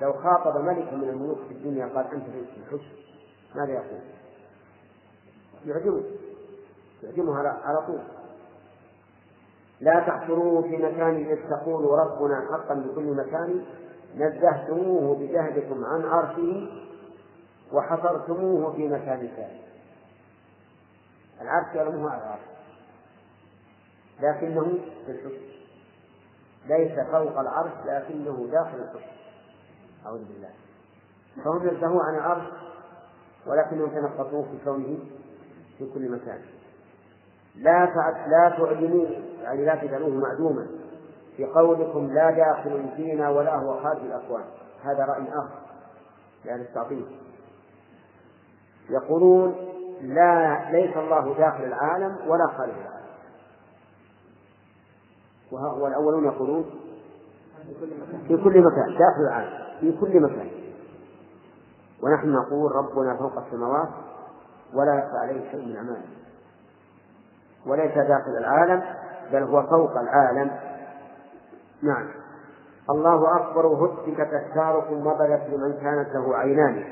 لو 0.01 0.13
خاطب 0.13 0.57
ملك 0.57 0.93
من 0.93 1.09
الملوك 1.09 1.39
في 1.47 1.53
الدنيا 1.53 1.85
قال 1.85 2.07
أنت 2.13 2.23
في 2.23 2.59
الحشد 2.59 2.91
ماذا 3.55 3.73
يقول؟ 3.73 4.01
يعجبه 5.65 6.03
يعجبه 7.03 7.37
على 7.37 7.81
طول. 7.87 7.99
لا 9.79 9.99
تحصروه 9.99 10.61
في 10.61 10.77
مكان 10.77 11.15
إذ 11.15 11.49
تقول 11.49 11.99
ربنا 11.99 12.47
حقا 12.51 12.73
بكل 12.73 13.03
مكان. 13.03 13.65
نزهتموه 14.15 15.15
بجهدكم 15.15 15.85
عن 15.85 16.05
عرشه 16.05 16.69
وحصرتموه 17.73 18.73
في 18.73 18.87
مكان 18.87 19.29
ثاني. 19.35 19.61
العرش 21.41 21.75
يرموه 21.75 22.11
على 22.11 22.21
العرش. 22.21 22.41
لكنه 24.21 24.79
في 25.05 25.11
الحكم 25.11 25.51
ليس 26.67 26.99
فوق 26.99 27.39
العرش 27.39 27.71
لكنه 27.85 28.47
داخل 28.51 28.77
الحكم 28.77 29.11
أعوذ 30.05 30.25
بالله. 30.25 30.49
فهم 31.43 31.67
ينزهوا 31.67 32.03
عن 32.03 32.15
العرش 32.15 32.43
ولكنهم 33.47 33.89
تنقصوه 33.89 34.43
في 34.43 34.57
كونه 34.65 34.99
في 35.81 35.93
كل 35.93 36.11
مكان. 36.11 36.39
لا 37.55 37.85
لا 38.27 38.55
تعلموا 38.57 39.05
يعني 39.41 39.65
لا 39.65 39.75
تجعلوه 39.75 40.09
معدوما 40.09 40.67
في 41.37 41.45
قولكم 41.45 42.07
لا 42.07 42.31
داخل 42.31 42.89
فينا 42.95 43.29
ولا 43.29 43.55
هو 43.55 43.79
خارج 43.83 44.01
الأكوان. 44.01 44.43
هذا 44.83 45.05
رأي 45.05 45.23
آخر. 45.29 45.59
يعني 46.45 46.61
التعطيل 46.61 47.05
يقولون 48.89 49.55
لا 50.01 50.71
ليس 50.71 50.97
الله 50.97 51.37
داخل 51.37 51.63
العالم 51.63 52.17
ولا 52.27 52.47
خارج 52.47 52.73
العالم. 52.73 53.01
والأولون 55.81 56.25
يقولون 56.25 56.65
في 58.27 58.37
كل 58.37 58.61
مكان 58.61 58.97
داخل 58.97 59.21
العالم 59.27 59.79
في 59.79 59.91
كل 59.91 60.21
مكان. 60.21 60.49
ونحن 62.03 62.29
نقول 62.29 62.71
ربنا 62.71 63.17
فوق 63.17 63.45
السماوات 63.45 63.89
ولا 64.73 64.95
يخفى 64.95 65.17
عليه 65.17 65.51
شيء 65.51 65.65
من 65.65 65.75
أعماله. 65.75 66.01
وليس 67.65 67.93
داخل 67.93 68.37
العالم 68.37 68.83
بل 69.31 69.43
هو 69.43 69.63
فوق 69.67 69.97
العالم. 69.99 70.51
نعم. 71.81 72.07
الله 72.89 73.35
أكبر 73.35 73.67
هتكت 73.67 74.33
أستاركم 74.33 75.07
وبدت 75.07 75.49
لمن 75.49 75.73
كانت 75.73 76.09
له 76.15 76.37
عينان. 76.37 76.83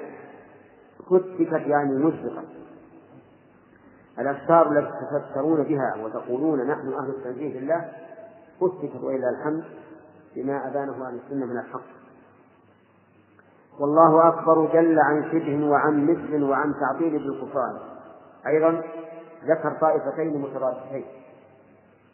هتكت 1.11 1.67
يعني 1.67 1.93
مزقت 1.93 2.45
الأستار 4.19 4.71
التي 4.71 4.91
تفسرون 5.11 5.63
بها 5.63 5.95
وتقولون 6.03 6.67
نحن 6.67 6.93
أهل 6.93 7.09
التنزيه 7.09 7.59
لله 7.59 7.91
هتكت 8.61 9.03
وإلى 9.03 9.29
الحمد 9.29 9.63
بما 10.35 10.67
أبانه 10.67 11.07
أهل 11.07 11.19
السنة 11.25 11.45
من 11.45 11.57
الحق. 11.57 11.98
والله 13.79 14.27
أكبر 14.27 14.73
جل 14.73 14.99
عن 14.99 15.31
شبه 15.31 15.69
وعن 15.69 16.05
مثل 16.05 16.43
وعن 16.43 16.73
تعطيل 16.79 17.11
بالكفران 17.11 17.77
أيضا 18.47 18.83
ذكر 19.45 19.77
طائفتين 19.81 20.41
مترادفتين 20.41 21.05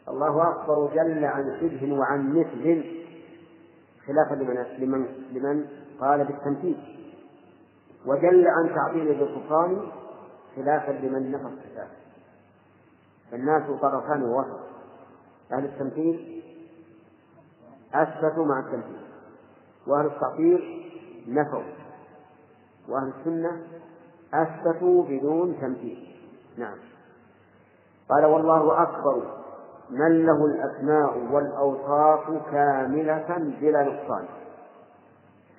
الله 0.08 0.50
أكبر 0.50 0.94
جل 0.94 1.24
عن 1.24 1.58
شبه 1.60 1.98
وعن 1.98 2.34
مثل. 2.34 2.84
خلافا 4.06 4.34
لمن 4.34 4.56
لمن 4.78 5.06
لمن 5.32 5.66
قال 6.00 6.24
بالتمثيل. 6.24 6.76
وجل 8.06 8.48
عن 8.48 8.74
تعطيل 8.74 9.18
بالكفران 9.18 9.80
خلافا 10.56 10.92
لمن 10.92 11.30
نفى 11.30 11.44
الصفات 11.44 11.88
فالناس 13.30 13.62
طرفان 13.80 14.22
ووسط. 14.22 14.60
أهل 15.52 15.64
التمثيل 15.64 16.42
أثبتوا 17.94 18.44
مع 18.44 18.58
التمثيل. 18.58 19.06
وأهل 19.86 20.06
التعطيل 20.06 20.85
نفوا 21.26 21.62
وأهل 22.88 23.12
السنة 23.20 23.62
أثبتوا 24.34 25.04
بدون 25.04 25.60
تمثيل. 25.60 26.16
نعم. 26.58 26.78
قال 28.10 28.24
والله 28.24 28.82
أكبر 28.82 29.36
من 29.90 30.26
له 30.26 30.46
الأسماء 30.46 31.18
والأوصاف 31.32 32.50
كاملة 32.50 33.54
بلا 33.60 33.82
نقصان. 33.82 34.24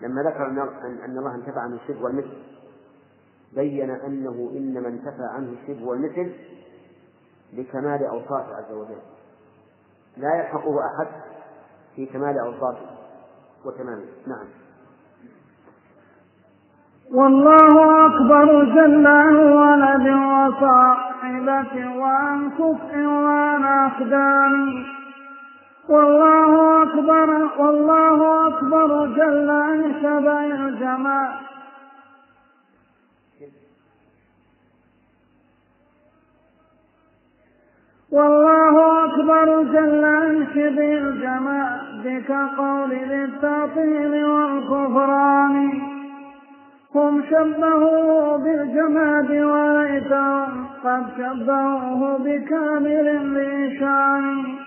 لما 0.01 0.21
ذكر 0.21 0.45
أن 0.45 1.17
الله 1.17 1.35
انتفع 1.35 1.61
عنه 1.61 1.75
الشبه 1.75 2.03
والمثل 2.03 2.37
بين 3.55 3.89
أنه 3.89 4.51
إنما 4.51 4.87
انتفى 4.87 5.23
عنه 5.23 5.55
الشبه 5.61 5.87
والمثل 5.87 6.33
لكمال 7.53 8.05
أوصافه 8.05 8.55
عز 8.55 8.71
وجل. 8.71 9.01
لا 10.17 10.35
يلحقه 10.35 10.85
أحد 10.85 11.07
في 11.95 12.05
كمال 12.05 12.39
أوصافه 12.39 12.85
وتمامه. 13.65 14.05
نعم. 14.27 14.47
والله 17.11 18.05
أكبر 18.05 18.63
جل 18.63 19.07
عن 19.07 19.35
ولد 19.35 20.07
وصاحبة 20.07 21.97
وعن 21.97 22.49
كفء 22.49 22.97
وعن 23.05 23.63
أقدام 23.65 24.83
والله 25.89 26.83
أكبر 26.83 27.49
والله 27.59 28.47
أكبر 28.47 29.05
جل 29.05 29.49
عن 29.49 29.93
شبع 30.01 30.45
الجمال. 30.45 31.31
والله 38.11 39.05
أكبر 39.05 39.63
جل 39.63 40.05
عن 40.05 40.47
شبه 40.53 40.93
الجماد 40.97 42.23
كقول 42.27 42.89
ذي 42.89 43.23
التعطيل 43.23 44.25
والكفران. 44.25 45.96
هم 46.95 47.23
شبهوه 47.29 48.37
بالجماد 48.37 49.31
وليتهم 49.31 50.65
قد 50.83 51.03
شبهوه 51.17 52.17
بكامل 52.17 53.07
الإنسان 53.07 54.57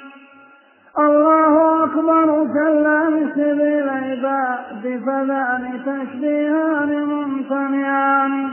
الله 0.98 1.84
أكبر 1.84 2.46
عن 2.86 3.30
شبه 3.34 3.78
العباد 3.78 5.00
فذان 5.06 5.80
تشبيهان 5.86 7.04
ممتنعان. 7.04 8.50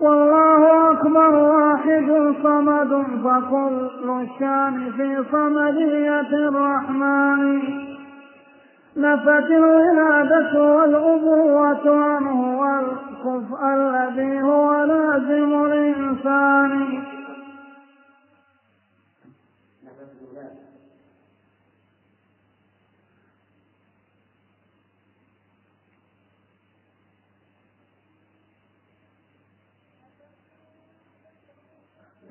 والله 0.00 0.92
أكبر 0.92 1.34
واحد 1.34 2.34
صمد 2.42 3.04
فكل 3.24 4.10
الشان 4.10 4.92
في 4.96 5.24
صمدية 5.32 6.48
الرحمن. 6.48 7.97
نفت 8.98 9.50
الولادة 9.50 10.62
والأبوة 10.62 12.04
عنه 12.04 12.60
والكفء 12.60 13.64
الذي 13.64 14.42
هو 14.42 14.84
لازم 14.84 15.64
الإنسان. 15.64 17.02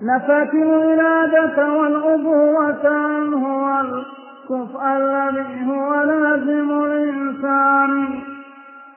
نفت 0.02 0.54
الولادة 0.54 1.74
والأبوة 1.74 2.88
عنه 2.88 3.48
الذي 4.52 5.68
هو 5.68 6.04
لازم 6.04 6.86
الإنسان. 6.86 8.10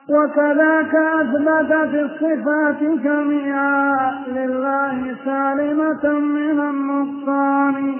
وكذاك 0.09 0.95
أثبتت 0.95 1.93
الصفات 1.93 2.83
جميعا 2.83 4.11
لله 4.27 5.15
سالمة 5.25 6.19
من 6.19 6.59
النقصان. 6.59 7.95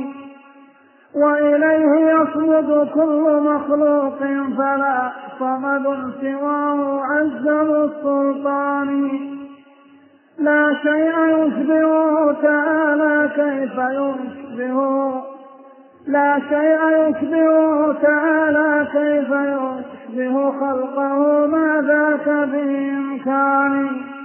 وإليه 1.15 2.11
يصمد 2.11 2.89
كل 2.93 3.41
مخلوق 3.43 4.19
فلا 4.57 5.11
صمد 5.39 6.13
سواه 6.21 7.01
عز 7.05 7.47
السلطان. 7.47 9.09
لا 10.39 10.73
شيء 10.83 11.15
يشبهه 11.19 12.35
تعالى 12.41 13.29
كيف 13.35 13.77
يشبهه 13.77 15.30
لا 16.07 16.39
شيء 16.49 17.09
يشبهه 17.09 17.93
تعالى 18.01 18.87
كيف 18.91 19.29
يشبه 19.29 20.51
خلقه 20.51 21.47
ما 21.47 21.81
ذاك 21.87 22.49
بإمكانه. 22.49 24.20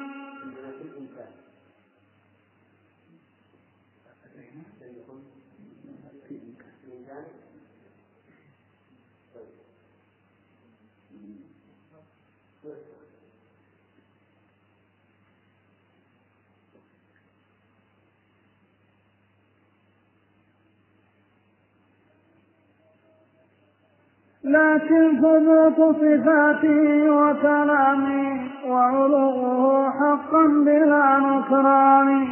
لكن 24.46 25.20
ثبوت 25.20 25.96
صفاته 25.96 27.10
وكلامه 27.10 28.40
وعلوه 28.68 29.90
حقا 29.90 30.46
بلا 30.66 31.18
نكران. 31.18 32.26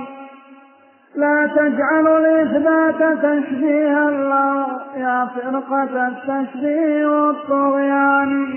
لا 1.17 1.47
تجعل 1.57 2.07
الإثبات 2.07 3.19
تشبيها 3.19 4.11
له 4.11 4.67
يا 4.97 5.29
فرقة 5.35 6.09
التشبيه 6.09 7.07
والطغيان. 7.07 8.55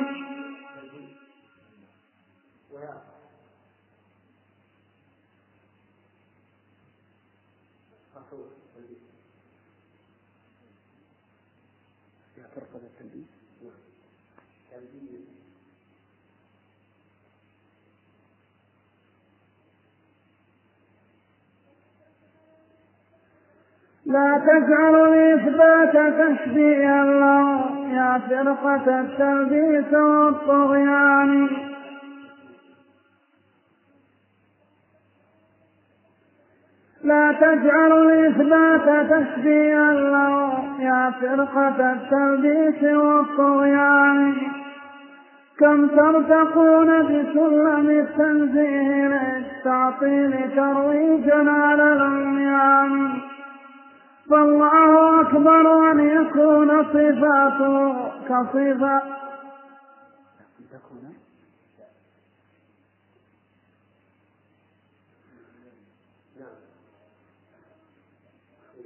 لا 24.07 24.41
تجعل 24.47 24.95
الإثبات 24.95 25.91
تشبيها 25.91 27.05
له 27.05 27.65
يا 27.91 28.21
فرقة 28.29 28.99
التلبيس 28.99 29.93
والطغيان. 29.93 31.49
لا 37.03 37.31
تجعل 37.31 37.91
الإثبات 37.91 39.11
تشبيها 39.11 39.93
له 39.93 40.63
يا 40.79 41.13
فرقة 41.21 41.93
التلبيس 41.93 42.83
والطغيان. 42.83 44.35
كم 45.59 45.87
ترتقون 45.87 47.03
بسلم 47.03 47.89
التنزيه 47.89 49.07
للتعطيل 49.07 50.55
ترويجا 50.55 51.51
على 51.51 51.93
العميان 51.93 53.26
فالله 54.29 55.21
أكبر 55.21 55.91
أن 55.91 55.99
يكون 55.99 56.83
صفاته 56.83 58.11
كصفة. 58.29 59.01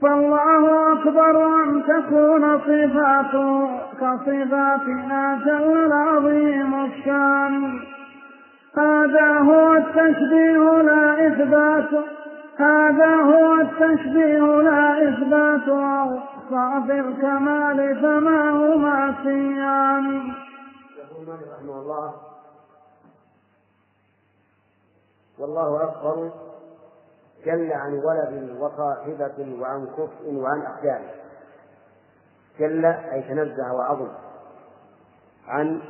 فالله 0.02 0.94
أكبر 0.94 1.64
أن 1.64 1.84
تكون 1.84 2.60
صفاته 2.60 3.80
كصفاتنا 3.92 5.42
جل 5.46 5.86
العظيم 5.86 6.86
الشان. 6.86 7.82
هذا 8.78 9.38
هو 9.40 9.74
التشبيه 9.74 10.82
لا 10.82 11.28
إثبات. 11.28 12.21
هذا 12.64 13.16
هو 13.16 13.62
التشبيه 13.62 14.62
لا 14.62 15.10
إثبات 15.10 15.70
أوصاف 15.70 16.92
الكمال 16.92 18.02
فما 18.02 18.50
هما 18.50 19.16
سيان 19.24 20.34
رحمه 21.28 21.80
الله 21.80 22.14
والله 25.40 25.84
أكبر 25.84 26.32
جل 27.46 27.74
عن 27.74 27.94
ولد 27.94 28.58
وصاحبة 28.60 29.62
وعن 29.62 29.88
كفء 29.88 30.34
وعن 30.34 30.62
أخدان 30.62 31.02
جل 32.60 32.86
أي 32.86 33.22
تنزه 33.22 33.74
وعظم 33.74 34.08
عن 35.48 35.82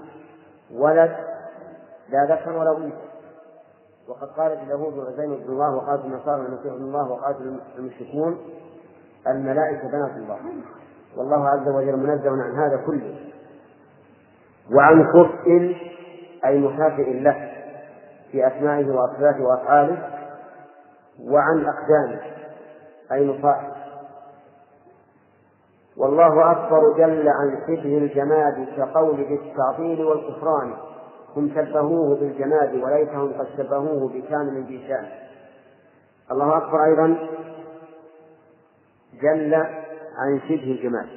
ولد 0.71 1.17
لا 2.09 2.25
ذكر 2.35 2.51
ولا 2.51 2.77
أنثى. 2.77 3.10
وقد 4.11 4.27
قالت 4.27 4.59
اليهود 4.63 4.93
عزير 4.93 5.33
ابن 5.33 5.51
الله 5.51 5.75
وقالت 5.75 6.05
النصارى 6.05 6.41
المسيح 6.41 6.73
ابن 6.73 6.83
الله 6.83 7.11
وقالت 7.11 7.37
المشركون 7.77 8.37
الملائكة 9.27 9.87
بنات 9.87 10.11
الله. 10.17 10.37
والله 11.17 11.49
عز 11.49 11.67
وجل 11.67 11.97
منزه 11.97 12.29
عن 12.29 12.55
هذا 12.55 12.77
كله. 12.85 13.15
وعن 14.75 15.03
كفء 15.03 15.75
أي 16.45 16.59
مكافئ 16.59 17.19
له 17.19 17.51
في 18.31 18.47
أسمائه 18.47 18.91
وأصفاته 18.91 19.43
وأفعاله. 19.43 20.09
وعن 21.19 21.65
أقدامه 21.65 22.21
أي 23.11 23.27
مصائب 23.27 23.71
والله 25.97 26.51
أكبر 26.51 26.97
جل 26.97 27.29
عن 27.29 27.61
شبه 27.67 27.97
الجماد 27.97 28.67
كقول 28.77 29.15
بالتعطيل 29.17 30.05
والكفران. 30.05 30.73
هم 31.35 31.49
شبهوه 31.55 32.15
بالجماد 32.15 32.75
وليتهم 32.75 33.33
قد 33.33 33.47
شبهوه 33.57 34.09
بكامل 34.09 34.63
بشان 34.63 35.09
الله 36.31 36.57
أكبر 36.57 36.85
أيضا 36.85 37.17
جل 39.21 39.53
عن 40.17 40.39
شبه 40.39 40.71
الجماد 40.71 41.07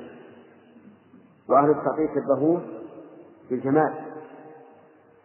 وأهل 1.48 1.70
التعطيل 1.70 2.08
شبهوه 2.14 2.62
بالجماد 3.50 3.94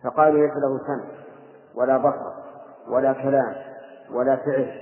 فقالوا 0.03 0.47
ليس 0.47 0.53
له 0.53 0.77
سمع 0.87 1.05
ولا 1.75 1.97
بصر 1.97 2.31
ولا 2.87 3.13
كلام 3.13 3.55
ولا 4.13 4.35
فعل 4.35 4.81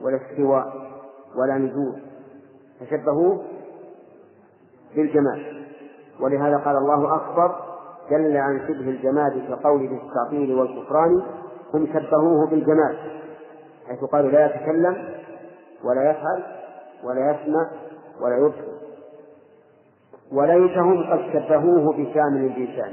ولا 0.00 0.16
استواء 0.16 0.92
ولا 1.36 1.58
نزول. 1.58 2.02
فشبهوه 2.80 3.44
بالجمال. 4.96 5.66
ولهذا 6.20 6.56
قال 6.56 6.76
الله 6.76 7.16
أكبر 7.16 7.71
جل 8.12 8.36
عن 8.36 8.60
شبه 8.68 8.88
الجماد 8.90 9.32
كقول 9.48 9.88
بالتعطيل 9.88 10.54
والكفران 10.54 11.22
هم 11.74 11.86
شبهوه 11.86 12.50
بالجمال 12.50 12.96
حيث 13.88 14.04
قالوا 14.04 14.30
لا 14.30 14.46
يتكلم 14.46 14.96
ولا 15.84 16.10
يفعل 16.10 16.42
ولا 17.04 17.30
يسمع 17.30 17.70
ولا 18.20 18.36
يبصر. 18.36 18.72
وليتهم 20.32 21.12
قد 21.12 21.20
شبهوه 21.32 21.92
بشامل 21.92 22.44
الإنسان 22.44 22.92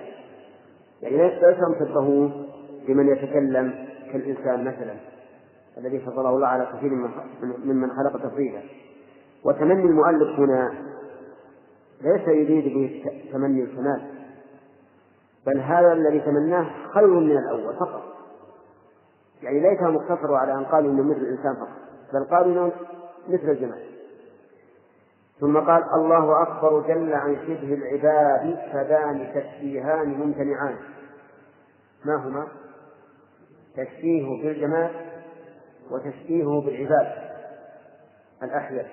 يعني 1.01 1.17
ليتهم 1.17 1.75
شبهوه 1.79 2.31
بمن 2.87 3.07
يتكلم 3.07 3.73
كالإنسان 4.11 4.61
مثلا 4.61 4.95
الذي 5.77 5.99
فضله 5.99 6.29
الله 6.29 6.47
على 6.47 6.67
كثير 6.73 6.91
ممن 7.65 7.89
خلق 7.89 8.17
تفضيلا. 8.23 8.61
وتمني 9.45 9.83
المؤلف 9.83 10.39
هنا 10.39 10.73
ليس 12.01 12.27
يريد 12.27 12.63
به 12.73 13.03
تمني 13.33 13.63
الكمال. 13.63 14.18
بل 15.47 15.59
هذا 15.59 15.93
الذي 15.93 16.19
تمناه 16.19 16.69
خير 16.93 17.07
من 17.07 17.37
الأول 17.37 17.75
فقط. 17.75 18.03
يعني 19.41 19.59
ليس 19.59 19.81
مقتصر 19.81 20.33
على 20.33 20.53
أن 20.53 20.65
قالوا 20.65 20.91
إنه 20.91 21.03
مثل 21.03 21.19
الإنسان 21.19 21.55
فقط 21.55 21.77
بل 22.13 22.23
قالوا 22.23 22.51
إنه 22.53 22.71
مثل 23.27 23.49
الجمال. 23.49 23.89
ثم 25.39 25.57
قال 25.57 25.83
الله 25.93 26.41
أكبر 26.41 26.81
جل 26.87 27.13
عن 27.13 27.35
شبه 27.35 27.73
العباد 27.73 28.57
فذان 28.73 29.33
تشبيهان 29.33 30.09
ممتنعان. 30.09 30.75
ما 32.05 32.15
هما؟ 32.15 32.47
تشبيه 33.77 34.43
بالجمال 34.43 34.91
وتشبيهه 35.91 36.61
بالعباد 36.61 37.07
الأحياء. 38.43 38.89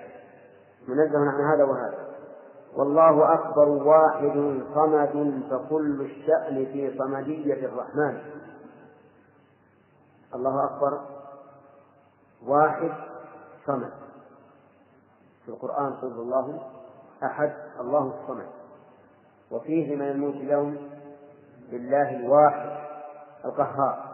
منزه 0.87 1.19
عن 1.19 1.53
هذا 1.53 1.63
وهذا. 1.63 2.06
والله 2.75 3.33
أكبر 3.33 3.69
واحد 3.69 4.61
صمد 4.73 5.43
فكل 5.49 6.01
الشأن 6.01 6.65
في 6.65 6.97
صمدية 6.97 7.65
الرحمن. 7.65 8.21
الله 10.35 10.65
أكبر 10.65 11.01
واحد 12.45 12.91
صمد. 13.65 13.91
في 15.45 15.49
القرآن 15.49 15.93
قل 15.93 16.07
الله 16.07 16.61
أحد 17.23 17.53
الله 17.79 18.13
الصمد. 18.21 18.47
وفيه 19.51 19.95
من 19.95 20.01
الموت 20.01 20.35
اليوم 20.35 20.77
لله 21.71 22.15
الواحد 22.19 22.77
القهار. 23.45 24.07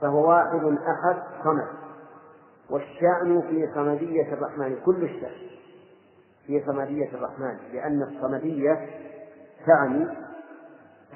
فهو 0.00 0.28
واحد 0.28 0.64
أحد 0.64 1.22
صمد. 1.44 1.68
والشأن 2.70 3.42
في 3.42 3.74
صمدية 3.74 4.32
الرحمن 4.34 4.80
كل 4.84 5.04
الشأن. 5.04 5.59
في 6.50 6.62
صمدية 6.66 7.08
الرحمن 7.08 7.58
لأن 7.72 8.02
الصمدية 8.02 8.86
تعني 9.66 10.06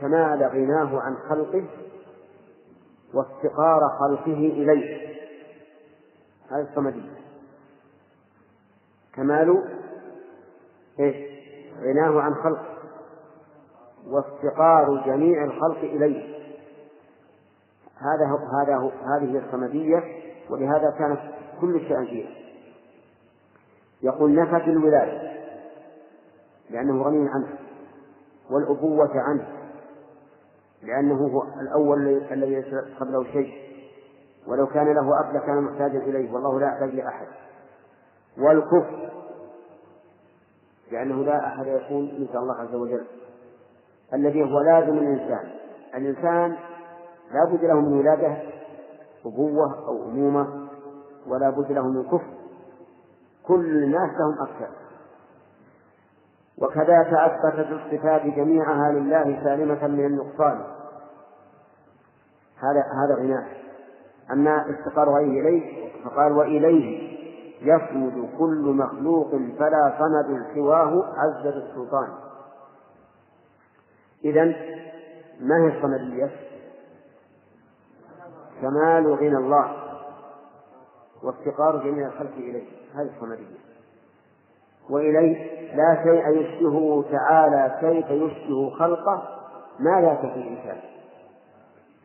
كمال 0.01 0.43
غناه 0.43 1.01
عن 1.01 1.17
خلقه 1.29 1.65
وافتقار 3.15 3.81
خلقه 4.01 4.33
إليه. 4.33 5.15
هذه 6.51 6.69
الصمدية. 6.71 7.11
كمال 9.15 9.65
إيش؟ 11.01 11.17
غناه 11.81 12.21
عن 12.21 12.35
خلقه 12.35 12.75
وافتقار 14.07 15.03
جميع 15.07 15.45
الخلق 15.45 15.79
إليه. 15.79 16.35
هذا 17.97 18.27
هو 18.27 18.39
هذا 18.63 18.77
هو 18.77 18.89
هذه 18.89 19.43
الصمدية 19.47 20.03
ولهذا 20.51 20.91
كانت 20.99 21.21
كل 21.61 21.81
شيء 21.81 22.05
فيها 22.05 22.44
يقول 24.05 24.35
نفت 24.35 24.69
الولاية 24.69 25.35
لأنه 26.71 27.03
غني 27.03 27.29
عنه 27.29 27.59
والأبوة 28.51 29.11
عنه 29.15 29.49
لأنه 30.83 31.15
هو 31.15 31.43
الأول 31.61 32.09
الذي 32.33 32.55
ليس 32.55 32.75
قبله 33.01 33.25
شيء 33.25 33.53
ولو 34.47 34.67
كان 34.67 34.95
له 34.95 35.21
أب 35.21 35.37
لكان 35.37 35.63
محتاجا 35.63 35.99
إليه 35.99 36.33
والله 36.33 36.61
لا 36.61 36.67
يحتاج 36.67 36.95
لأحد 36.95 37.27
والكفر 38.39 39.11
لأنه 40.93 41.25
لا 41.25 41.47
أحد 41.47 41.67
يكون 41.67 42.05
مثل 42.05 42.39
الله 42.39 42.55
عز 42.55 42.75
وجل 42.75 43.07
الذي 44.15 44.43
هو 44.43 44.61
لازم 44.61 44.99
الإنسان. 44.99 45.51
الإنسان 45.95 46.57
لا 47.33 47.45
بد 47.53 47.65
له 47.65 47.81
من 47.81 47.99
ولادة 47.99 48.37
أبوة 49.27 49.87
أو 49.89 50.05
أمومة 50.05 50.69
ولا 51.27 51.51
بد 51.51 51.73
له 51.73 51.89
من 51.89 52.05
كفر. 52.05 52.34
كل 53.49 53.85
الناس 53.85 54.11
لهم 54.11 54.49
أكثر. 54.49 54.69
وكذاك 56.59 57.13
أثبتت 57.13 57.73
الصفات 57.73 58.23
جميعها 58.23 58.93
لله 58.93 59.45
سالمة 59.45 59.87
من 59.87 60.07
النقصان. 60.07 60.65
هذا 62.59 62.81
هذا 62.81 63.15
غناه 63.15 63.47
أما 64.33 64.71
افتقار 64.71 65.09
غيره 65.15 65.41
إليه 65.41 65.85
فقال 66.05 66.33
وإليه 66.33 67.15
يصمد 67.61 68.29
كل 68.39 68.75
مخلوق 68.79 69.31
فلا 69.59 69.95
صمد 69.99 70.47
سواه 70.55 71.05
عز 71.17 71.47
السلطان. 71.47 72.09
إذا 74.25 74.45
ما 75.41 75.57
هي 75.65 75.77
الصمدية؟ 75.77 76.31
كمال 78.61 79.15
غنى 79.15 79.37
الله. 79.37 79.84
وافتقار 81.25 81.77
جميع 81.85 82.07
الخلق 82.07 82.35
إليه. 82.37 82.65
هذه 82.95 83.11
الصمدية 83.17 83.57
وإليه 84.91 85.65
لا 85.77 86.05
شيء 86.05 86.29
يشبهه 86.29 87.05
تعالى 87.11 87.79
كيف 87.81 88.11
يشبه 88.11 88.71
خلقه؟ 88.71 89.23
ما 89.79 90.01
لا 90.01 90.15
تفي 90.15 90.39
الإنسان. 90.39 90.77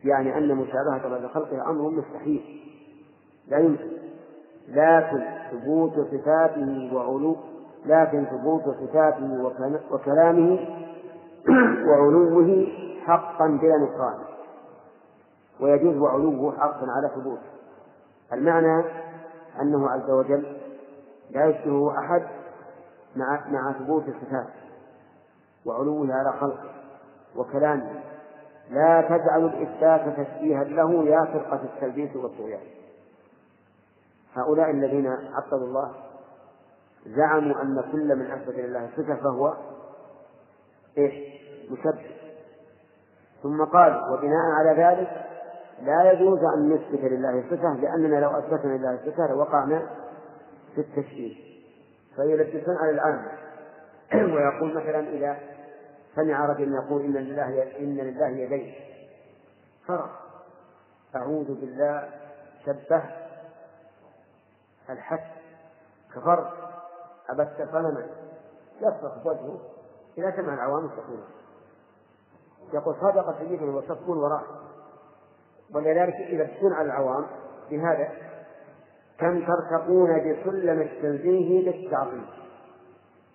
يعني 0.04 0.38
أن 0.38 0.54
مشابهة 0.54 1.08
بعد 1.08 1.26
خلقه 1.26 1.70
أمر 1.70 1.90
مستحيل. 1.90 2.60
لا 3.48 3.58
يمكن. 3.58 3.90
لكن 4.68 5.22
ثبوت 5.50 5.92
صفاته 5.92 6.94
وعلو 6.94 7.36
لكن 7.86 8.24
ثبوت 8.24 8.62
صفاته 8.62 9.52
وكلامه 9.90 10.58
وعلوه 11.88 12.66
حقا 13.04 13.46
بلا 13.46 13.78
نقصان. 13.78 14.18
ويجوز 15.60 15.96
وعلوه 15.96 16.58
حقا 16.58 16.86
على 16.90 17.10
ثبوته. 17.14 17.50
المعنى 18.32 18.84
أنه 19.62 19.90
عز 19.90 20.10
وجل 20.10 20.56
لا 21.30 21.46
يشبهه 21.46 21.98
أحد 21.98 22.22
مع 23.16 23.48
مع 23.48 23.72
ثبوت 23.72 24.04
صفاته 24.04 24.60
وعلوه 25.66 26.14
على 26.14 26.32
خلقه 26.40 26.70
وكلامه. 27.36 28.02
لا 28.70 29.02
تجعل 29.02 29.44
الإثبات 29.44 30.18
تشبيها 30.18 30.64
له 30.64 31.04
يا 31.04 31.24
فرقة 31.24 31.60
التلبيس 31.62 32.16
والطغيان. 32.16 32.66
هؤلاء 34.34 34.70
الذين 34.70 35.06
عطلوا 35.06 35.66
الله 35.66 35.92
زعموا 37.06 37.62
أن 37.62 37.84
كل 37.92 38.16
من 38.16 38.30
أثبت 38.30 38.54
لله 38.54 38.90
صفة 38.96 39.14
فهو 39.14 39.56
إيش؟ 40.98 41.14
مشبه. 41.70 42.10
ثم 43.42 43.64
قال 43.64 44.12
وبناء 44.12 44.44
على 44.58 44.82
ذلك 44.82 45.29
لا 45.82 46.12
يجوز 46.12 46.38
أن 46.56 46.72
نثبت 46.72 47.00
لله 47.00 47.44
صفة 47.50 47.74
لأننا 47.74 48.20
لو 48.20 48.30
أثبتنا 48.30 48.76
لله 48.76 48.98
صفة 49.06 49.26
لوقعنا 49.26 49.82
في 50.74 50.80
التشبيه 50.80 51.34
فيلبسون 52.16 52.76
على 52.76 52.90
العام 52.90 53.26
ويقول 54.34 54.74
مثلا 54.74 54.98
إذا 54.98 55.36
سمع 56.16 56.46
رجل 56.46 56.74
يقول 56.74 57.02
إن 57.04 57.12
لله 57.12 57.78
إن 57.78 57.96
لله 57.96 58.28
يدين 58.28 58.74
فرق. 59.86 60.10
أعوذ 61.16 61.60
بالله 61.60 62.08
شبه 62.66 63.02
الحد 64.90 65.30
كفر. 66.14 66.52
أبت 67.30 67.68
صنما 67.72 68.06
يصرخ 68.80 69.26
وجهه 69.26 69.60
إذا 70.18 70.36
سمع 70.36 70.54
العوام 70.54 70.86
يصرخون 70.86 71.24
يقول 72.72 72.94
صدق 73.00 73.38
سيدنا 73.38 73.76
وصفون 73.76 74.18
وراء 74.18 74.42
ولذلك 75.74 76.14
يلبسون 76.14 76.72
على 76.72 76.86
العوام. 76.86 77.26
بهذا 77.70 78.08
كم 79.18 79.46
ترتقون 79.46 80.18
بسلم 80.18 80.80
التنزيه 80.80 81.70
للتعظيم 81.70 82.26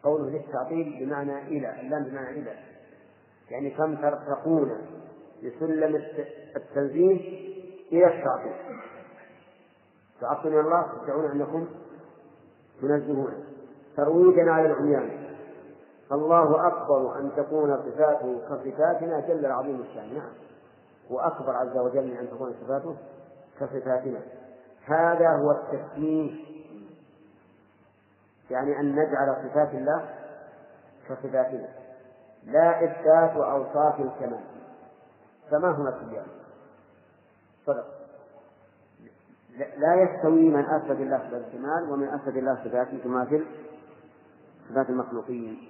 قوله 0.03 0.29
للتعطيل 0.29 0.97
بمعنى 0.99 1.41
إلى 1.41 1.81
اللام 1.81 2.03
بمعنى 2.03 2.29
إلى. 2.29 2.53
يعني 3.49 3.69
كم 3.69 3.95
ترتقون 3.95 4.71
بسلم 5.43 6.01
التنزيه 6.55 7.45
إلى 7.91 8.05
التعطيل. 8.05 8.55
تعطلون 10.21 10.65
الله 10.65 10.85
تدعون 11.03 11.31
أنكم 11.31 11.67
تنزهون. 12.81 13.43
ترويجا 13.97 14.51
على 14.51 14.67
العميان. 14.67 15.25
الله 16.11 16.67
أكبر 16.67 17.19
أن 17.19 17.31
تكون 17.37 17.77
صفاته 17.77 18.39
كصفاتنا 18.49 19.19
جل 19.27 19.45
العظيم 19.45 19.81
الشان. 19.81 20.13
نعم. 20.13 20.29
وأكبر 21.09 21.55
عز 21.55 21.77
وجل 21.77 22.07
من 22.07 22.17
أن 22.17 22.29
تكون 22.29 22.53
صفاته 22.61 22.95
كصفاتنا. 23.59 24.19
هذا 24.85 25.29
هو 25.29 25.51
التسليم 25.51 26.45
يعني 28.49 28.79
أن 28.79 28.91
نجعل 28.91 29.35
صفات 29.49 29.73
الله 29.73 30.09
كصفاتنا. 31.09 31.67
لا 32.43 32.83
إثبات 32.85 33.37
أوصاف 33.37 33.99
الكمال. 33.99 34.43
فما 35.51 35.71
هما 35.71 35.89
الصبيان 35.89 36.25
صدق. 37.65 37.85
لا 39.77 39.95
يستوي 39.95 40.49
من 40.49 40.65
أثبت 40.65 40.99
الله 40.99 41.17
صفات 41.17 41.41
الكمال 41.47 41.91
ومن 41.91 42.07
أثبت 42.07 42.37
الله 42.37 42.55
صفات 42.65 42.87
تماثل 43.03 43.45
صفات 44.69 44.89
المخلوقين. 44.89 45.67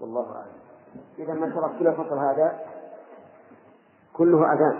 والله 0.00 0.36
أعلم. 0.36 0.58
إذا 1.18 1.34
ما 1.34 1.54
شرف 1.54 1.78
كل 1.78 1.92
فصل 1.92 2.18
هذا 2.18 2.60
كله 4.18 4.52
أذان. 4.52 4.78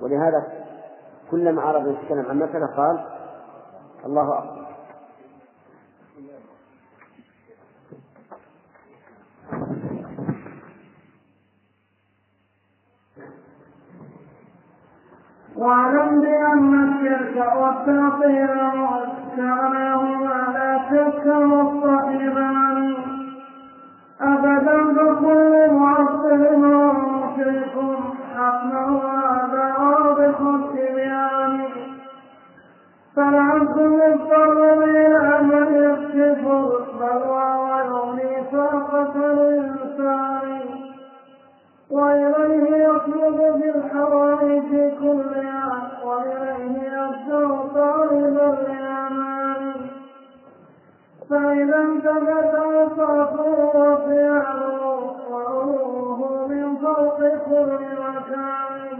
ولهذا 0.00 0.46
كلما 1.30 1.70
أراد 1.70 1.86
أن 1.86 1.92
يتكلم 1.92 2.26
عن 2.30 2.36
مسألة 2.38 2.66
قال 2.66 3.04
الله 4.06 4.38
أكبر. 4.38 4.62
واعلم 15.56 16.20
بأن 16.20 16.74
الشرك 16.88 17.36
والتعطيل 17.56 18.50
واستغناهما 18.82 20.34
لا 20.54 20.78
شك 20.90 21.26
مصطحبان 21.26 22.94
أبدا 24.20 24.94
فكل 24.94 25.72
معطل 25.74 26.58
مشرك 26.58 27.76
حقا 28.42 28.90
وهذا 28.90 29.74
واضح 29.78 30.40
التبيان 30.40 31.64
فالعبد 33.16 33.78
مضطر 33.80 34.84
إلى 34.84 35.42
من 35.42 35.66
يكشف 35.86 36.46
البلوى 36.46 37.54
ويغني 37.62 38.44
طاقة 38.52 39.16
الإنسان 39.16 40.60
وإليه 41.90 42.84
يطلب 42.84 43.38
بالحوائج 43.60 44.70
كلها 45.00 45.88
وإليه 46.04 46.82
يبدو 46.92 47.56
طالبا 47.74 48.56
لأمان 48.68 49.72
فإذا 51.30 51.78
انتبت 51.78 52.54
أوصافه 52.54 53.78
وصيامه 53.78 54.81
وعلوه 56.92 57.18
من 57.18 57.38
فوق 57.38 57.68
كل 57.68 57.84
مكان 58.00 58.98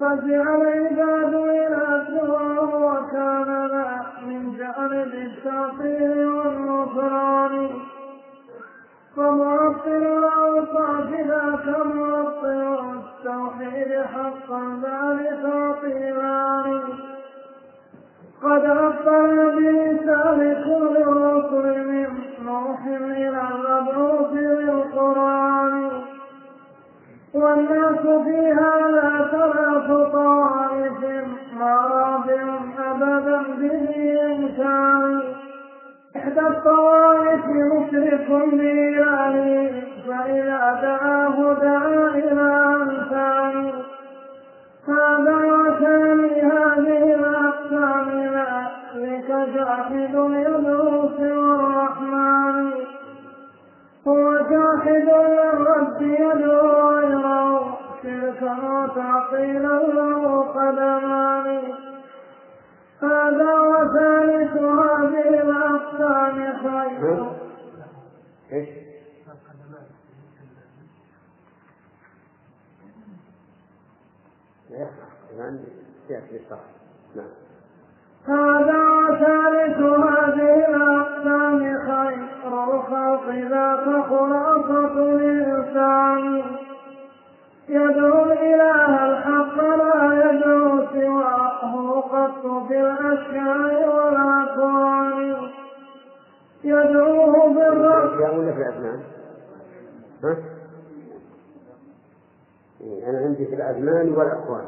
فزع 0.00 0.54
العباد 0.54 1.34
إلى 1.34 2.06
سواه 2.08 2.74
وكان 2.74 3.48
من 4.26 4.56
جانب 4.56 5.14
التعطيل 5.14 6.26
والنصران. 6.26 7.70
فمعطل 9.16 9.88
الأوصاف 9.88 11.10
ذاك 11.10 11.66
معطل 11.94 12.94
التوحيد 12.94 14.02
حقا 14.02 14.80
ذلك 14.82 15.40
تعطيلان 15.42 16.80
قد 18.42 18.64
أفضل 18.64 19.56
بلسان 19.56 20.64
كل 20.64 20.96
الرسل 20.96 21.88
من 21.88 22.27
نوح 22.48 22.86
إلى 22.86 23.42
المبعوث 23.54 24.30
بالقرآن 24.32 25.90
والناس 27.34 28.00
في 28.00 28.52
هذا 28.52 29.28
ثلاث 29.30 30.12
طوائف 30.12 31.26
مرابع 31.60 32.58
أبدا 32.90 33.42
بإمكان 33.58 35.20
إحدى 36.16 36.40
الطوائف 36.40 37.44
مشرك 37.46 38.28
بإله 38.52 39.72
فإذا 40.08 40.78
دعاه 40.82 41.54
دعا 41.62 42.08
إلى 42.14 42.50
أمثال 42.82 43.72
هذا 44.88 45.36
وثاني 45.52 46.42
هذه 46.42 47.14
الأقسام 47.14 48.08
ذلك 48.94 49.28
جاحد 49.54 50.14
يدعو 50.14 51.07
جاحد 54.50 55.08
للرب 55.08 56.02
يدعو 56.02 56.88
غيره 56.90 57.78
شركا 58.02 58.56
وتعطيلا 58.72 59.78
له 59.94 60.42
قدمان 60.42 61.62
هذا 63.02 63.60
وثالث 63.60 64.56
هذه 64.56 65.28
الأقسام 65.42 66.52
خير. 66.62 67.30
إيش؟ 68.52 68.68
نعم. 77.16 77.30
هذا 78.26 78.82
وثالث 78.88 79.78
هذه 79.78 80.66
الأقسام 80.68 81.78
خير. 81.88 82.37
الخلق 82.54 83.28
ذات 83.28 84.04
خلاصة 84.08 84.94
الإنسان 85.02 86.42
يدعو 87.68 88.24
الإله 88.24 89.10
الحق 89.10 89.56
لا 89.64 90.30
يدعو 90.30 90.86
سواه 90.92 92.00
قط 92.00 92.66
في 92.68 92.80
الأشياء 92.80 93.88
والأكوان 93.96 95.48
يدعوه 96.64 97.54
بالرب 97.54 98.20
يا 98.20 98.30
ولا 98.30 98.52
في 98.52 98.58
الأزمان؟ 98.62 99.00
ها؟ 100.24 100.36
إيه، 102.80 103.10
أنا 103.10 103.18
عندي 103.18 103.46
في 103.46 103.54
الأزمان 103.54 104.12
والأكوان 104.12 104.64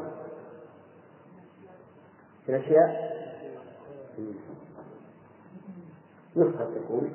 في 2.45 2.49
الأشياء؟ 2.55 3.11
نسخة 6.35 6.65
تكون 6.75 7.11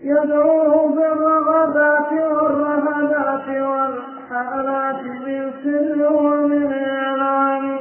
يدعوه 0.00 0.88
بالرغبات 0.96 2.12
والرهبات 2.12 3.48
والحالات 3.48 5.00
بالسر 5.24 6.12
ومن 6.12 6.72
إعلان 6.72 7.78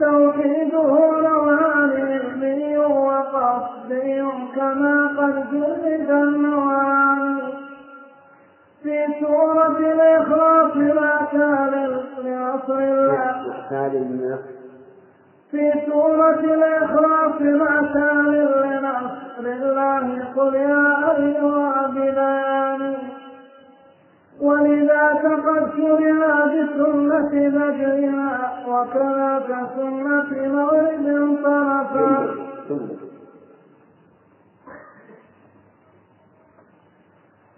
توحيده 0.00 0.90
نوعان 1.20 1.90
علمي 1.90 2.76
وقصدي 2.78 4.22
كما 4.56 5.06
قد 5.18 5.50
جرد 5.52 6.10
النوعان 6.10 7.40
في 8.84 9.06
سورة 9.20 9.78
الإخلاص 9.78 10.76
ما 10.76 11.28
كان 11.32 12.00
لعصر 12.24 12.78
الله 12.78 14.38
في 15.50 15.72
سورة 15.86 16.40
الإخلاص 16.40 17.40
ما 17.40 17.92
كان 17.94 18.26
لنصر 18.26 19.44
الله 19.66 20.24
قل 20.36 20.54
يا 20.54 21.16
أيها 21.16 21.86
بلال 21.94 22.96
ولذاك 24.40 25.24
قد 25.26 25.70
شرع 25.76 26.44
بسنة 26.46 27.30
بدرها 27.48 28.52
وكذاك 28.68 29.48
سنة 29.76 30.48
مغرب 30.48 31.36
طرفا. 31.44 33.03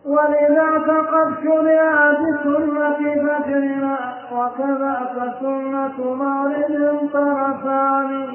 ولذاك 0.06 0.90
قد 0.90 1.34
شرع 1.44 2.12
بسنة 2.12 2.98
بدرنا 2.98 3.98
وكذاك 4.32 5.34
سنة 5.40 6.14
مغرب 6.14 7.08
طرفان. 7.12 8.28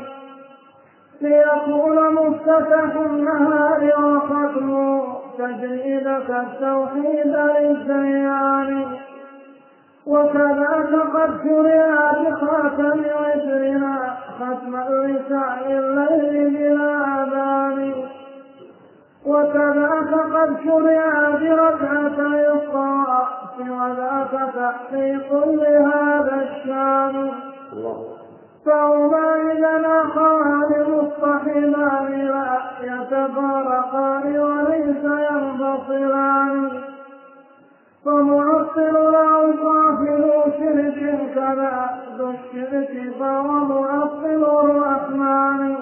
ليكون 1.22 2.14
مفتتح 2.14 2.96
النهار 2.96 3.92
وختم 4.04 5.02
تجريدك 5.38 6.30
التوحيد 6.30 7.36
للزيان 7.36 8.86
وكذاك 10.08 10.94
قد 11.14 11.32
شرع 11.44 12.12
بخاتم 12.12 13.00
وترنا 13.00 14.18
ختم 14.40 14.76
الرسال 14.76 15.66
الليل 15.68 16.50
بلا 16.50 17.24
أذان. 17.24 18.21
وكذاك 19.26 20.14
قد 20.34 20.58
شرع 20.64 21.30
بركعتي 21.30 22.52
الطواف 22.52 23.60
وذاك 23.60 24.32
تحقيق 24.56 25.46
لهذا 25.46 26.36
الشان 26.42 27.32
فهما 28.66 29.52
إذا 29.52 30.02
أخوان 30.02 30.86
مصطحبان 30.90 32.12
لا 32.12 32.62
يتفارقان 32.82 34.40
وليس 34.40 35.04
ينفصلان 35.04 36.72
فمعطل 38.06 38.98
الأوصاف 38.98 40.00
ذو 40.02 40.52
شرك 40.58 41.20
كذا 41.36 41.90
ذو 42.18 42.30
الشرك 42.30 43.14
فهو 43.20 43.52
معطل 43.52 44.44
الرحمن. 44.70 45.76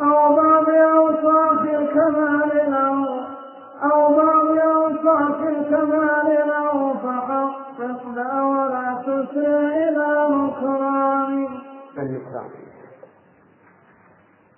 أو 0.00 0.36
بعض 0.36 0.68
أوصاف 0.68 1.60
الكمال 1.60 2.70
له 2.70 3.26
أو 3.92 4.14
بعض 4.16 4.58
أوصاف 4.58 5.40
الكمال 5.42 6.48
له 6.48 6.94
فحقق 6.94 8.08
لا 8.14 8.42
ولا 8.42 9.02
تسر 9.02 9.66
إلى 9.66 10.28
نكران 10.30 11.48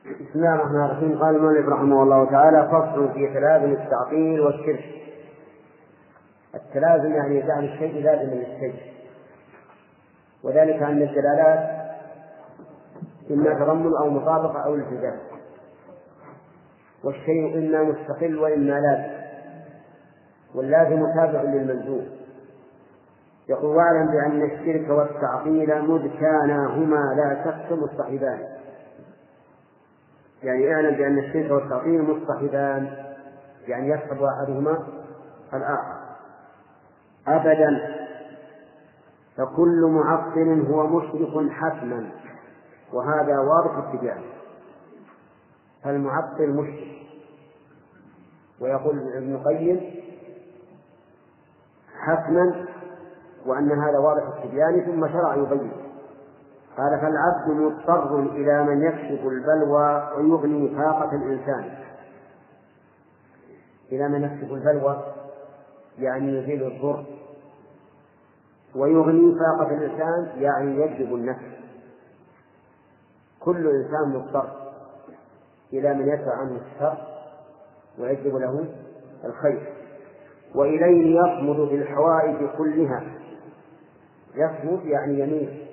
بسم 0.06 0.38
الله 0.38 0.54
الرحمن 0.54 0.84
الرحيم. 0.84 1.18
قال 1.18 1.36
المؤلف 1.36 1.68
رحمه 1.68 2.02
الله 2.02 2.30
تعالى 2.30 2.68
فصل 2.72 3.12
في 3.14 3.26
تلازم 3.26 3.72
التعطيل 3.72 4.40
والشرك. 4.40 4.84
التلازم 6.54 7.12
يعني 7.12 7.42
جعل 7.42 7.64
الشيء 7.64 8.04
لازما 8.04 8.34
للشيء. 8.34 8.74
وذلك 10.44 10.82
أن 10.82 11.02
الدلالات 11.02 11.85
إما 13.30 13.54
تضمن 13.54 13.92
أو 13.96 14.10
مطابقة 14.10 14.64
أو 14.64 14.74
التزام 14.74 15.18
والشيء 17.04 17.58
إما 17.58 17.82
مستقل 17.82 18.38
وإما 18.38 18.80
لازم. 18.80 19.16
واللازم 20.54 21.06
تابع 21.14 21.42
للملزوم 21.42 22.06
يقول 23.48 23.76
واعلم 23.76 24.06
بأن 24.06 24.42
الشرك 24.42 24.90
والتعطيل 24.90 25.82
مذ 25.82 26.20
كانا 26.20 26.66
هما 26.66 27.14
لا 27.16 27.44
شك 27.44 27.72
مصطحبان 27.72 28.38
يعني 30.42 30.74
اعلم 30.74 30.96
بأن 30.96 31.18
الشرك 31.18 31.50
والتعطيل 31.50 32.02
مصطحبان 32.02 33.06
يعني 33.68 33.88
يصحب 33.88 34.22
أحدهما 34.22 34.78
الآخر. 35.54 35.96
أبدا. 37.28 37.96
فكل 39.36 39.86
معطل 39.90 40.66
هو 40.70 40.86
مشرك 40.86 41.50
حتما. 41.50 42.10
وهذا 42.92 43.38
واضح 43.38 43.76
التبيان 43.76 44.22
فالمعطل 45.84 46.50
مشرك. 46.50 46.96
ويقول 48.60 49.12
ابن 49.16 49.34
القيم 49.34 49.94
حتما 51.98 52.66
وأن 53.46 53.72
هذا 53.72 53.98
واضح 53.98 54.22
التبيان 54.36 54.80
ثم 54.80 55.08
شرع 55.08 55.34
يبين. 55.34 55.72
قال 56.76 57.00
فالعبد 57.00 57.48
مضطر 57.48 58.20
إلى 58.20 58.64
من 58.64 58.82
يكشف 58.82 59.26
البلوى 59.26 60.10
ويغني 60.16 60.76
فاقة 60.76 61.16
الإنسان. 61.16 61.78
إلى 63.92 64.08
من 64.08 64.22
يكشف 64.22 64.52
البلوى 64.52 65.04
يعني 65.98 66.38
يزيل 66.38 66.66
الضر. 66.66 67.04
ويغني 68.74 69.34
فاقة 69.38 69.74
الإنسان 69.74 70.40
يعني 70.42 70.80
يجلب 70.80 71.14
النفس. 71.14 71.55
كل 73.46 73.68
إنسان 73.68 74.08
مضطر 74.08 74.50
إلى 75.72 75.94
من 75.94 76.08
يدفع 76.08 76.32
عنه 76.36 76.60
الشر 76.66 76.98
ويجلب 77.98 78.36
له 78.36 78.66
الخير. 79.24 79.72
وإليه 80.54 81.20
يصمد 81.20 81.56
بالحوائج 81.56 82.48
كلها. 82.58 83.02
يصمد 84.34 84.84
يعني 84.84 85.20
يميل 85.20 85.66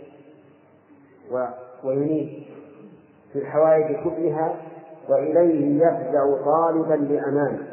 وينيب 1.83 2.43
في 3.33 3.39
الحوائج 3.39 4.03
كلها 4.03 4.55
وإليه 5.09 5.85
يفزع 5.85 6.43
طالبا 6.45 6.93
لأمان. 6.93 7.67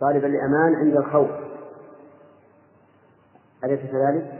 طالبا 0.00 0.26
لأمان 0.26 0.74
عند 0.74 0.96
الخوف. 0.96 1.30
أليس 3.64 3.80
كذلك؟ 3.80 4.39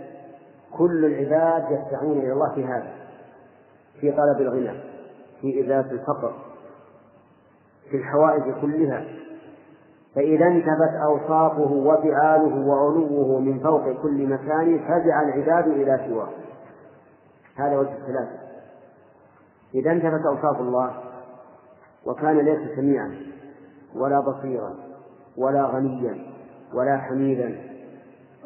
كل 0.78 1.04
العباد 1.04 1.64
يسعون 1.64 2.18
إلى 2.18 2.32
الله 2.32 2.54
في 2.54 2.64
هذا 2.64 2.92
في 4.00 4.12
طلب 4.12 4.40
الغنى 4.40 4.80
في 5.40 5.60
إزالة 5.60 5.90
الفقر 5.90 6.32
في 7.90 7.96
الحوائج 7.96 8.42
كلها. 8.60 9.04
فإذا 10.14 10.46
انتبت 10.46 10.94
أوصافه 11.04 11.72
وفعاله 11.72 12.66
وعلوه 12.66 13.40
من 13.40 13.60
فوق 13.60 14.02
كل 14.02 14.26
مكان 14.26 14.78
فزع 14.78 15.22
العباد 15.22 15.68
إلى 15.68 16.00
سواه. 16.08 16.28
هذا 17.56 17.78
وجه 17.78 17.92
الثلاثة. 17.92 18.38
إذا 19.74 19.92
انتبت 19.92 20.26
أوصاف 20.26 20.60
الله 20.60 20.92
وكان 22.06 22.38
ليس 22.38 22.76
سميعا 22.76 23.16
ولا 23.94 24.20
بصيرا 24.20 24.74
ولا 25.36 25.64
غنيا 25.66 26.18
ولا 26.74 26.98
حميدا 26.98 27.58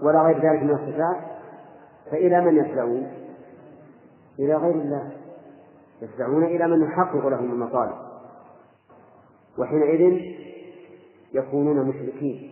ولا 0.02 0.22
غير 0.22 0.36
ذلك 0.36 0.62
من 0.62 0.70
الصفات 0.70 1.33
فإلى 2.10 2.40
من 2.40 2.56
يفزعون؟ 2.56 3.12
إلى 4.38 4.54
غير 4.54 4.74
الله. 4.74 5.12
يفزعون 6.02 6.44
إلى 6.44 6.68
من 6.68 6.82
يحقق 6.82 7.26
لهم 7.26 7.52
المطالب. 7.52 7.96
وحينئذ 9.58 10.34
يكونون 11.32 11.88
مشركين. 11.88 12.50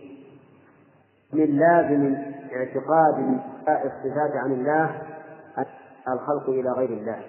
من 1.33 1.45
لازم 1.45 2.15
اعتقاد 2.53 3.39
الصفات 3.67 4.31
عن 4.35 4.51
الله 4.51 5.01
الخلق 6.07 6.49
إلى 6.49 6.69
غير 6.71 6.89
الله. 6.89 7.19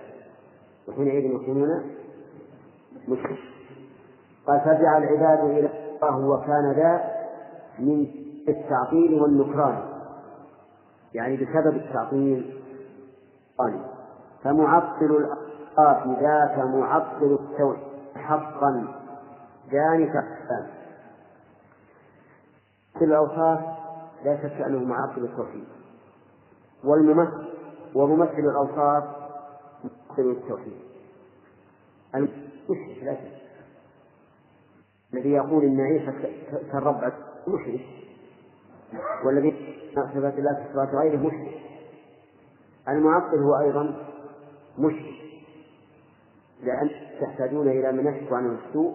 وحينئذ 0.89 1.25
يكونون 1.25 1.91
مشركين. 3.09 3.39
قال 4.47 4.61
فجعل 4.61 5.03
العباد 5.03 5.51
إلى 5.51 5.71
الله 6.03 6.29
وكان 6.29 6.73
ذا 6.73 7.11
من 7.79 8.07
التعطيل 8.49 9.23
والنكران. 9.23 9.94
يعني 11.15 11.37
بسبب 11.37 11.77
التعطيل. 11.77 12.61
قال 13.59 13.81
فمعطل 14.43 15.05
الأوقات 15.05 16.07
ذاك 16.07 16.59
معطل 16.59 17.39
التوحيد 17.41 17.85
حقا. 18.15 18.87
ذلك 19.73 20.25
في 22.99 23.05
الأوصاف 23.05 23.61
لا 24.25 24.37
شك 24.37 24.61
أنه 24.61 24.79
معطل 24.79 25.25
التوحيد. 25.25 25.65
والممثل 26.85 27.49
وممثل 27.95 28.39
الأوصاف 28.39 29.05
ممثل 29.85 30.31
التوحيد. 30.31 30.79
المشرك 32.15 33.03
لا 33.03 33.15
شك. 33.15 33.45
الذي 35.15 35.31
يقول 35.31 35.65
إن 35.65 35.81
عيسى 35.81 36.13
كالرب 36.73 37.13
مشرك. 37.49 37.81
والذي 39.25 39.84
صفات 39.95 40.39
الله 40.39 40.53
كصفات 40.53 40.89
غيره 40.95 41.17
مشرك. 41.17 41.61
المعطل 42.89 43.39
هو 43.39 43.59
أيضا 43.59 43.97
مشرك. 44.79 45.15
لأن 46.63 46.91
تحتاجون 47.21 47.69
إلى 47.69 47.93
من 47.93 48.07
يكشف 48.07 48.33
عنه 48.33 48.59
السوء 48.69 48.95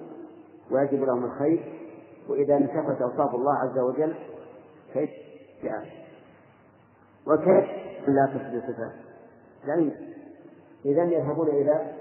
ويجب 0.72 1.04
لهم 1.04 1.26
الخير 1.26 1.74
وإذا 2.30 2.58
انتفت 2.58 3.02
أوصاف 3.02 3.36
الله 3.36 3.54
عز 3.54 3.80
وجل 3.80 4.16
كيف؟ 4.94 5.10
جاء 5.64 5.86
وكيف؟ 7.28 7.70
لا 8.08 8.26
تصل 8.26 8.62
صفات. 8.74 8.92
يمكن 9.68 9.96
إذا 10.86 11.04
يذهبون 11.04 11.48
إلى 11.48 11.92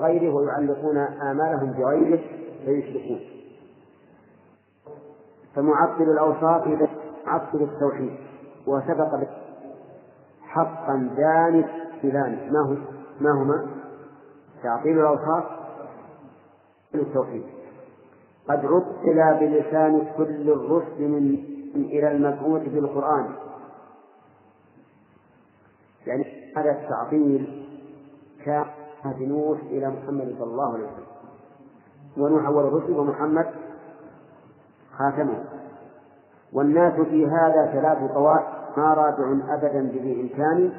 غيره 0.00 0.34
ويعلقون 0.34 0.96
آمالهم 0.98 1.72
بغيره 1.72 2.20
فيشركون. 2.64 3.20
فمعطل 5.54 6.02
الأوصاف 6.02 6.66
إذا 6.66 6.88
معطل 7.26 7.62
التوحيد 7.62 8.16
وسبق 8.66 9.28
حقا 10.42 11.10
دان 11.16 11.64
فلان 12.02 12.52
ما 12.52 12.60
هو 12.68 12.76
ما 13.20 13.42
هما؟ 13.42 13.66
تعطيل 14.62 14.98
الأوصاف 14.98 15.44
التوحيد 16.94 17.44
قد 18.48 18.58
عطل 18.58 19.38
بلسان 19.40 20.06
كل 20.16 20.50
الرسل 20.50 21.08
من 21.08 21.84
إلى 21.84 22.12
المبعوث 22.12 22.62
بالقرآن 22.62 23.34
يعني 26.06 26.24
هذا 26.56 26.70
التعطيل 26.70 27.66
كان 28.44 28.64
نوح 29.04 29.60
إلى 29.60 29.88
محمد 29.88 30.34
صلى 30.38 30.50
الله 30.50 30.74
عليه 30.74 30.84
وسلم. 30.84 31.06
ونوح 32.16 32.46
أول 32.46 32.66
الرسل 32.66 32.98
ومحمد 32.98 33.46
خاتمه. 34.98 35.44
والناس 36.52 36.92
في 36.92 37.26
هذا 37.26 37.66
ثلاث 37.72 38.12
طوائف 38.12 38.46
ما 38.76 38.94
رادع 38.94 39.54
أبدا 39.54 39.90
بإمكان. 39.92 40.72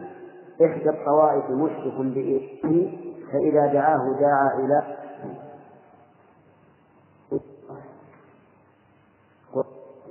إحدى 0.66 0.90
الطوائف 0.90 1.50
مشرك 1.50 1.94
بإذنه 1.98 2.98
فإذا 3.32 3.74
دعاه 3.74 4.20
دعا 4.20 4.60
إلى 4.60 4.98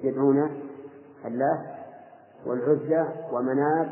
يدعون 0.02 0.50
الله 1.24 1.66
والعزى 2.46 3.04
ومناب 3.32 3.90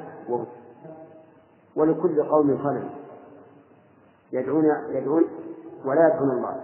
ولكل 1.77 2.23
قوم 2.23 2.59
صنم 2.62 2.90
يدعون 4.32 4.65
يدعون 4.89 5.24
ولا 5.85 6.07
يدعون 6.07 6.31
الله. 6.31 6.57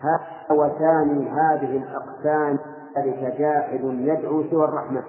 هذا 0.00 0.60
وثاني 0.60 1.30
هذه 1.30 1.76
الأقسام. 1.76 2.58
ذلك 2.96 3.38
جاحد 3.38 3.80
يدعو 3.84 4.50
سوى 4.50 4.64
الرحمن 4.64 5.02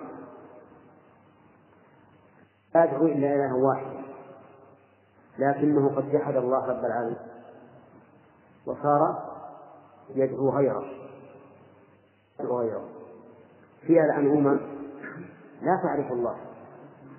لا 2.76 2.84
يدعو 2.86 3.06
إلا 3.06 3.36
إله 3.36 3.56
واحد 3.56 4.02
لكنه 5.40 5.96
قد 5.96 6.12
جحد 6.12 6.36
الله 6.36 6.66
رب 6.66 6.86
العالمين 6.86 7.18
وصار 8.66 9.32
يدعو 10.16 10.50
غيره 10.50 10.84
يدعو 12.40 12.60
غيره 12.60 12.90
فيها 13.82 14.04
الآن 14.04 14.38
أمم 14.38 14.60
لا 15.62 15.80
تعرف 15.84 16.12
الله 16.12 16.36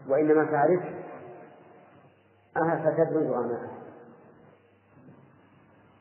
وإنما 0.08 0.44
تعرف 0.44 0.82
أها 2.56 2.76
فتدعو 2.84 3.22
زعماءها 3.22 3.70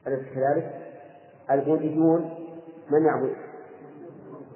أليس 0.07 0.33
كذلك؟ 0.35 0.81
البوذيون 1.51 2.35
من 2.89 3.05
يعبد؟ 3.05 3.50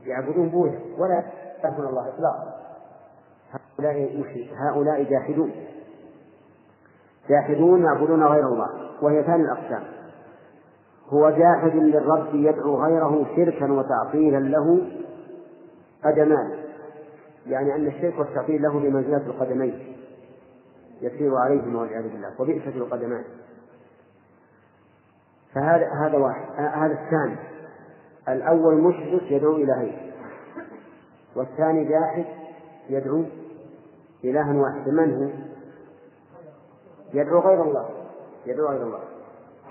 يعبدون 0.05 0.49
بوذا 0.49 0.79
ولا 0.97 1.23
يعرفون 1.63 1.85
الله. 1.85 2.09
إطلاقا 2.09 2.65
هؤلاء 3.51 4.23
هؤلاء 4.55 5.03
جاحدون. 5.03 5.51
جاحدون 7.29 7.83
يعبدون 7.83 8.23
غير 8.23 8.47
الله. 8.47 8.69
وهي 9.01 9.23
ثاني 9.23 9.43
الأقسام. 9.43 9.83
هو 11.09 11.29
جاحد 11.29 11.75
للرب 11.75 12.35
يدعو 12.35 12.83
غيره 12.83 13.25
شركا 13.35 13.71
وتعطيلا 13.71 14.39
له 14.39 14.81
قدمان 16.03 16.51
يعني 17.47 17.75
أن 17.75 17.87
الشرك 17.87 18.19
والتعطيل 18.19 18.61
له 18.61 18.79
بمنزلة 18.79 19.25
القدمين. 19.27 19.97
يسير 21.01 21.35
عليهما 21.35 21.81
والعياذ 21.81 22.03
بالله. 22.03 22.41
وبئسة 22.41 22.77
القدمان 22.77 23.23
فهذا 25.53 25.89
هذا 26.01 26.17
واحد. 26.17 26.45
هذا 26.57 26.93
الثاني. 26.93 27.54
الأول 28.29 28.81
مشرك 28.81 29.31
يدعو 29.31 29.55
إلهين 29.55 30.11
والثاني 31.35 31.85
جاحد 31.85 32.25
يدعو 32.89 33.23
إلها 34.23 34.53
واحدا 34.53 34.91
من 34.91 35.23
هو؟ 35.23 35.29
يدعو 37.13 37.39
غير 37.39 37.63
الله 37.63 37.89
يدعو 38.45 38.67
غير 38.67 38.83
الله. 38.83 38.99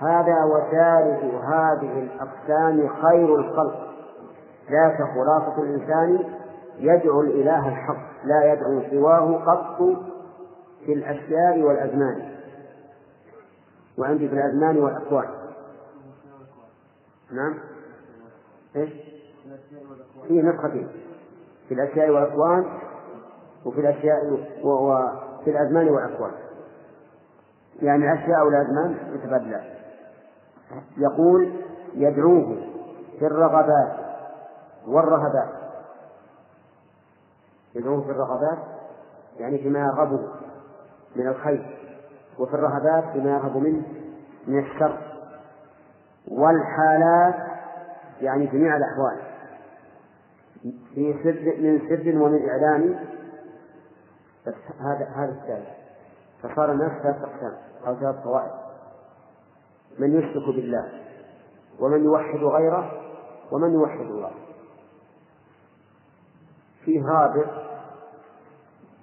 هذا 0.01 0.45
وثالث 0.45 1.35
هذه 1.35 1.99
الأقسام 1.99 2.89
خير 2.89 3.37
الخلق. 3.37 3.95
ذاك 4.71 4.97
خلاصة 4.97 5.63
الإنسان 5.63 6.25
يدعو 6.79 7.21
الإله 7.21 7.69
الحق 7.69 8.25
لا 8.25 8.53
يدعو 8.53 8.83
سواه 8.91 9.45
قط 9.45 9.79
في 10.87 10.93
الأشياء 10.93 11.63
والأزمان. 11.63 12.35
وعندي 13.99 14.29
في 14.29 14.35
الأزمان 14.35 14.79
والأكوان 14.79 15.29
نعم. 17.33 17.55
إيش؟ 18.77 18.91
في 20.29 20.43
نسختين 20.43 20.89
في 21.69 21.75
الأشياء 21.75 22.11
والأكوان 22.11 22.65
وفي 23.65 23.81
الأشياء 23.81 24.33
وفي 24.63 25.51
الأزمان 25.51 25.89
والأكوان. 25.89 26.33
يعني 27.83 28.13
الأشياء 28.13 28.47
والأزمان 28.47 28.97
متبادلات 29.15 29.65
يقول 30.97 31.53
يدعوه 31.95 32.57
في 33.19 33.27
الرغبات 33.27 33.93
والرهبات. 34.87 35.49
يدعوه 37.75 38.01
في 38.01 38.11
الرغبات 38.11 38.59
يعني 39.39 39.59
فيما 39.59 39.79
يرغبه 39.79 40.29
من 41.17 41.29
الخير 41.29 41.79
وفي 42.39 42.55
الرهبات 42.55 43.05
فيما 43.13 43.31
يرهب 43.31 43.57
منه 43.57 43.83
من 44.47 44.59
الشر. 44.59 44.99
والحالات 46.29 47.54
يعني 48.21 48.47
جميع 48.47 48.77
الأحوال. 48.77 49.35
في 50.95 51.15
سر 51.25 51.63
من 51.63 51.81
سر 51.89 52.23
ومن 52.23 52.49
إعلان 52.49 52.99
هذا 54.81 55.09
هذا 55.17 55.33
الثالث 55.33 55.69
فصار 56.43 56.73
الناس 56.73 57.03
ثلاث 57.03 57.17
أقسام 57.17 57.57
أو 57.87 57.97
ثلاث 57.97 58.25
طوائف 58.25 58.53
من 59.99 60.19
يشرك 60.19 60.55
بالله 60.55 60.89
ومن 61.81 62.05
يوحد 62.05 62.39
غيره 62.39 63.01
ومن 63.53 63.73
يوحد 63.73 64.01
الله. 64.01 64.31
فيه 66.85 67.03
رابع 67.07 67.45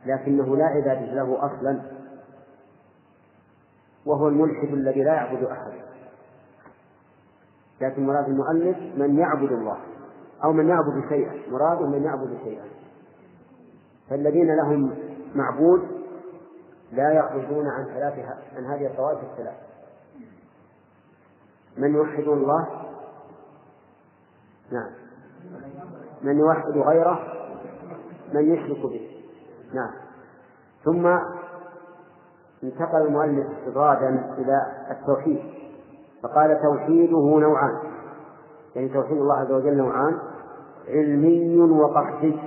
لكنه 0.06 0.58
لا 0.58 0.66
عبادة 0.66 1.14
له 1.14 1.46
أصلا 1.46 1.82
وهو 4.06 4.28
الملحد 4.28 4.68
الذي 4.68 5.04
لا 5.04 5.14
يعبد 5.14 5.44
أحد. 5.44 5.91
لكن 7.82 8.08
مراد 8.08 8.30
المؤلف 8.30 8.78
من 8.98 9.20
يعبد 9.20 9.52
الله 9.52 9.78
أو 10.44 10.54
من 10.54 10.70
يعبد 10.70 11.10
شيئا. 11.10 11.52
مراد 11.52 11.82
من 11.82 12.04
يعبد 12.04 12.38
شيئا. 12.44 12.66
فالذين 14.10 14.56
لهم 14.56 14.96
معبود 15.36 15.88
لا 16.92 17.12
يخرجون 17.12 17.68
عن 17.68 17.86
ثلاث 17.86 18.14
عن 18.58 18.66
هذه 18.66 18.86
الطوائف 18.88 19.20
الثلاث. 19.32 19.56
من 21.78 21.96
يوحد 21.96 22.28
الله؟ 22.28 22.68
نعم. 24.72 24.92
من 26.22 26.40
يوحد 26.40 26.78
غيره؟ 26.78 27.20
من 28.34 28.54
يشرك 28.54 28.86
به؟ 28.86 29.24
نعم. 29.74 29.92
ثم 30.86 31.08
انتقل 32.64 33.02
المؤلف 33.02 33.48
استطرادا 33.58 34.36
إلى 34.38 34.86
التوحيد. 34.92 35.62
فقال 36.24 36.62
توحيده 36.62 37.40
نوعان. 37.40 37.78
يعني 38.76 38.90
توحيد 38.90 39.18
الله 39.18 39.36
عز 39.36 39.52
وجل 39.52 39.78
نوعان 39.78 40.20
علمي 40.88 41.58
وقصدي 41.58 42.40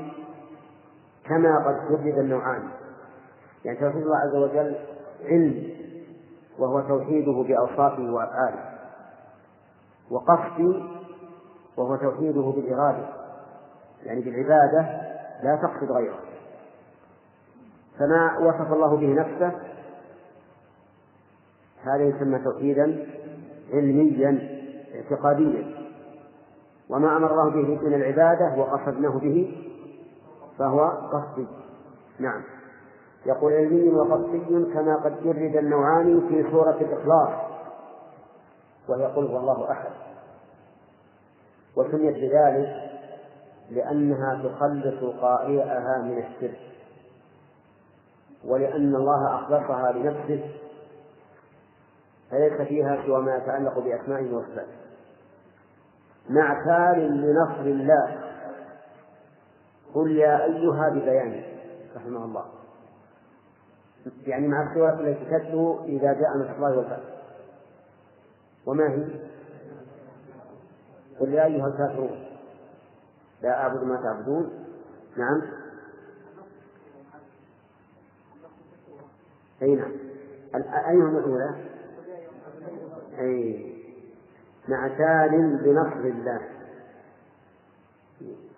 كما 1.25 1.59
قد 1.59 1.89
جرد 1.89 2.19
النوعان. 2.19 2.63
يعني 3.65 3.79
توحيد 3.79 4.03
الله 4.03 4.17
عز 4.17 4.37
وجل 4.37 4.77
علم 5.25 5.75
وهو 6.59 6.81
توحيده 6.81 7.33
بأوصافه 7.33 8.13
وأفعاله. 8.13 8.75
وقصدي 10.11 10.85
وهو 11.77 11.97
توحيده 11.97 12.43
بالإرادة. 12.43 13.09
يعني 14.05 14.21
بالعبادة 14.21 14.81
لا 15.43 15.57
تقصد 15.63 15.93
غيره. 15.93 16.19
فما 17.99 18.39
وصف 18.39 18.73
الله 18.73 18.97
به 18.97 19.15
نفسه؟ 19.15 19.53
هذا 21.85 22.03
يسمى 22.03 22.39
توحيدا 22.39 23.07
علميا 23.73 24.39
اعتقاديا. 24.95 25.75
وما 26.91 27.17
أمر 27.17 27.31
الله 27.31 27.51
به 27.51 27.83
من 27.83 27.95
العبادة 27.95 28.55
وقصدناه 28.59 29.19
به 29.19 29.57
فهو 30.59 30.81
قصدي. 30.89 31.47
نعم. 32.19 32.43
يقول 33.27 33.53
علمي 33.53 33.91
وقصدي 33.91 34.73
كما 34.75 34.97
قد 34.97 35.25
جرد 35.25 35.57
النوعان 35.57 36.21
في 36.29 36.51
سورة 36.51 36.77
الإخلاص. 36.81 37.45
وهي 38.89 39.07
قل 39.07 39.27
هو 39.27 39.37
الله 39.37 39.71
أحد. 39.71 39.91
وسميت 41.77 42.15
بذلك 42.15 42.91
لأنها 43.71 44.43
تخلص 44.45 45.15
قارئها 45.21 46.03
من 46.03 46.19
الشرك 46.19 46.59
ولأن 48.45 48.95
الله 48.95 49.35
أخلصها 49.35 49.93
لنفسه 49.93 50.45
فليس 52.35 52.69
فيها 52.69 53.03
سوى 53.07 53.23
ما 53.23 53.37
يتعلق 53.37 53.79
بأسمائه 53.79 54.35
وصفاته 54.35 54.73
مع 56.31 56.65
تال 56.65 57.21
لنصر 57.21 57.61
الله. 57.61 58.21
قل 59.95 60.11
يا 60.11 60.45
أيها 60.45 60.89
ببيانه 60.89 61.47
رحمه 61.97 62.25
الله. 62.25 62.45
يعني 64.27 64.49
مع 64.49 64.71
السورة 64.71 65.01
التي 65.01 65.25
تتلو 65.25 65.85
إذا 65.85 66.13
جاء 66.13 66.39
نصر 66.39 66.57
الله 66.57 66.77
والفتح 66.77 67.15
وما 68.67 68.89
هي؟ 68.89 69.05
قل 71.21 71.35
يا 71.35 71.45
أيها 71.45 71.67
الكافرون. 71.67 72.25
لا 73.43 73.63
أعبد 73.63 73.83
ما 73.85 73.97
تعبدون. 73.97 74.67
نعم. 75.17 75.43
أي 79.63 79.75
نعم. 79.75 79.93
أيهما 80.91 81.19
الأولى؟ 81.19 81.74
أي 83.19 83.75
مع 84.69 84.89
تال 84.89 85.61
بنصر 85.65 86.01
الله. 86.01 86.41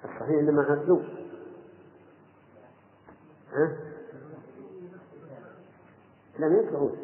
الصحيح 0.05 0.39
إنما 0.39 0.63
مطلوب. 0.63 1.03
ها؟ 3.53 3.77
لم 6.39 6.55
يقرؤون 6.57 6.97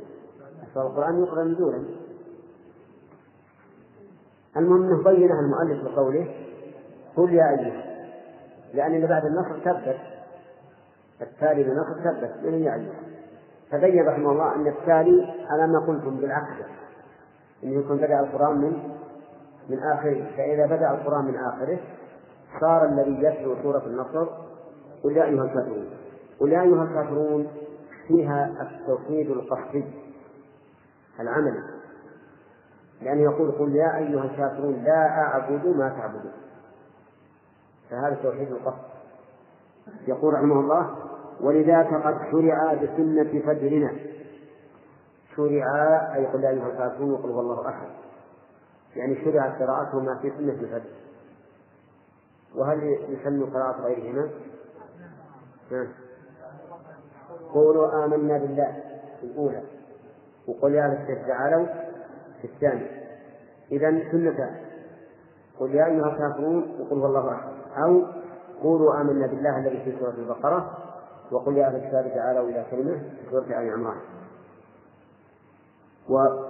فالقرآن 0.75 1.23
يقرأ 1.23 1.45
نزولا 1.45 1.85
المهم 4.57 4.83
أنه 4.83 5.03
بينها 5.03 5.41
المؤلف 5.41 5.85
بقوله 5.85 6.35
قل 7.17 7.35
يا 7.35 7.51
أيها 7.51 7.93
لأن 8.75 8.95
اللي 8.95 9.07
بعد 9.07 9.25
النصر 9.25 9.61
ثبت. 9.61 10.01
التالي 11.23 11.63
بالنصر 11.63 11.95
ثبت. 12.05 12.45
من 12.45 12.55
يا 12.55 12.75
أيها. 12.75 13.01
فبين 13.71 14.09
رحمه 14.09 14.33
الله 14.33 14.55
أن 14.55 14.67
التالي 14.67 15.47
على 15.51 15.67
ما 15.67 15.87
قلتم 15.87 16.17
بالعكس 16.17 16.82
أنه 17.65 17.81
يكون 17.81 17.97
بدأ 17.97 18.21
القرآن 18.21 18.57
من 18.59 18.73
من 19.69 19.79
آخره. 19.79 20.31
فإذا 20.37 20.67
بدأ 20.67 20.91
القرآن 20.91 21.25
من 21.25 21.37
آخره 21.37 21.79
صار 22.61 22.85
الذي 22.85 23.23
يتلو 23.23 23.57
سورة 23.63 23.87
النصر 23.87 24.27
قل 25.05 25.17
يا 25.17 25.25
أيها 25.25 25.45
الكافرون. 25.45 25.91
قل 26.41 26.53
يا 26.53 26.63
أيها 26.63 26.85
الكافرون 26.85 27.49
فيها 28.09 28.51
التوحيد 28.63 29.31
القصدي 29.31 29.85
العملي 31.21 31.63
لأنه 33.03 33.23
يقول 33.23 33.53
قل 33.53 33.77
يا 33.77 33.97
أيها 33.97 34.25
الكافرون 34.25 34.75
لا 34.85 35.09
أعبد 35.09 35.67
ما 35.67 35.89
تعبدون. 35.89 36.33
فهذا 37.91 38.15
توحيد 38.23 38.53
القصد. 38.53 38.93
يقول 40.07 40.35
رحمه 40.35 40.61
الله 40.61 40.97
ولذاك 41.41 41.95
قد 41.95 42.19
شرع 42.31 42.75
بسنة 42.75 43.41
فجرنا. 43.47 43.93
شرع 45.37 45.65
أي 46.15 46.27
قل 46.27 46.45
أيها 46.45 46.67
الكافرون 46.67 47.11
وقل 47.11 47.31
هو 47.31 47.41
الله 47.41 47.69
أحد. 47.69 47.89
يعني 48.97 49.25
شرعت 49.25 49.63
قراءتهما 49.63 50.19
في 50.23 50.31
سنة 50.31 50.53
الفجر 50.53 50.91
وهل 52.57 52.83
يسمى 53.09 53.45
قراءة 53.45 53.83
غيرهما؟ 53.83 54.31
قولوا 57.55 58.05
آمنا 58.05 58.39
بالله 58.39 58.83
في 59.21 59.27
الأولى. 59.27 59.63
وقل 60.49 60.75
يا 60.75 60.87
أهل 60.87 61.27
تعالوا 61.27 61.67
في 62.41 62.45
الثانية 62.45 63.03
إذا 63.73 64.11
سنتان 64.13 64.57
قل 65.61 65.75
يا 65.75 65.87
أيها 65.87 66.07
الكافرون 66.07 66.81
وقل 66.81 66.99
هو 66.99 67.07
الله 67.07 67.33
أحد. 67.35 67.53
أو 67.77 68.03
قولوا 68.63 69.01
آمنا 69.01 69.27
بالله 69.27 69.59
الذي 69.59 69.85
في 69.85 69.99
سورة 69.99 70.15
البقرة 70.19 70.79
وقل 71.33 71.57
يا 71.57 71.67
أهل 71.67 71.77
الكتاب 71.77 72.15
تعالوا 72.15 72.49
إلى 72.49 72.67
كلمة 72.71 72.99
في 72.99 73.31
سورة 73.31 73.45
آل 73.45 73.73
عمران. 73.73 74.01
و 76.13 76.43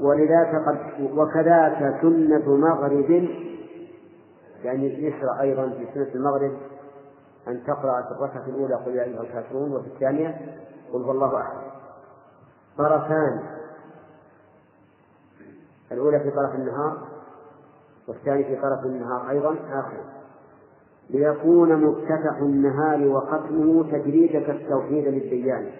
ولذاك 0.00 0.54
قد 0.66 0.78
وكذاك 1.16 2.00
سنة 2.02 2.56
مغرب 2.56 3.28
يعني 4.64 5.04
يشرع 5.04 5.40
أيضا 5.40 5.70
في 5.70 5.86
سنة 5.94 6.14
المغرب 6.14 6.52
أن 7.48 7.64
تقرأ 7.66 8.02
في 8.02 8.10
الركعة 8.10 8.46
الأولى 8.46 8.74
قل 8.74 8.94
يا 8.94 9.04
أيها 9.04 9.20
الكافرون 9.20 9.72
وفي 9.72 9.86
الثانية 9.86 10.58
قل 10.92 11.02
هو 11.02 11.10
الله 11.10 11.40
أحد. 11.40 11.56
طرفان. 12.78 13.42
الأولى 15.92 16.20
في 16.20 16.30
طرف 16.30 16.54
النهار 16.54 16.98
والثاني 18.08 18.44
في 18.44 18.56
طرف 18.56 18.84
النهار 18.84 19.30
أيضا 19.30 19.56
آخر. 19.72 20.04
ليكون 21.10 21.84
مفتتح 21.84 22.36
النهار 22.40 23.08
وختمه 23.08 23.82
تجريدك 23.82 24.50
التوحيد 24.50 25.08
للديان. 25.08 25.70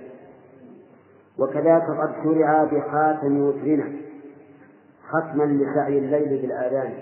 وكذاك 1.40 1.90
قد 1.90 2.12
شرع 2.24 2.64
بخاتم 2.64 3.40
وترنا 3.40 3.92
ختما 5.08 5.44
لسعي 5.44 5.98
الليل 5.98 6.42
بالآذان. 6.42 6.94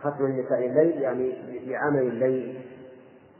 ختما 0.00 0.28
لسعي 0.28 0.66
الليل 0.66 1.02
يعني 1.02 1.32
لعمل 1.66 2.02
الليل. 2.02 2.64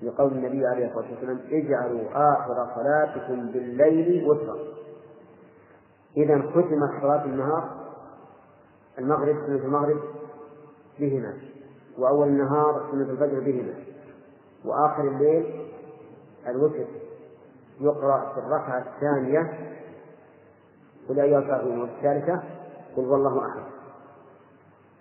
لقول 0.02 0.32
النبي 0.32 0.66
عليه 0.66 0.86
الصلاة 0.86 1.10
والسلام 1.10 1.40
اجعلوا 1.50 2.02
آخر 2.12 2.66
صلاتكم 2.74 3.46
بالليل 3.46 4.24
وترا 4.28 4.56
إذا 6.16 6.38
ختمت 6.38 6.90
صلاة 7.02 7.24
النهار 7.24 7.70
المغرب 8.98 9.36
سنة 9.46 9.64
المغرب 9.64 10.00
بهما 11.00 11.34
وأول 11.98 12.28
النهار 12.28 12.88
سنة 12.92 13.10
الفجر 13.10 13.40
بهما 13.40 13.74
وآخر 14.64 15.02
الليل 15.02 15.68
الوتر. 16.48 16.84
يقرأ 17.80 18.32
في 18.34 18.40
الركعة 18.40 18.78
الثانية 18.78 19.70
قل 21.08 21.20
أيها 21.20 21.38
الكافرون 21.38 21.80
والثالثة 21.80 22.42
قل 22.96 23.04
هو 23.04 23.14
الله 23.14 23.46
أحد. 23.46 23.62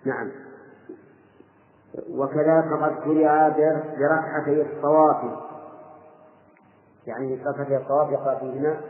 نعم. 0.04 0.30
وكذلك 2.10 2.72
قد 2.82 2.94
شرع 3.04 3.48
بركعتي 3.48 4.62
الطواف. 4.62 5.16
يعني 7.06 7.44
ركعتي 7.44 7.76
الطواف 7.76 8.10
يقرأ 8.10 8.38
فيهما 8.38 8.80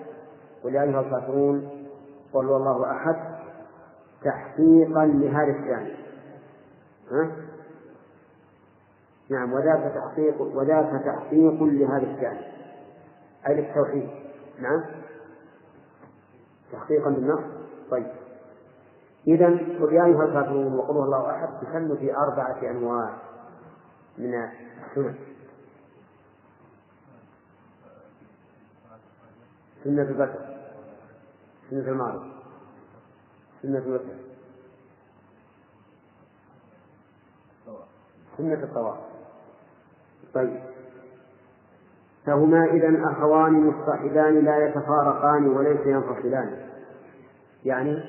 قل 0.65 0.77
أيها 0.77 1.01
الكافرون 1.01 1.89
قل 2.32 2.47
هو 2.47 2.56
الله 2.56 2.90
أحد 2.90 3.16
تحقيقا 4.24 5.06
لهذا 5.06 5.51
الثاني 5.51 5.94
ها؟ 7.11 7.31
نعم 9.31 9.52
وذاك 9.52 9.93
تحقيق 9.94 10.40
وذاك 10.40 11.02
تحقيق 11.05 11.62
لهذا 11.62 12.06
الثاني 12.12 12.53
أي 13.47 13.55
للتوحيد 13.55 14.11
نعم. 14.59 14.85
تحقيقا 16.73 17.11
بالنص. 17.11 17.41
طيب. 17.91 18.12
إذا 19.27 19.47
قل 19.47 19.93
يا 19.93 20.05
أيها 20.05 20.25
الكافرون 20.25 20.75
وقل 20.75 20.97
الله 20.97 21.31
أحد 21.31 21.49
تسمى 21.61 21.97
في 21.97 22.16
أربعة 22.16 22.71
أنواع 22.71 23.16
من 24.19 24.35
السنن 24.35 25.15
سنة 29.85 30.03
البشر 30.03 30.57
سنة 31.71 31.89
المعروف 31.89 32.23
سنة 33.62 33.79
الوتر. 33.79 34.05
سنة 38.39 38.62
الطواف. 38.65 38.99
طيب. 40.35 40.61
فهما 42.26 42.64
إذا 42.64 43.10
أخوان 43.10 43.52
مصطحبان 43.52 44.44
لا 44.44 44.66
يتفارقان 44.66 45.46
وليس 45.46 45.86
ينفصلان. 45.86 46.51
يعني 47.64 48.02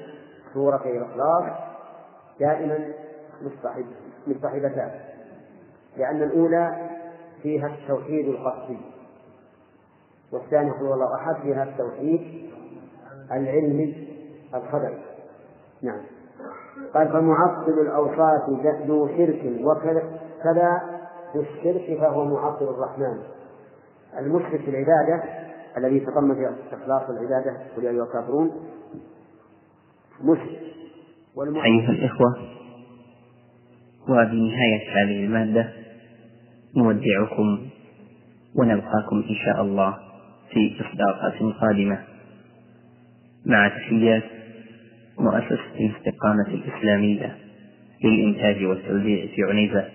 سورة 0.53 0.81
الإخلاص 0.85 1.43
دائما 2.39 2.79
مصطحب 3.41 3.85
مصطحبتان 4.27 4.91
لأن 5.97 6.23
الأولى 6.23 6.89
فيها 7.41 7.67
التوحيد 7.67 8.27
القصدي. 8.27 8.77
والثانية 10.31 10.71
هو 10.71 10.93
الله 10.93 11.15
أحد 11.15 11.35
فيها 11.35 11.63
التوحيد 11.63 12.49
العلمي 13.31 14.07
الخبري. 14.53 15.03
نعم. 15.81 16.01
قال 16.93 17.07
فمعطل 17.07 17.79
الأوصاف 17.79 18.49
ذو 18.87 19.07
شرك 19.07 19.61
وكذا 19.61 20.03
كذا 20.43 20.81
ذو 21.35 21.41
الشرك 21.41 21.99
فهو 21.99 22.25
معطل 22.25 22.65
الرحمن. 22.65 23.34
المشرك 24.19 24.61
في 24.61 24.69
العبادة 24.69 25.23
الذي 25.77 25.99
تضمن 25.99 26.35
في 26.35 26.75
إخلاص 26.75 27.09
العبادة 27.09 27.57
قل 27.77 27.83
يا 27.83 27.89
أيها 27.89 28.03
الكافرون 28.03 28.51
مشرك. 30.21 30.59
أيها 31.65 31.89
الإخوة 31.91 32.35
وبنهاية 34.09 34.89
هذه 34.91 35.25
المادة. 35.25 35.69
نودعكم 36.77 37.59
ونلقاكم 38.55 39.15
إن 39.29 39.35
شاء 39.45 39.61
الله 39.61 39.97
في 40.51 40.75
إصداقات 40.81 41.53
قادمة. 41.61 41.99
مع 43.45 43.67
تحيات 43.67 44.23
مؤسسة 45.19 45.75
الاستقامة 45.79 46.47
الإسلامية 46.47 47.37
للإنتاج 48.03 48.65
والتوزيع 48.65 49.25
في 49.35 49.43
عنيزة. 49.49 49.85